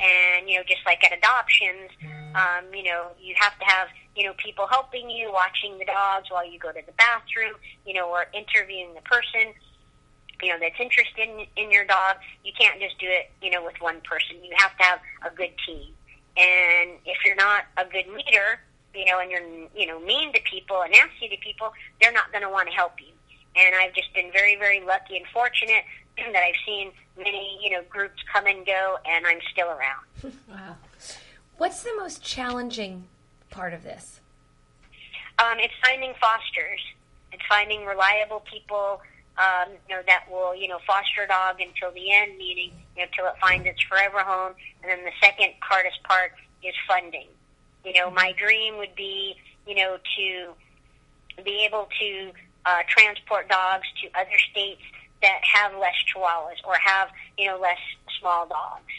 and, 0.00 0.48
you 0.48 0.56
know, 0.56 0.64
just 0.66 0.80
like 0.86 1.04
at 1.04 1.16
adoptions, 1.16 1.90
um, 2.34 2.72
you 2.72 2.84
know, 2.84 3.08
you 3.20 3.34
have 3.38 3.58
to 3.58 3.64
have, 3.64 3.88
you 4.16 4.24
know, 4.24 4.32
people 4.38 4.66
helping 4.66 5.10
you, 5.10 5.30
watching 5.32 5.78
the 5.78 5.84
dogs 5.84 6.30
while 6.30 6.46
you 6.50 6.58
go 6.58 6.72
to 6.72 6.80
the 6.86 6.92
bathroom, 6.92 7.54
you 7.84 7.94
know, 7.94 8.08
or 8.08 8.26
interviewing 8.32 8.94
the 8.94 9.02
person 9.02 9.52
you 10.42 10.48
know 10.48 10.58
that's 10.58 10.80
interested 10.80 11.28
in, 11.28 11.46
in 11.56 11.70
your 11.70 11.84
dog. 11.84 12.16
You 12.44 12.52
can't 12.58 12.80
just 12.80 12.98
do 12.98 13.04
it 13.06 13.30
you 13.42 13.50
know 13.50 13.62
with 13.62 13.74
one 13.80 14.00
person. 14.00 14.42
You 14.42 14.54
have 14.56 14.74
to 14.78 14.82
have 14.82 15.00
a 15.30 15.34
good 15.34 15.52
team. 15.66 15.92
And 16.36 16.96
if 17.04 17.18
you're 17.26 17.36
not 17.36 17.64
a 17.76 17.84
good 17.84 18.06
leader 18.08 18.60
you 18.94 19.04
know 19.04 19.20
and 19.20 19.30
you're 19.30 19.42
you 19.74 19.86
know 19.86 20.00
mean 20.00 20.32
to 20.32 20.40
people 20.42 20.82
and 20.82 20.92
nasty 20.92 21.28
to 21.28 21.36
people 21.36 21.72
they're 22.00 22.12
not 22.12 22.30
going 22.32 22.42
to 22.42 22.48
want 22.48 22.68
to 22.68 22.74
help 22.74 22.92
you 22.98 23.12
and 23.56 23.74
i've 23.76 23.94
just 23.94 24.12
been 24.14 24.30
very 24.32 24.56
very 24.56 24.80
lucky 24.80 25.16
and 25.16 25.26
fortunate 25.32 25.84
that 26.16 26.42
i've 26.42 26.54
seen 26.66 26.92
many 27.16 27.58
you 27.62 27.70
know 27.70 27.82
groups 27.88 28.22
come 28.32 28.46
and 28.46 28.64
go 28.66 28.96
and 29.08 29.26
i'm 29.26 29.40
still 29.52 29.68
around 29.68 30.34
Wow. 30.48 30.76
What's 31.60 31.82
the 31.82 31.92
most 31.98 32.22
challenging 32.22 33.04
part 33.50 33.74
of 33.74 33.82
this? 33.82 34.20
Um, 35.38 35.58
it's 35.58 35.74
finding 35.84 36.14
fosters. 36.18 36.80
It's 37.32 37.42
finding 37.50 37.84
reliable 37.84 38.40
people, 38.50 39.02
um, 39.36 39.72
you 39.86 39.94
know, 39.94 40.02
that 40.06 40.24
will, 40.30 40.56
you 40.56 40.68
know, 40.68 40.78
foster 40.86 41.24
a 41.24 41.28
dog 41.28 41.60
until 41.60 41.92
the 41.92 42.12
end, 42.12 42.38
meaning, 42.38 42.72
you 42.96 43.02
know, 43.02 43.08
till 43.14 43.26
it 43.26 43.34
finds 43.42 43.66
its 43.66 43.82
forever 43.82 44.20
home. 44.20 44.54
And 44.82 44.90
then 44.90 45.04
the 45.04 45.12
second 45.20 45.52
hardest 45.60 46.02
part 46.04 46.32
is 46.62 46.74
funding. 46.88 47.28
You 47.84 47.92
know, 47.92 48.10
my 48.10 48.32
dream 48.38 48.78
would 48.78 48.94
be, 48.94 49.36
you 49.66 49.74
know, 49.74 49.98
to 50.16 51.42
be 51.44 51.64
able 51.66 51.88
to 52.00 52.32
uh, 52.66 52.82
transport 52.88 53.48
dogs 53.48 53.86
to 54.02 54.08
other 54.18 54.38
states 54.50 54.82
that 55.22 55.40
have 55.42 55.72
less 55.78 55.94
chihuahuas 56.08 56.64
or 56.66 56.74
have, 56.74 57.08
you 57.36 57.46
know, 57.46 57.58
less 57.58 57.78
small 58.18 58.46
dogs. 58.46 58.92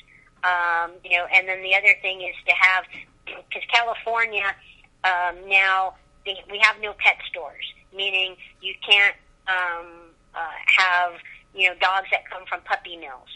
Um, 0.44 0.94
you 1.04 1.18
know, 1.18 1.26
and 1.34 1.48
then 1.48 1.62
the 1.62 1.76
other 1.76 1.96
thing 2.02 2.22
is 2.22 2.36
to 2.48 2.54
have, 2.54 2.86
because 3.26 3.64
California 3.72 4.56
um, 5.04 5.38
now 5.48 5.96
they, 6.26 6.38
we 6.50 6.60
have 6.60 6.78
no 6.82 6.94
pet 6.94 7.18
stores, 7.30 7.66
meaning 7.96 8.36
you 8.62 8.74
can't 8.88 9.16
um, 9.48 9.88
uh, 10.36 10.58
have 10.78 11.14
you 11.54 11.70
know 11.70 11.76
dogs 11.82 12.08
that 12.12 12.30
come 12.30 12.46
from 12.48 12.62
puppy 12.62 12.98
mills. 12.98 13.30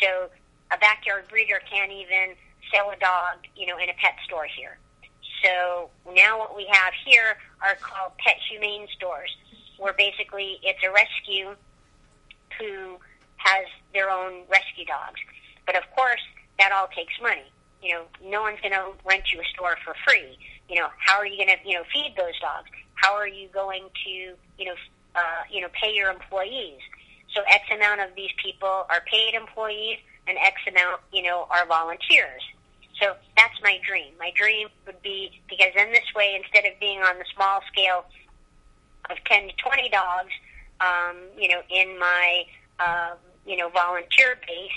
So 0.00 0.28
a 0.72 0.78
backyard 0.78 1.28
breeder 1.28 1.60
can't 1.70 1.92
even 1.92 2.34
sell 2.72 2.90
a 2.90 2.96
dog, 2.96 3.44
you 3.56 3.66
know, 3.66 3.76
in 3.78 3.88
a 3.88 3.94
pet 3.94 4.16
store 4.24 4.46
here. 4.46 4.78
So 5.42 5.90
now 6.14 6.38
what 6.38 6.56
we 6.56 6.66
have 6.70 6.94
here 7.04 7.36
are 7.60 7.76
called 7.76 8.12
pet 8.18 8.36
humane 8.48 8.88
stores, 8.96 9.30
where 9.84 9.92
basically 9.92 10.56
it's 10.62 10.80
a 10.82 10.90
rescue 10.90 11.54
who 12.58 12.96
has 13.36 13.66
their 13.92 14.08
own 14.08 14.48
rescue 14.48 14.86
dogs. 14.86 15.20
But 15.66 15.76
of 15.76 15.84
course, 15.94 16.24
that 16.58 16.72
all 16.72 16.88
takes 16.88 17.12
money. 17.20 17.44
You 17.82 17.92
know, 17.92 18.04
no 18.24 18.40
one's 18.40 18.60
going 18.62 18.72
to 18.72 18.96
rent 19.04 19.24
you 19.30 19.42
a 19.42 19.44
store 19.52 19.76
for 19.84 19.94
free. 20.08 20.38
You 20.70 20.80
know, 20.80 20.88
how 20.96 21.18
are 21.18 21.26
you 21.26 21.36
going 21.36 21.52
to, 21.52 21.68
you 21.68 21.76
know, 21.76 21.84
feed 21.92 22.14
those 22.16 22.32
dogs? 22.40 22.70
How 22.94 23.12
are 23.12 23.28
you 23.28 23.48
going 23.52 23.84
to, 24.06 24.10
you 24.56 24.64
know, 24.64 24.74
uh, 25.14 25.44
you 25.52 25.60
know, 25.60 25.68
pay 25.78 25.92
your 25.92 26.10
employees? 26.10 26.80
So 27.34 27.42
X 27.52 27.64
amount 27.70 28.00
of 28.00 28.08
these 28.16 28.32
people 28.42 28.86
are 28.88 29.04
paid 29.04 29.34
employees, 29.34 29.98
and 30.26 30.38
X 30.38 30.62
amount, 30.66 31.02
you 31.12 31.22
know, 31.22 31.46
are 31.50 31.66
volunteers. 31.66 32.40
So 32.98 33.16
that's 33.36 33.60
my 33.62 33.78
dream. 33.86 34.14
My 34.18 34.32
dream 34.34 34.68
would 34.86 35.02
be 35.02 35.42
because 35.50 35.76
in 35.76 35.90
this 35.92 36.08
way, 36.16 36.40
instead 36.40 36.64
of 36.64 36.80
being 36.80 37.00
on 37.00 37.18
the 37.18 37.26
small 37.34 37.60
scale 37.70 38.06
of 39.10 39.16
10 39.24 39.48
to 39.48 39.54
20 39.56 39.88
dogs, 39.90 40.32
um, 40.80 41.16
you 41.36 41.48
know, 41.48 41.60
in 41.70 41.98
my, 41.98 42.44
uh, 42.78 43.14
you 43.46 43.56
know, 43.56 43.68
volunteer 43.68 44.38
base 44.46 44.70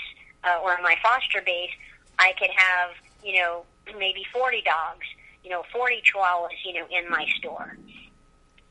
uh, 0.44 0.60
or 0.62 0.78
my 0.82 0.96
foster 1.02 1.42
base, 1.44 1.70
I 2.18 2.32
could 2.38 2.50
have, 2.56 2.90
you 3.24 3.40
know, 3.40 3.64
maybe 3.98 4.24
40 4.32 4.62
dogs, 4.62 5.06
you 5.44 5.50
know, 5.50 5.62
40 5.72 6.02
chihuahuas, 6.02 6.48
you 6.64 6.74
know, 6.74 6.86
in 6.90 7.08
my 7.10 7.26
store. 7.38 7.76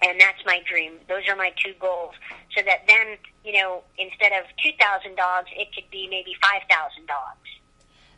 And 0.02 0.22
that's 0.22 0.46
my 0.46 0.62
dream. 0.70 0.94
Those 1.10 1.24
are 1.28 1.36
my 1.36 1.52
two 1.64 1.74
goals. 1.80 2.14
So 2.56 2.62
that 2.64 2.86
then, 2.88 3.18
you 3.44 3.54
know, 3.54 3.84
instead 3.98 4.32
of 4.32 4.46
2,000 4.64 5.16
dogs, 5.16 5.48
it 5.56 5.74
could 5.74 5.90
be 5.90 6.08
maybe 6.10 6.36
5,000 6.42 7.08
dogs. 7.08 7.48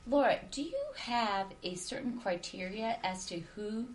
Laura, 0.07 0.39
do 0.51 0.61
you 0.61 0.85
have 0.97 1.47
a 1.63 1.75
certain 1.75 2.19
criteria 2.19 2.97
as 3.03 3.25
to 3.27 3.41
who 3.55 3.85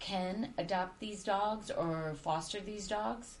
can 0.00 0.54
adopt 0.58 1.00
these 1.00 1.22
dogs 1.22 1.70
or 1.70 2.14
foster 2.22 2.60
these 2.60 2.88
dogs? 2.88 3.38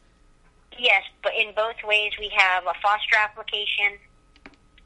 Yes, 0.78 1.02
but 1.22 1.32
in 1.34 1.54
both 1.54 1.76
ways, 1.84 2.12
we 2.18 2.30
have 2.36 2.64
a 2.64 2.74
foster 2.82 3.16
application 3.16 3.98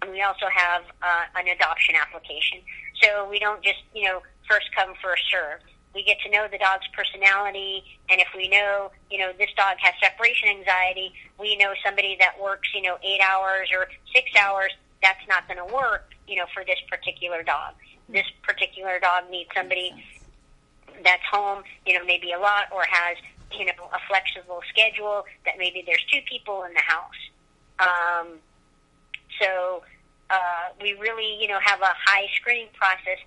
and 0.03 0.11
we 0.11 0.23
also 0.23 0.47
have 0.55 0.83
uh, 1.03 1.25
an 1.37 1.49
adoption 1.49 1.95
application. 1.95 2.59
So 3.03 3.29
we 3.29 3.39
don't 3.39 3.63
just, 3.63 3.81
you 3.95 4.05
know, 4.05 4.21
first 4.49 4.67
come, 4.75 4.95
first 5.03 5.23
serve. 5.31 5.61
We 5.95 6.05
get 6.05 6.19
to 6.25 6.31
know 6.31 6.47
the 6.51 6.59
dog's 6.59 6.87
personality, 6.97 7.83
and 8.09 8.21
if 8.21 8.29
we 8.37 8.49
know, 8.49 8.93
you 9.11 9.19
know, 9.19 9.33
this 9.37 9.51
dog 9.57 9.77
has 9.81 9.93
separation 10.01 10.49
anxiety, 10.49 11.13
we 11.39 11.57
know 11.57 11.75
somebody 11.85 12.17
that 12.21 12.41
works, 12.41 12.69
you 12.75 12.83
know, 12.83 12.97
eight 13.03 13.21
hours 13.21 13.69
or 13.77 13.89
six 14.15 14.31
hours, 14.41 14.71
that's 15.03 15.27
not 15.29 15.49
going 15.49 15.59
to 15.59 15.75
work, 15.75 16.13
you 16.29 16.37
know, 16.37 16.47
for 16.55 16.65
this 16.65 16.79
particular 16.89 17.43
dog. 17.43 17.75
This 18.09 18.27
particular 18.43 19.01
dog 19.01 19.31
needs 19.31 19.51
somebody 19.55 19.93
that's 21.05 21.23
home, 21.31 21.63
you 21.87 21.99
know, 21.99 22.05
maybe 22.05 22.33
a 22.33 22.39
lot 22.39 22.67
or 22.73 22.85
has, 22.89 23.17
you 23.53 23.67
know, 23.67 23.73
a 23.93 23.99
flexible 24.09 24.63
schedule 24.69 25.25
that 25.45 25.55
maybe 25.59 25.83
there's 25.87 26.05
two 26.13 26.21
people 26.29 26.65
in 26.65 26.73
the 26.75 26.81
house. 26.81 27.21
Um, 27.79 28.39
so 29.41 29.83
uh, 30.31 30.69
we 30.81 30.93
really, 30.95 31.41
you 31.41 31.49
know, 31.49 31.59
have 31.63 31.81
a 31.81 31.95
high 32.07 32.27
screening 32.37 32.69
process, 32.75 33.19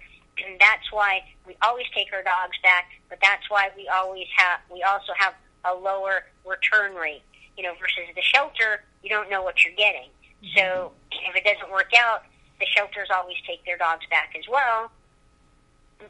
and 0.43 0.59
that's 0.59 0.91
why 0.91 1.23
we 1.47 1.55
always 1.61 1.85
take 1.93 2.13
our 2.13 2.23
dogs 2.23 2.57
back. 2.63 2.85
But 3.09 3.19
that's 3.21 3.49
why 3.49 3.69
we 3.75 3.87
always 3.87 4.27
have, 4.37 4.59
we 4.71 4.83
also 4.83 5.13
have 5.17 5.33
a 5.65 5.73
lower 5.73 6.25
return 6.45 6.95
rate. 6.95 7.23
You 7.55 7.61
know, 7.61 7.73
versus 7.79 8.09
the 8.15 8.21
shelter, 8.23 8.83
you 9.03 9.09
don't 9.09 9.29
know 9.29 9.43
what 9.43 9.63
you're 9.63 9.75
getting. 9.75 10.09
So 10.55 10.91
if 11.11 11.35
it 11.35 11.43
doesn't 11.43 11.71
work 11.71 11.91
out, 11.95 12.23
the 12.59 12.65
shelters 12.65 13.09
always 13.13 13.37
take 13.45 13.63
their 13.63 13.77
dogs 13.77 14.05
back 14.09 14.33
as 14.35 14.45
well. 14.49 14.89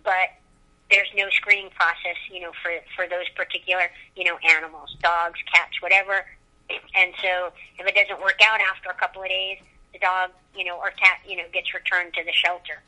But 0.05 0.31
there's 0.93 1.09
no 1.17 1.27
screening 1.31 1.71
process, 1.73 2.17
you 2.31 2.39
know, 2.39 2.51
for 2.61 2.69
for 2.95 3.09
those 3.09 3.27
particular, 3.35 3.89
you 4.15 4.23
know, 4.23 4.37
animals, 4.45 4.95
dogs, 5.01 5.39
cats, 5.51 5.81
whatever. 5.81 6.25
And 6.69 7.11
so 7.21 7.51
if 7.79 7.87
it 7.87 7.95
doesn't 7.95 8.21
work 8.21 8.39
out 8.45 8.61
after 8.61 8.89
a 8.89 8.93
couple 8.93 9.23
of 9.23 9.27
days, 9.27 9.57
the 9.91 9.99
dog, 9.99 10.29
you 10.55 10.63
know, 10.63 10.77
or 10.77 10.91
cat, 10.91 11.17
you 11.27 11.35
know, 11.35 11.43
gets 11.51 11.73
returned 11.73 12.13
to 12.13 12.23
the 12.23 12.31
shelter. 12.31 12.81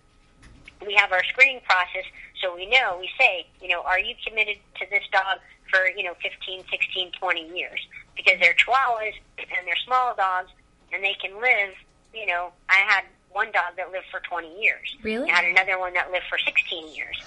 We 0.85 0.93
have 0.93 1.11
our 1.11 1.23
screening 1.25 1.61
process, 1.65 2.05
so 2.41 2.55
we 2.55 2.67
know, 2.67 2.97
we 2.99 3.09
say, 3.19 3.47
you 3.59 3.69
know, 3.69 3.81
are 3.81 3.99
you 3.99 4.13
committed 4.25 4.57
to 4.79 4.85
this 4.89 5.03
dog 5.11 5.39
for, 5.71 5.87
you 5.97 6.03
know, 6.03 6.13
15, 6.21 6.63
16, 6.69 7.11
20 7.19 7.57
years? 7.57 7.79
Because 8.15 8.39
they're 8.39 8.53
chihuahuas 8.53 9.17
and 9.37 9.65
they're 9.65 9.81
small 9.85 10.13
dogs 10.15 10.51
and 10.93 11.03
they 11.03 11.15
can 11.19 11.33
live, 11.41 11.73
you 12.13 12.27
know, 12.27 12.51
I 12.69 12.83
had 12.87 13.05
one 13.31 13.51
dog 13.51 13.75
that 13.77 13.91
lived 13.91 14.05
for 14.11 14.19
20 14.19 14.61
years. 14.61 14.95
Really? 15.01 15.29
I 15.29 15.35
had 15.35 15.45
another 15.45 15.79
one 15.79 15.93
that 15.93 16.11
lived 16.11 16.25
for 16.29 16.37
16 16.37 16.93
years. 16.93 17.17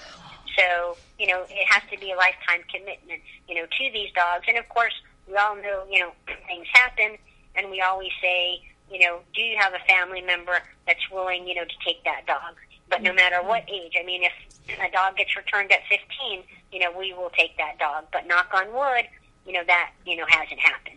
So, 0.59 0.97
you 1.19 1.29
know, 1.29 1.45
it 1.49 1.69
has 1.69 1.83
to 1.93 1.99
be 1.99 2.11
a 2.11 2.17
lifetime 2.17 2.63
commitment, 2.73 3.23
you 3.49 3.55
know, 3.55 3.65
to 3.65 3.93
these 3.93 4.11
dogs. 4.13 4.45
And 4.49 4.59
of 4.59 4.69
course, 4.69 4.95
we 5.29 5.37
all 5.37 5.55
know, 5.55 5.85
you 5.89 6.01
know, 6.01 6.11
things 6.49 6.67
happen, 6.73 7.17
and 7.55 7.71
we 7.71 7.81
always 7.81 8.11
say, 8.21 8.61
you 8.91 8.99
know, 8.99 9.21
do 9.35 9.41
you 9.41 9.57
have 9.57 9.73
a 9.75 9.79
family 9.87 10.21
member 10.21 10.59
that's 10.87 11.11
willing, 11.13 11.47
you 11.47 11.55
know, 11.55 11.65
to 11.65 11.85
take 11.85 12.03
that 12.05 12.27
dog? 12.27 12.57
But 12.91 13.03
no 13.03 13.13
matter 13.13 13.43
what 13.43 13.71
age, 13.71 13.93
I 14.01 14.05
mean, 14.05 14.25
if 14.25 14.33
a 14.81 14.91
dog 14.91 15.17
gets 15.17 15.37
returned 15.37 15.71
at 15.71 15.81
15, 15.89 16.43
you 16.73 16.81
know, 16.81 16.91
we 16.99 17.13
will 17.13 17.31
take 17.31 17.57
that 17.59 17.79
dog. 17.79 18.07
But 18.13 18.27
knock 18.27 18.49
on 18.53 18.73
wood, 18.73 19.07
you 19.47 19.53
know, 19.53 19.63
that, 19.67 19.93
you 20.07 20.17
know, 20.17 20.25
hasn't 20.29 20.61
happened. 20.61 20.95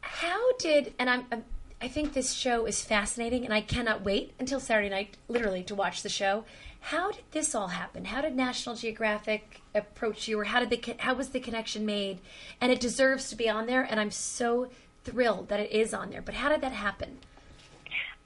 How 0.00 0.52
did 0.58 0.94
and 0.98 1.08
I'm, 1.08 1.26
I'm 1.30 1.44
I 1.84 1.88
think 1.88 2.14
this 2.14 2.32
show 2.32 2.64
is 2.64 2.82
fascinating, 2.82 3.44
and 3.44 3.52
I 3.52 3.60
cannot 3.60 4.02
wait 4.02 4.32
until 4.38 4.58
Saturday 4.58 4.88
night, 4.88 5.18
literally, 5.28 5.62
to 5.64 5.74
watch 5.74 6.02
the 6.02 6.08
show. 6.08 6.44
How 6.88 7.12
did 7.12 7.24
this 7.30 7.54
all 7.54 7.68
happen? 7.68 8.04
How 8.04 8.20
did 8.20 8.36
National 8.36 8.74
Geographic 8.74 9.62
approach 9.74 10.28
you, 10.28 10.38
or 10.38 10.44
how 10.44 10.60
did 10.60 10.68
the 10.68 10.96
how 10.98 11.14
was 11.14 11.30
the 11.30 11.40
connection 11.40 11.86
made? 11.86 12.20
And 12.60 12.70
it 12.70 12.78
deserves 12.78 13.30
to 13.30 13.36
be 13.36 13.48
on 13.48 13.64
there, 13.64 13.80
and 13.80 13.98
I'm 13.98 14.10
so 14.10 14.68
thrilled 15.02 15.48
that 15.48 15.60
it 15.60 15.72
is 15.72 15.94
on 15.94 16.10
there. 16.10 16.20
But 16.20 16.34
how 16.34 16.50
did 16.50 16.60
that 16.60 16.72
happen? 16.72 17.20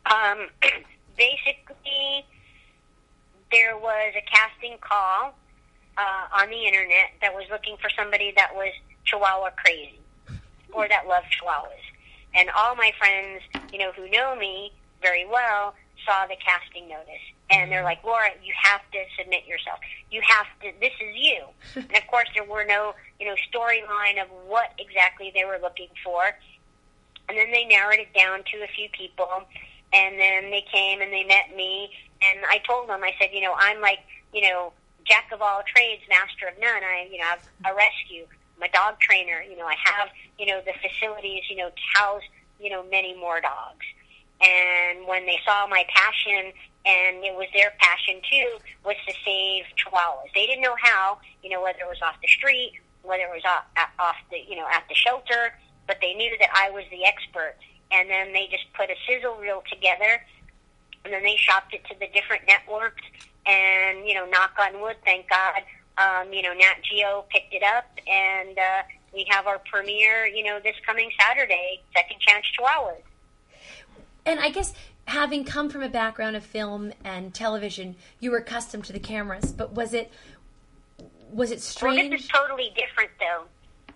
Um, 0.06 0.48
basically, 1.16 2.26
there 3.52 3.78
was 3.78 4.14
a 4.16 4.22
casting 4.28 4.76
call 4.80 5.34
uh, 5.96 6.40
on 6.42 6.50
the 6.50 6.66
internet 6.66 7.12
that 7.20 7.32
was 7.32 7.44
looking 7.52 7.76
for 7.80 7.90
somebody 7.96 8.32
that 8.34 8.52
was 8.52 8.72
Chihuahua 9.04 9.50
crazy 9.50 10.00
or 10.72 10.88
that 10.88 11.06
loved 11.06 11.26
Chihuahuas. 11.26 11.86
And 12.34 12.50
all 12.58 12.74
my 12.74 12.90
friends, 12.98 13.40
you 13.72 13.78
know, 13.78 13.92
who 13.92 14.10
know 14.10 14.34
me 14.34 14.72
very 15.00 15.26
well, 15.26 15.76
saw 16.04 16.26
the 16.26 16.36
casting 16.44 16.88
notice. 16.88 17.22
And 17.50 17.72
they're 17.72 17.84
like, 17.84 18.04
Laura, 18.04 18.28
you 18.44 18.52
have 18.62 18.82
to 18.92 18.98
submit 19.18 19.46
yourself. 19.46 19.78
You 20.10 20.20
have 20.26 20.46
to, 20.62 20.72
this 20.80 20.92
is 21.00 21.16
you. 21.16 21.44
and 21.76 21.96
of 21.96 22.06
course, 22.08 22.28
there 22.34 22.44
were 22.44 22.64
no, 22.64 22.94
you 23.18 23.26
know, 23.26 23.34
storyline 23.52 24.22
of 24.22 24.28
what 24.46 24.72
exactly 24.78 25.32
they 25.34 25.44
were 25.44 25.58
looking 25.60 25.88
for. 26.04 26.24
And 27.28 27.36
then 27.36 27.50
they 27.50 27.64
narrowed 27.64 28.00
it 28.00 28.12
down 28.14 28.40
to 28.52 28.58
a 28.62 28.68
few 28.68 28.88
people. 28.92 29.44
And 29.92 30.18
then 30.20 30.50
they 30.50 30.64
came 30.70 31.00
and 31.00 31.12
they 31.12 31.24
met 31.24 31.56
me. 31.56 31.90
And 32.22 32.44
I 32.48 32.58
told 32.66 32.88
them, 32.88 33.02
I 33.02 33.12
said, 33.18 33.30
you 33.32 33.40
know, 33.40 33.54
I'm 33.56 33.80
like, 33.80 34.00
you 34.34 34.42
know, 34.42 34.72
jack 35.06 35.32
of 35.32 35.40
all 35.40 35.62
trades, 35.74 36.02
master 36.08 36.48
of 36.48 36.60
none. 36.60 36.82
I, 36.84 37.08
you 37.10 37.18
know, 37.18 37.24
I've 37.32 37.72
a 37.72 37.74
rescue. 37.74 38.26
I'm 38.56 38.68
a 38.68 38.72
dog 38.72 39.00
trainer. 39.00 39.42
You 39.42 39.56
know, 39.56 39.66
I 39.66 39.76
have, 39.84 40.08
you 40.38 40.46
know, 40.46 40.60
the 40.60 40.74
facilities, 40.82 41.44
you 41.48 41.56
know, 41.56 41.70
to 41.70 41.98
house, 41.98 42.22
you 42.60 42.68
know, 42.68 42.84
many 42.90 43.16
more 43.16 43.40
dogs. 43.40 43.86
And 44.40 45.06
when 45.06 45.26
they 45.26 45.38
saw 45.44 45.66
my 45.66 45.84
passion, 45.88 46.52
and 46.86 47.24
it 47.24 47.34
was 47.34 47.48
their 47.54 47.72
passion 47.78 48.20
too, 48.30 48.58
was 48.84 48.96
to 49.06 49.14
save 49.24 49.64
chihuahuas. 49.76 50.32
They 50.34 50.46
didn't 50.46 50.62
know 50.62 50.76
how, 50.82 51.18
you 51.42 51.50
know, 51.50 51.62
whether 51.62 51.80
it 51.80 51.88
was 51.88 52.00
off 52.02 52.16
the 52.22 52.28
street, 52.28 52.74
whether 53.02 53.24
it 53.24 53.30
was 53.30 53.44
off, 53.44 53.64
off 53.98 54.16
the, 54.30 54.38
you 54.48 54.56
know, 54.56 54.66
at 54.72 54.84
the 54.88 54.94
shelter, 54.94 55.54
but 55.86 55.98
they 56.00 56.14
knew 56.14 56.30
that 56.38 56.50
I 56.54 56.70
was 56.70 56.84
the 56.90 57.04
expert. 57.04 57.56
And 57.90 58.08
then 58.10 58.32
they 58.32 58.48
just 58.50 58.64
put 58.74 58.90
a 58.90 58.96
sizzle 59.08 59.36
reel 59.36 59.62
together, 59.70 60.20
and 61.04 61.12
then 61.12 61.22
they 61.22 61.36
shopped 61.36 61.72
it 61.72 61.84
to 61.86 61.94
the 61.98 62.06
different 62.12 62.42
networks. 62.46 63.02
And 63.46 64.06
you 64.06 64.12
know, 64.12 64.26
knock 64.26 64.52
on 64.60 64.80
wood, 64.82 64.96
thank 65.06 65.26
God, 65.30 65.62
um, 65.96 66.32
you 66.32 66.42
know, 66.42 66.52
Nat 66.52 66.82
Geo 66.82 67.24
picked 67.30 67.54
it 67.54 67.62
up, 67.62 67.86
and 68.06 68.58
uh, 68.58 68.82
we 69.14 69.26
have 69.30 69.46
our 69.46 69.58
premiere, 69.58 70.26
you 70.26 70.44
know, 70.44 70.60
this 70.62 70.76
coming 70.86 71.10
Saturday, 71.18 71.82
Second 71.96 72.20
Chance 72.20 72.44
Chihuahuas. 72.58 73.02
And 74.26 74.38
I 74.38 74.50
guess 74.50 74.74
having 75.08 75.42
come 75.42 75.70
from 75.70 75.82
a 75.82 75.88
background 75.88 76.36
of 76.36 76.44
film 76.44 76.92
and 77.02 77.32
television, 77.32 77.96
you 78.20 78.30
were 78.30 78.38
accustomed 78.38 78.84
to 78.84 78.92
the 78.92 79.00
cameras. 79.00 79.52
But 79.52 79.72
was 79.72 79.94
it 79.94 80.12
was 81.32 81.50
it 81.50 81.54
Well, 81.56 81.60
strange? 81.60 82.10
this 82.10 82.22
is 82.22 82.28
totally 82.28 82.72
different 82.76 83.10
though, 83.18 83.44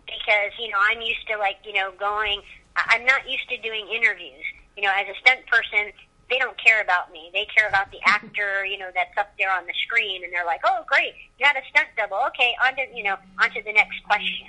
because 0.06 0.52
you 0.58 0.70
know 0.70 0.78
I'm 0.80 1.00
used 1.00 1.26
to 1.28 1.36
like 1.36 1.58
you 1.64 1.74
know 1.74 1.92
going. 1.98 2.40
I'm 2.74 3.04
not 3.04 3.28
used 3.28 3.46
to 3.50 3.58
doing 3.58 3.86
interviews. 3.94 4.44
You 4.76 4.84
know, 4.84 4.90
as 4.96 5.06
a 5.06 5.14
stunt 5.20 5.46
person, 5.46 5.92
they 6.30 6.38
don't 6.38 6.56
care 6.56 6.80
about 6.80 7.12
me. 7.12 7.28
They 7.34 7.46
care 7.54 7.68
about 7.68 7.92
the 7.92 7.98
actor. 8.06 8.64
You 8.64 8.78
know, 8.78 8.88
that's 8.94 9.16
up 9.18 9.32
there 9.38 9.52
on 9.52 9.66
the 9.66 9.74
screen, 9.84 10.24
and 10.24 10.32
they're 10.32 10.46
like, 10.46 10.62
"Oh, 10.64 10.84
great, 10.88 11.12
you 11.38 11.46
had 11.46 11.56
a 11.56 11.62
stunt 11.68 11.88
double. 11.96 12.18
Okay, 12.28 12.56
on 12.64 12.74
to 12.76 12.84
you 12.94 13.04
know 13.04 13.16
on 13.40 13.50
to 13.50 13.62
the 13.62 13.72
next 13.72 14.02
question." 14.04 14.48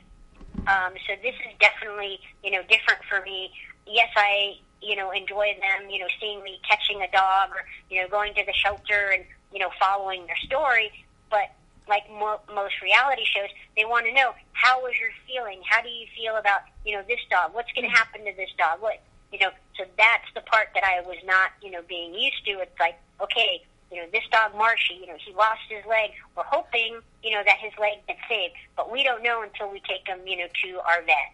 Um, 0.66 0.94
so 1.06 1.14
this 1.22 1.36
is 1.44 1.52
definitely 1.60 2.20
you 2.42 2.52
know 2.52 2.62
different 2.70 3.04
for 3.10 3.22
me. 3.22 3.52
Yes, 3.86 4.08
I 4.16 4.56
you 4.84 4.96
know 4.96 5.12
enjoy 5.12 5.56
them. 5.60 5.90
You 5.90 6.00
know, 6.00 6.08
seeing 6.20 6.44
me 6.44 6.60
catching 6.68 7.02
a 7.02 7.12
dog 7.12 7.50
or 7.52 7.66
you 7.90 8.02
know 8.02 8.08
going 8.08 8.34
to 8.36 8.46
the 8.46 8.54
shelter 8.54 9.12
and 9.14 9.24
you 9.52 9.60
know 9.60 9.70
following 9.80 10.26
their 10.28 10.38
story, 10.46 10.92
but 11.30 11.52
like 11.88 12.10
mo- 12.10 12.40
most 12.54 12.82
reality 12.82 13.24
shows, 13.26 13.50
they 13.76 13.86
want 13.86 14.06
to 14.06 14.14
know 14.14 14.34
how 14.54 14.82
was 14.82 14.94
your 15.00 15.10
feeling? 15.28 15.62
How 15.68 15.82
do 15.82 15.90
you 15.90 16.08
feel 16.16 16.38
about 16.38 16.62
you 16.86 16.96
know 16.96 17.04
this 17.08 17.20
dog? 17.30 17.54
What's 17.54 17.72
going 17.74 17.90
to 17.90 17.96
happen 17.96 18.26
to 18.26 18.34
this 18.36 18.50
dog? 18.58 18.82
What 18.82 19.02
you 19.32 19.40
know? 19.40 19.52
So 19.78 19.86
that's 19.98 20.28
the 20.36 20.42
part 20.42 20.70
that 20.76 20.84
I 20.84 21.02
was 21.02 21.18
not 21.26 21.52
you 21.62 21.72
know 21.72 21.82
being 21.88 22.14
used 22.14 22.46
to. 22.46 22.52
It's 22.62 22.80
like 22.80 22.98
okay, 23.22 23.64
you 23.92 23.98
know 23.98 24.08
this 24.12 24.24
dog 24.32 24.56
Marshy, 24.56 24.96
you 24.96 25.08
know 25.08 25.18
he 25.20 25.34
lost 25.34 25.62
his 25.70 25.86
leg. 25.86 26.12
We're 26.36 26.44
hoping 26.44 27.00
you 27.24 27.32
know 27.32 27.44
that 27.46 27.58
his 27.60 27.74
leg 27.80 28.00
gets 28.08 28.20
saved, 28.30 28.54
but 28.76 28.92
we 28.92 29.04
don't 29.04 29.24
know 29.24 29.42
until 29.42 29.72
we 29.72 29.82
take 29.82 30.08
him 30.08 30.20
you 30.26 30.38
know 30.38 30.48
to 30.64 30.80
our 30.88 31.02
vet. 31.04 31.34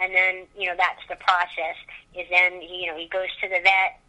And 0.00 0.14
then 0.14 0.46
you 0.56 0.66
know 0.66 0.74
that's 0.76 1.02
the 1.08 1.16
process. 1.16 1.76
Is 2.14 2.26
then 2.30 2.62
you 2.62 2.86
know 2.86 2.96
he 2.96 3.08
goes 3.08 3.28
to 3.42 3.48
the 3.48 3.60
vet. 3.62 4.00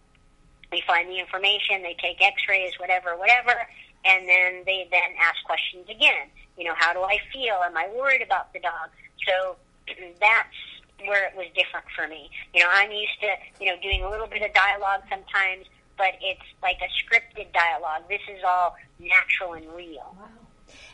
We 0.72 0.82
find 0.88 1.10
the 1.10 1.20
information. 1.20 1.84
They 1.84 1.98
take 2.00 2.22
X-rays, 2.22 2.80
whatever, 2.80 3.18
whatever, 3.18 3.68
and 4.06 4.28
then 4.28 4.64
they 4.66 4.88
then 4.90 5.12
ask 5.20 5.44
questions 5.44 5.90
again. 5.90 6.32
You 6.58 6.66
know, 6.66 6.76
how 6.78 6.94
do 6.94 7.02
I 7.02 7.18
feel? 7.34 7.56
Am 7.66 7.76
I 7.76 7.90
worried 7.94 8.22
about 8.22 8.54
the 8.54 8.60
dog? 8.60 8.90
So 9.28 9.58
that's 10.22 10.58
where 11.06 11.28
it 11.28 11.36
was 11.36 11.48
different 11.56 11.86
for 11.96 12.08
me. 12.08 12.30
You 12.54 12.64
know, 12.64 12.70
I'm 12.72 12.92
used 12.92 13.20
to 13.22 13.32
you 13.60 13.72
know 13.72 13.82
doing 13.82 14.04
a 14.04 14.10
little 14.10 14.28
bit 14.28 14.42
of 14.44 14.54
dialogue 14.54 15.02
sometimes, 15.10 15.66
but 15.98 16.16
it's 16.22 16.48
like 16.64 16.78
a 16.80 16.90
scripted 17.04 17.52
dialogue. 17.54 18.04
This 18.08 18.22
is 18.30 18.42
all 18.48 18.76
natural 19.00 19.54
and 19.54 19.66
real. 19.76 20.16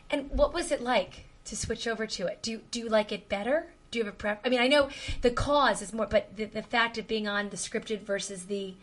And 0.09 0.31
what 0.31 0.53
was 0.53 0.71
it 0.71 0.81
like 0.81 1.25
to 1.45 1.55
switch 1.55 1.87
over 1.87 2.05
to 2.07 2.27
it? 2.27 2.41
Do 2.41 2.51
you, 2.51 2.61
do 2.71 2.79
you 2.79 2.89
like 2.89 3.11
it 3.11 3.29
better? 3.29 3.67
Do 3.91 3.99
you 3.99 4.05
have 4.05 4.13
a 4.13 4.17
prep? 4.17 4.41
I 4.45 4.49
mean, 4.49 4.59
I 4.59 4.67
know 4.67 4.89
the 5.21 5.31
cause 5.31 5.81
is 5.81 5.93
more, 5.93 6.07
but 6.07 6.35
the, 6.35 6.45
the 6.45 6.61
fact 6.61 6.97
of 6.97 7.07
being 7.07 7.27
on 7.27 7.49
the 7.49 7.57
scripted 7.57 8.01
versus 8.01 8.45
the 8.45 8.75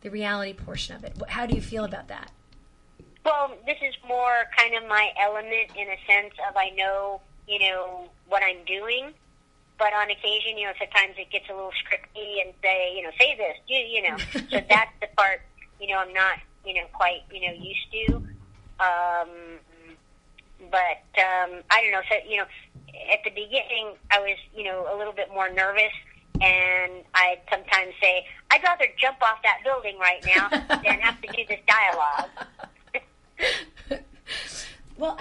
the 0.00 0.10
reality 0.10 0.52
portion 0.52 0.94
of 0.94 1.04
it. 1.04 1.16
How 1.28 1.46
do 1.46 1.54
you 1.54 1.60
feel 1.60 1.84
about 1.84 2.08
that? 2.08 2.30
Well, 3.24 3.56
this 3.66 3.78
is 3.82 3.94
more 4.06 4.44
kind 4.56 4.74
of 4.74 4.88
my 4.88 5.10
element 5.20 5.70
in 5.76 5.88
a 5.88 5.98
sense 6.06 6.34
of 6.48 6.56
I 6.56 6.70
know, 6.70 7.20
you 7.46 7.58
know, 7.58 8.08
what 8.28 8.42
I'm 8.42 8.64
doing. 8.64 9.12
But 9.78 9.92
on 9.94 10.10
occasion, 10.10 10.58
you 10.58 10.66
know, 10.66 10.72
sometimes 10.78 11.14
it 11.18 11.30
gets 11.30 11.48
a 11.48 11.52
little 11.52 11.70
scripty 11.70 12.44
and 12.44 12.52
say, 12.62 12.96
you 12.96 13.02
know, 13.02 13.10
say 13.18 13.36
this, 13.36 13.56
you, 13.68 13.78
you 13.78 14.02
know. 14.08 14.16
so 14.50 14.64
that's 14.68 14.90
the 15.00 15.08
part, 15.16 15.42
you 15.80 15.88
know, 15.88 15.98
I'm 15.98 16.12
not, 16.12 16.38
you 16.64 16.74
know, 16.74 16.86
quite, 16.92 17.22
you 17.30 17.46
know, 17.46 17.52
used 17.52 17.92
to. 17.92 18.14
Um, 18.80 19.58
but 20.70 21.04
um, 21.18 21.62
I 21.70 21.82
don't 21.82 21.92
know. 21.92 22.02
So 22.08 22.16
you 22.28 22.38
know, 22.38 22.46
at 23.12 23.22
the 23.24 23.30
beginning, 23.30 23.94
I 24.10 24.20
was, 24.20 24.36
you 24.54 24.64
know, 24.64 24.86
a 24.92 24.96
little 24.96 25.12
bit 25.12 25.28
more 25.32 25.50
nervous, 25.52 25.92
and 26.40 27.04
I'd 27.14 27.40
sometimes 27.50 27.94
say, 28.00 28.26
I'd 28.50 28.62
rather 28.62 28.86
jump 28.96 29.18
off 29.22 29.42
that 29.42 29.58
building 29.64 29.98
right 29.98 30.24
now 30.26 30.48
than 30.82 31.00
have 31.00 31.20
to 31.22 31.28
do 31.28 31.42
this 31.48 31.60
dialogue. 31.66 32.30
Well, 34.98 35.16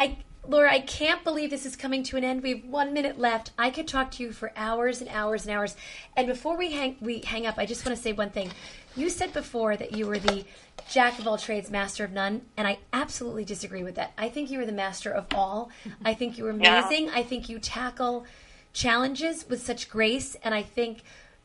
I, 0.67 0.75
I 0.75 0.79
can't 0.81 1.23
believe 1.23 1.49
this 1.49 1.65
is 1.65 1.75
coming 1.75 2.03
to 2.03 2.17
an 2.17 2.23
end. 2.23 2.43
We 2.43 2.55
have 2.55 2.65
one 2.65 2.93
minute 2.93 3.19
left. 3.19 3.51
I 3.57 3.69
could 3.69 3.87
talk 3.87 4.11
to 4.11 4.23
you 4.23 4.31
for 4.31 4.51
hours 4.55 5.01
and 5.01 5.09
hours 5.09 5.45
and 5.45 5.55
hours. 5.55 5.75
And 6.15 6.27
before 6.27 6.57
we 6.57 6.71
hang, 6.71 6.97
we 7.01 7.19
hang 7.19 7.45
up, 7.47 7.55
I 7.57 7.65
just 7.65 7.85
want 7.85 7.95
to 7.97 8.01
say 8.01 8.13
one 8.13 8.29
thing. 8.29 8.51
You 8.95 9.09
said 9.09 9.33
before 9.33 9.75
that 9.77 9.95
you 9.95 10.07
were 10.07 10.19
the 10.19 10.43
jack 10.89 11.19
of 11.19 11.27
all 11.27 11.37
trades, 11.37 11.69
master 11.69 12.03
of 12.03 12.11
none, 12.11 12.41
and 12.55 12.67
I 12.67 12.79
absolutely 12.93 13.45
disagree 13.45 13.83
with 13.83 13.95
that. 13.95 14.13
I 14.17 14.29
think 14.29 14.49
you 14.49 14.59
were 14.59 14.65
the 14.65 14.71
master 14.71 15.11
of 15.11 15.25
all. 15.35 15.69
I 16.05 16.13
think 16.13 16.37
you're 16.37 16.51
Yeah. 16.59 16.79
amazing. 16.87 17.09
I 17.11 17.23
think 17.23 17.49
you 17.49 17.59
tackle 17.59 18.25
challenges 18.73 19.45
with 19.49 19.61
such 19.61 19.89
grace, 19.89 20.35
and 20.43 20.53
I 20.53 20.63
think 20.63 21.01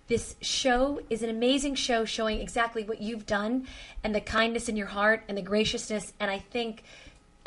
this 0.09 0.37
show 0.41 1.01
is 1.11 1.23
an 1.23 1.31
amazing 1.31 1.75
show 1.75 2.05
showing 2.05 2.41
exactly 2.41 2.85
what 2.85 3.01
you've 3.01 3.25
done 3.27 3.66
and 4.05 4.14
the 4.14 4.20
kindness 4.20 4.68
in 4.68 4.77
your 4.77 4.89
heart 4.89 5.23
and 5.29 5.39
the 5.39 5.43
graciousness. 5.43 6.12
And 6.20 6.31
I 6.31 6.39
think 6.39 6.83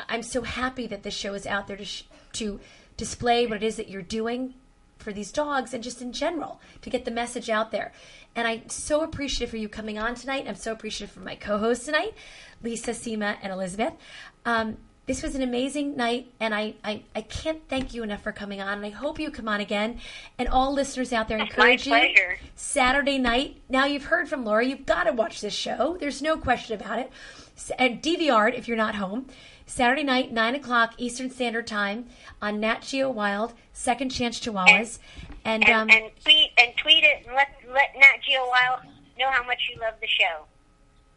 I'm 0.08 0.22
so 0.22 0.42
happy 0.42 0.86
that 0.86 1.02
this 1.02 1.14
show 1.14 1.34
is 1.34 1.46
out 1.46 1.66
there 1.68 1.76
to 1.76 1.84
sh- 1.84 2.04
to 2.34 2.60
display 2.96 3.46
what 3.46 3.56
it 3.56 3.62
is 3.62 3.76
that 3.76 3.88
you're 3.88 4.02
doing 4.02 4.54
for 4.98 5.12
these 5.12 5.30
dogs 5.30 5.72
and 5.74 5.82
just 5.84 6.00
in 6.02 6.12
general 6.12 6.60
to 6.82 6.90
get 6.90 7.04
the 7.04 7.10
message 7.10 7.48
out 7.50 7.70
there. 7.70 7.92
And 8.34 8.46
I'm 8.48 8.68
so 8.68 9.02
appreciative 9.02 9.50
for 9.50 9.56
you 9.56 9.68
coming 9.68 9.98
on 9.98 10.14
tonight. 10.14 10.46
I'm 10.48 10.54
so 10.56 10.72
appreciative 10.72 11.12
for 11.14 11.20
my 11.20 11.34
co-hosts 11.36 11.84
tonight, 11.86 12.14
Lisa, 12.62 12.90
Seema, 12.92 13.36
and 13.42 13.52
Elizabeth. 13.52 13.94
Um, 14.44 14.76
This 15.06 15.22
was 15.22 15.36
an 15.36 15.42
amazing 15.42 15.96
night, 15.96 16.32
and 16.40 16.52
I, 16.52 16.74
I, 16.82 17.02
I 17.14 17.20
can't 17.22 17.60
thank 17.68 17.94
you 17.94 18.02
enough 18.02 18.22
for 18.24 18.32
coming 18.32 18.60
on. 18.60 18.78
And 18.78 18.86
I 18.86 18.90
hope 18.90 19.20
you 19.20 19.30
come 19.30 19.48
on 19.48 19.60
again. 19.60 20.00
And 20.36 20.48
all 20.48 20.72
listeners 20.72 21.12
out 21.12 21.28
there, 21.28 21.38
My 21.38 21.44
encourage 21.44 21.86
you. 21.86 21.92
Saturday 22.56 23.18
night. 23.18 23.62
Now 23.68 23.84
you've 23.84 24.06
heard 24.06 24.28
from 24.28 24.44
Laura. 24.44 24.66
You've 24.66 24.84
got 24.84 25.04
to 25.04 25.12
watch 25.12 25.40
this 25.40 25.54
show. 25.54 25.96
There's 26.00 26.20
no 26.22 26.36
question 26.36 26.80
about 26.80 26.98
it. 26.98 27.12
And 27.78 28.02
DVR 28.02 28.48
it 28.48 28.54
if 28.56 28.66
you're 28.66 28.76
not 28.76 28.96
home. 28.96 29.26
Saturday 29.66 30.04
night, 30.04 30.32
nine 30.32 30.54
o'clock 30.54 30.94
Eastern 30.96 31.28
Standard 31.30 31.66
Time 31.66 32.06
on 32.40 32.60
Nat 32.60 32.82
Geo 32.82 33.10
Wild, 33.10 33.52
Second 33.72 34.10
Chance 34.10 34.40
Chihuahuas, 34.40 34.98
and, 35.44 35.64
And, 35.68 35.72
um, 35.72 35.90
and 35.90 36.10
tweet 36.24 36.50
and 36.60 36.72
tweet 36.76 37.02
it 37.04 37.26
and 37.26 37.34
let 37.34 37.48
let 37.68 37.94
Nat 37.96 38.18
Geo 38.26 38.46
Wild 38.48 38.80
know 39.18 39.30
how 39.30 39.42
much 39.44 39.68
you 39.72 39.80
love 39.80 39.94
the 40.00 40.06
show. 40.06 40.44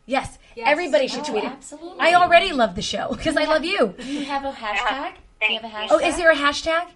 yes, 0.05 0.39
Yes. 0.55 0.67
everybody 0.67 1.07
should 1.07 1.21
Oh, 1.21 1.31
tweet 1.31 1.43
it. 1.43 1.51
absolutely. 1.51 1.99
I 1.99 2.13
already 2.15 2.51
love 2.51 2.75
the 2.75 2.81
show 2.81 3.09
because 3.11 3.37
I 3.37 3.43
love 3.45 3.63
you. 3.63 3.93
Do 3.99 4.05
you 4.11 4.25
have 4.25 4.43
a 4.43 4.51
hashtag? 4.51 5.13
Do 5.41 5.53
you 5.53 5.59
have 5.59 5.71
a 5.71 5.75
hashtag? 5.75 5.87
Oh, 5.91 5.99
is 5.99 6.17
there 6.17 6.31
a 6.31 6.35
hashtag 6.35 6.87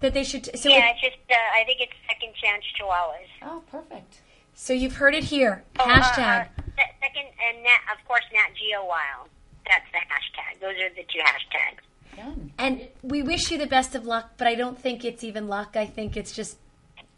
that 0.00 0.12
they 0.12 0.24
should? 0.24 0.44
So, 0.58 0.68
yeah, 0.68 0.90
it's 0.90 1.00
just 1.00 1.16
uh, 1.30 1.34
I 1.54 1.62
think 1.64 1.80
it's 1.80 1.92
Second 2.08 2.34
Chance 2.34 2.64
Chihuahuas. 2.78 3.28
Oh, 3.42 3.62
perfect. 3.70 4.20
so 4.54 4.72
you've 4.72 4.96
heard 4.96 5.14
it 5.14 5.24
here. 5.24 5.62
Oh, 5.78 5.84
uh, 5.84 6.00
Hashtag. 6.00 6.48
uh, 6.58 6.62
se- 6.76 6.94
second 7.00 7.26
and 7.48 7.62
Nat, 7.62 7.78
of 7.96 8.06
course, 8.08 8.24
Nat 8.32 8.48
Geo 8.58 8.84
Wild. 8.84 9.28
That's 9.68 9.86
the 9.92 9.98
hashtag. 9.98 10.60
Those 10.60 10.76
are 10.80 10.90
the 10.94 11.02
two 11.04 11.18
hashtags. 11.20 11.82
Done. 12.16 12.52
And 12.58 12.88
we 13.02 13.22
wish 13.22 13.50
you 13.50 13.58
the 13.58 13.66
best 13.66 13.94
of 13.94 14.06
luck, 14.06 14.32
but 14.38 14.46
I 14.46 14.54
don't 14.54 14.78
think 14.78 15.04
it's 15.04 15.22
even 15.22 15.48
luck. 15.48 15.76
I 15.76 15.86
think 15.86 16.16
it's 16.16 16.32
just 16.32 16.56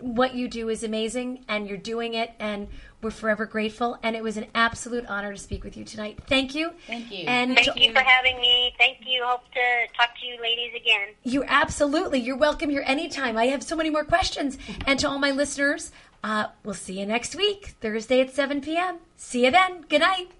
what 0.01 0.35
you 0.35 0.49
do 0.49 0.69
is 0.69 0.83
amazing, 0.85 1.45
and 1.49 1.69
you're 1.69 1.77
doing 1.77 2.15
it, 2.15 2.33
and 2.39 2.69
we're 3.03 3.11
forever 3.11 3.47
grateful. 3.47 3.99
And 4.03 4.15
it 4.17 4.23
was 4.23 4.37
an 4.37 4.47
absolute 4.55 5.07
honor 5.07 5.33
to 5.33 5.39
speak 5.39 5.63
with 5.65 5.77
you 5.77 5.85
tonight. 5.85 6.19
Thank 6.29 6.55
you. 6.55 6.71
Thank 6.87 7.11
you. 7.13 7.25
And 7.27 7.55
Thank 7.57 7.73
to- 7.75 7.81
you 7.81 7.93
for 7.93 8.01
having 8.01 8.41
me. 8.41 8.75
Thank 8.79 8.99
you. 9.07 9.25
Hope 9.25 9.43
to 9.55 9.87
talk 9.97 10.11
to 10.21 10.27
you 10.27 10.41
ladies 10.41 10.73
again. 10.75 11.15
You 11.25 11.45
absolutely. 11.47 12.21
You're 12.21 12.37
welcome 12.37 12.71
here 12.71 12.85
anytime. 12.87 13.37
I 13.37 13.47
have 13.47 13.63
so 13.63 13.77
many 13.77 13.91
more 13.91 14.05
questions. 14.05 14.57
And 14.87 14.99
to 15.01 15.09
all 15.09 15.19
my 15.19 15.31
listeners, 15.33 15.91
uh, 16.25 16.47
we'll 16.65 16.75
see 16.75 16.99
you 17.01 17.07
next 17.07 17.35
week, 17.37 17.75
Thursday 17.81 18.21
at 18.21 18.33
7 18.35 18.61
p.m. 18.61 18.99
See 19.17 19.45
you 19.45 19.51
then. 19.53 19.83
Good 19.89 20.01
night. 20.01 20.31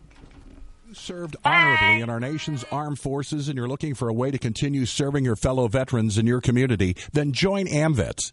Served 0.95 1.37
honorably 1.45 2.01
in 2.01 2.11
our 2.11 2.21
nation's 2.21 2.65
armed 2.71 2.99
forces 2.99 3.49
and 3.49 3.57
you're 3.57 3.69
looking 3.69 3.95
for 3.95 4.09
a 4.09 4.13
way 4.13 4.31
to 4.31 4.39
continue 4.39 4.87
serving 4.87 5.25
your 5.25 5.37
fellow 5.37 5.69
veterans 5.69 6.19
in 6.19 6.27
your 6.27 6.41
community, 6.41 6.97
then 7.13 7.33
join 7.33 7.67
AMVETS. 7.67 8.33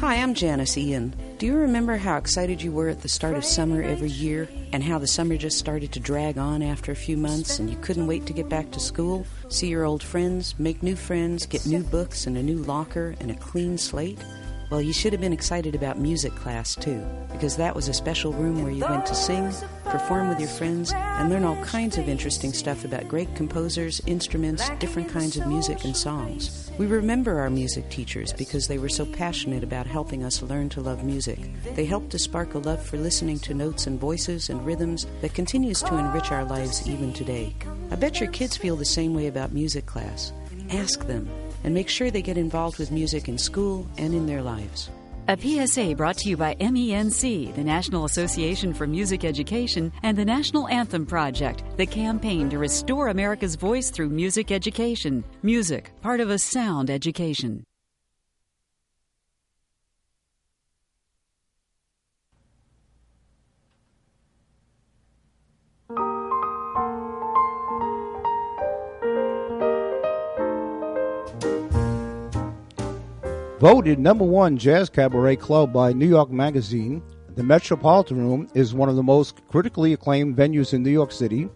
Hi, 0.00 0.14
I'm 0.14 0.32
Janis 0.32 0.78
Ian. 0.78 1.14
Do 1.36 1.44
you 1.44 1.54
remember 1.54 1.98
how 1.98 2.16
excited 2.16 2.62
you 2.62 2.72
were 2.72 2.88
at 2.88 3.02
the 3.02 3.08
start 3.08 3.36
of 3.36 3.44
summer 3.44 3.82
every 3.82 4.08
year 4.08 4.48
and 4.72 4.82
how 4.82 4.98
the 4.98 5.06
summer 5.06 5.36
just 5.36 5.58
started 5.58 5.92
to 5.92 6.00
drag 6.00 6.38
on 6.38 6.62
after 6.62 6.90
a 6.90 6.96
few 6.96 7.18
months 7.18 7.58
and 7.58 7.68
you 7.68 7.76
couldn't 7.82 8.06
wait 8.06 8.24
to 8.24 8.32
get 8.32 8.48
back 8.48 8.70
to 8.70 8.80
school, 8.80 9.26
see 9.50 9.66
your 9.66 9.84
old 9.84 10.02
friends, 10.02 10.58
make 10.58 10.82
new 10.82 10.96
friends, 10.96 11.44
get 11.44 11.66
new 11.66 11.82
books 11.82 12.26
and 12.26 12.38
a 12.38 12.42
new 12.42 12.56
locker 12.56 13.14
and 13.20 13.30
a 13.30 13.34
clean 13.34 13.76
slate? 13.76 14.18
Well, 14.70 14.80
you 14.80 14.92
should 14.92 15.12
have 15.12 15.20
been 15.20 15.32
excited 15.32 15.74
about 15.74 15.98
music 15.98 16.32
class 16.36 16.76
too, 16.76 17.04
because 17.32 17.56
that 17.56 17.74
was 17.74 17.88
a 17.88 17.92
special 17.92 18.32
room 18.32 18.62
where 18.62 18.70
you 18.70 18.84
went 18.88 19.04
to 19.06 19.16
sing, 19.16 19.52
perform 19.86 20.28
with 20.28 20.38
your 20.38 20.48
friends, 20.48 20.92
and 20.92 21.28
learn 21.28 21.42
all 21.42 21.60
kinds 21.64 21.98
of 21.98 22.08
interesting 22.08 22.52
stuff 22.52 22.84
about 22.84 23.08
great 23.08 23.34
composers, 23.34 24.00
instruments, 24.06 24.70
different 24.78 25.08
kinds 25.08 25.36
of 25.36 25.48
music, 25.48 25.84
and 25.84 25.96
songs. 25.96 26.70
We 26.78 26.86
remember 26.86 27.40
our 27.40 27.50
music 27.50 27.90
teachers 27.90 28.32
because 28.32 28.68
they 28.68 28.78
were 28.78 28.88
so 28.88 29.04
passionate 29.04 29.64
about 29.64 29.88
helping 29.88 30.22
us 30.22 30.40
learn 30.40 30.68
to 30.68 30.80
love 30.80 31.02
music. 31.02 31.40
They 31.74 31.84
helped 31.84 32.10
to 32.10 32.20
spark 32.20 32.54
a 32.54 32.58
love 32.58 32.80
for 32.80 32.96
listening 32.96 33.40
to 33.40 33.54
notes 33.54 33.88
and 33.88 33.98
voices 33.98 34.50
and 34.50 34.64
rhythms 34.64 35.04
that 35.20 35.34
continues 35.34 35.82
to 35.82 35.96
enrich 35.96 36.30
our 36.30 36.44
lives 36.44 36.88
even 36.88 37.12
today. 37.12 37.56
I 37.90 37.96
bet 37.96 38.20
your 38.20 38.30
kids 38.30 38.56
feel 38.56 38.76
the 38.76 38.84
same 38.84 39.14
way 39.14 39.26
about 39.26 39.52
music 39.52 39.86
class. 39.86 40.32
Ask 40.70 41.08
them 41.08 41.28
and 41.64 41.74
make 41.74 41.88
sure 41.88 42.10
they 42.10 42.22
get 42.22 42.38
involved 42.38 42.78
with 42.78 42.90
music 42.90 43.28
in 43.28 43.38
school 43.38 43.86
and 43.98 44.14
in 44.14 44.26
their 44.26 44.42
lives. 44.42 44.90
A 45.28 45.38
PSA 45.38 45.94
brought 45.94 46.16
to 46.18 46.28
you 46.28 46.36
by 46.36 46.56
MENC, 46.56 47.54
the 47.54 47.62
National 47.62 48.04
Association 48.04 48.74
for 48.74 48.86
Music 48.86 49.24
Education, 49.24 49.92
and 50.02 50.18
the 50.18 50.24
National 50.24 50.66
Anthem 50.68 51.06
Project, 51.06 51.62
the 51.76 51.86
campaign 51.86 52.50
to 52.50 52.58
restore 52.58 53.08
America's 53.08 53.54
voice 53.54 53.90
through 53.90 54.08
music 54.08 54.50
education. 54.50 55.22
Music, 55.42 55.92
part 56.00 56.18
of 56.18 56.30
a 56.30 56.38
sound 56.38 56.90
education. 56.90 57.64
Voted 73.60 73.98
number 73.98 74.24
one 74.24 74.56
jazz 74.56 74.88
cabaret 74.88 75.36
club 75.36 75.70
by 75.70 75.92
New 75.92 76.08
York 76.08 76.30
Magazine, 76.30 77.02
the 77.34 77.42
Metropolitan 77.42 78.16
Room 78.16 78.48
is 78.54 78.72
one 78.72 78.88
of 78.88 78.96
the 78.96 79.02
most 79.02 79.46
critically 79.48 79.92
acclaimed 79.92 80.34
venues 80.34 80.72
in 80.72 80.82
New 80.82 80.88
York 80.88 81.12
City 81.12 81.46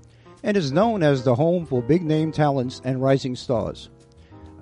and 0.43 0.55
is 0.55 0.71
known 0.71 1.03
as 1.03 1.25
the 1.25 1.35
home 1.35 1.65
for 1.65 1.81
big 1.81 2.03
name 2.03 2.31
talents 2.31 2.83
and 2.85 3.01
rising 3.01 3.35
stars. 3.35 3.89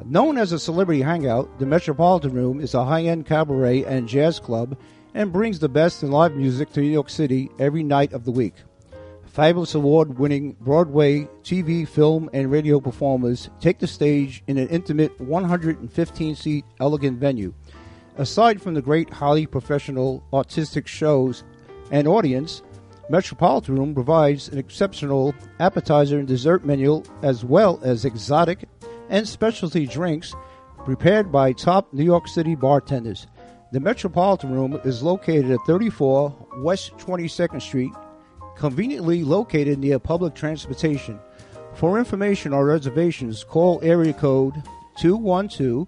Known 0.05 0.39
as 0.39 0.53
a 0.53 0.59
celebrity 0.59 1.03
hangout, 1.03 1.59
the 1.59 1.67
Metropolitan 1.67 2.33
Room 2.33 2.61
is 2.61 2.75
a 2.75 2.85
high 2.85 3.03
end 3.03 3.27
cabaret 3.27 3.87
and 3.87 4.07
jazz 4.07 4.39
club 4.39 4.79
and 5.13 5.33
brings 5.33 5.59
the 5.59 5.69
best 5.69 6.05
in 6.05 6.13
live 6.13 6.37
music 6.37 6.73
to 6.75 6.81
New 6.81 6.91
York 6.91 7.11
City 7.11 7.51
every 7.59 7.83
night 7.83 8.13
of 8.13 8.25
the 8.25 8.31
week. 8.31 8.55
Fabulous 9.33 9.75
award 9.75 10.19
winning 10.19 10.55
Broadway, 10.61 11.27
TV, 11.43 11.89
film, 11.89 12.29
and 12.35 12.51
radio 12.51 12.79
performers 12.79 13.49
take 13.61 13.79
the 13.79 13.87
stage 13.87 14.43
in 14.47 14.59
an 14.59 14.69
intimate 14.69 15.19
115 15.19 16.37
seat 16.37 16.67
elegant 16.81 17.19
venue. 17.19 17.55
Aside 18.19 18.61
from 18.61 18.75
the 18.75 18.83
great, 18.83 19.09
highly 19.09 19.47
professional 19.47 20.23
artistic 20.35 20.87
shows 20.87 21.45
and 21.91 22.07
audience, 22.07 22.63
Metropolitan 23.09 23.77
Room 23.77 23.95
provides 23.95 24.49
an 24.49 24.59
exceptional 24.59 25.35
appetizer 25.61 26.19
and 26.19 26.29
dessert 26.29 26.67
menu 26.67 27.03
as 27.23 27.43
well 27.43 27.81
as 27.83 28.05
exotic 28.05 28.69
and 29.09 29.27
specialty 29.27 29.87
drinks 29.87 30.35
prepared 30.85 31.33
by 31.33 31.53
top 31.53 31.91
New 31.95 32.05
York 32.05 32.29
City 32.29 32.55
bartenders. 32.55 33.27
The 33.73 33.81
Metropolitan 33.81 34.53
Room 34.53 34.79
is 34.85 35.03
located 35.03 35.51
at 35.51 35.61
34 35.67 36.49
West 36.59 36.99
22nd 36.99 37.63
Street, 37.63 37.93
conveniently 38.63 39.25
located 39.25 39.81
near 39.81 39.99
public 39.99 40.37
transportation. 40.37 41.19
For 41.75 41.99
information 41.99 42.53
or 42.53 42.65
reservations, 42.65 43.43
call 43.43 43.81
area 43.83 44.13
code 44.13 44.63
212 44.99 45.85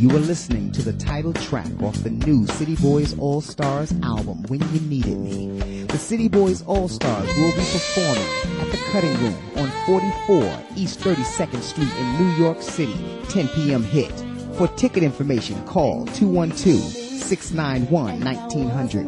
You 0.00 0.08
are 0.16 0.18
listening 0.18 0.72
to 0.72 0.82
the 0.82 0.94
title 0.94 1.34
track 1.34 1.68
off 1.82 1.94
the 2.02 2.08
new 2.08 2.46
City 2.46 2.74
Boys 2.76 3.18
All 3.18 3.42
Stars 3.42 3.92
album, 4.02 4.42
When 4.44 4.60
You 4.72 4.80
Needed 4.80 5.18
Me. 5.18 5.82
The 5.82 5.98
City 5.98 6.26
Boys 6.26 6.62
All 6.62 6.88
Stars 6.88 7.28
will 7.28 7.52
be 7.52 7.58
performing 7.58 8.62
at 8.62 8.70
the 8.70 8.78
Cutting 8.92 9.14
Room 9.18 9.36
on 9.56 9.70
44 9.84 10.58
East 10.74 11.00
32nd 11.00 11.60
Street 11.60 11.92
in 11.98 12.18
New 12.18 12.30
York 12.42 12.62
City, 12.62 12.96
10 13.28 13.48
p.m. 13.48 13.82
hit. 13.82 14.10
For 14.56 14.68
ticket 14.68 15.02
information, 15.02 15.62
call 15.66 16.06
212 16.06 16.80
691 16.80 18.20
1900. 18.24 19.06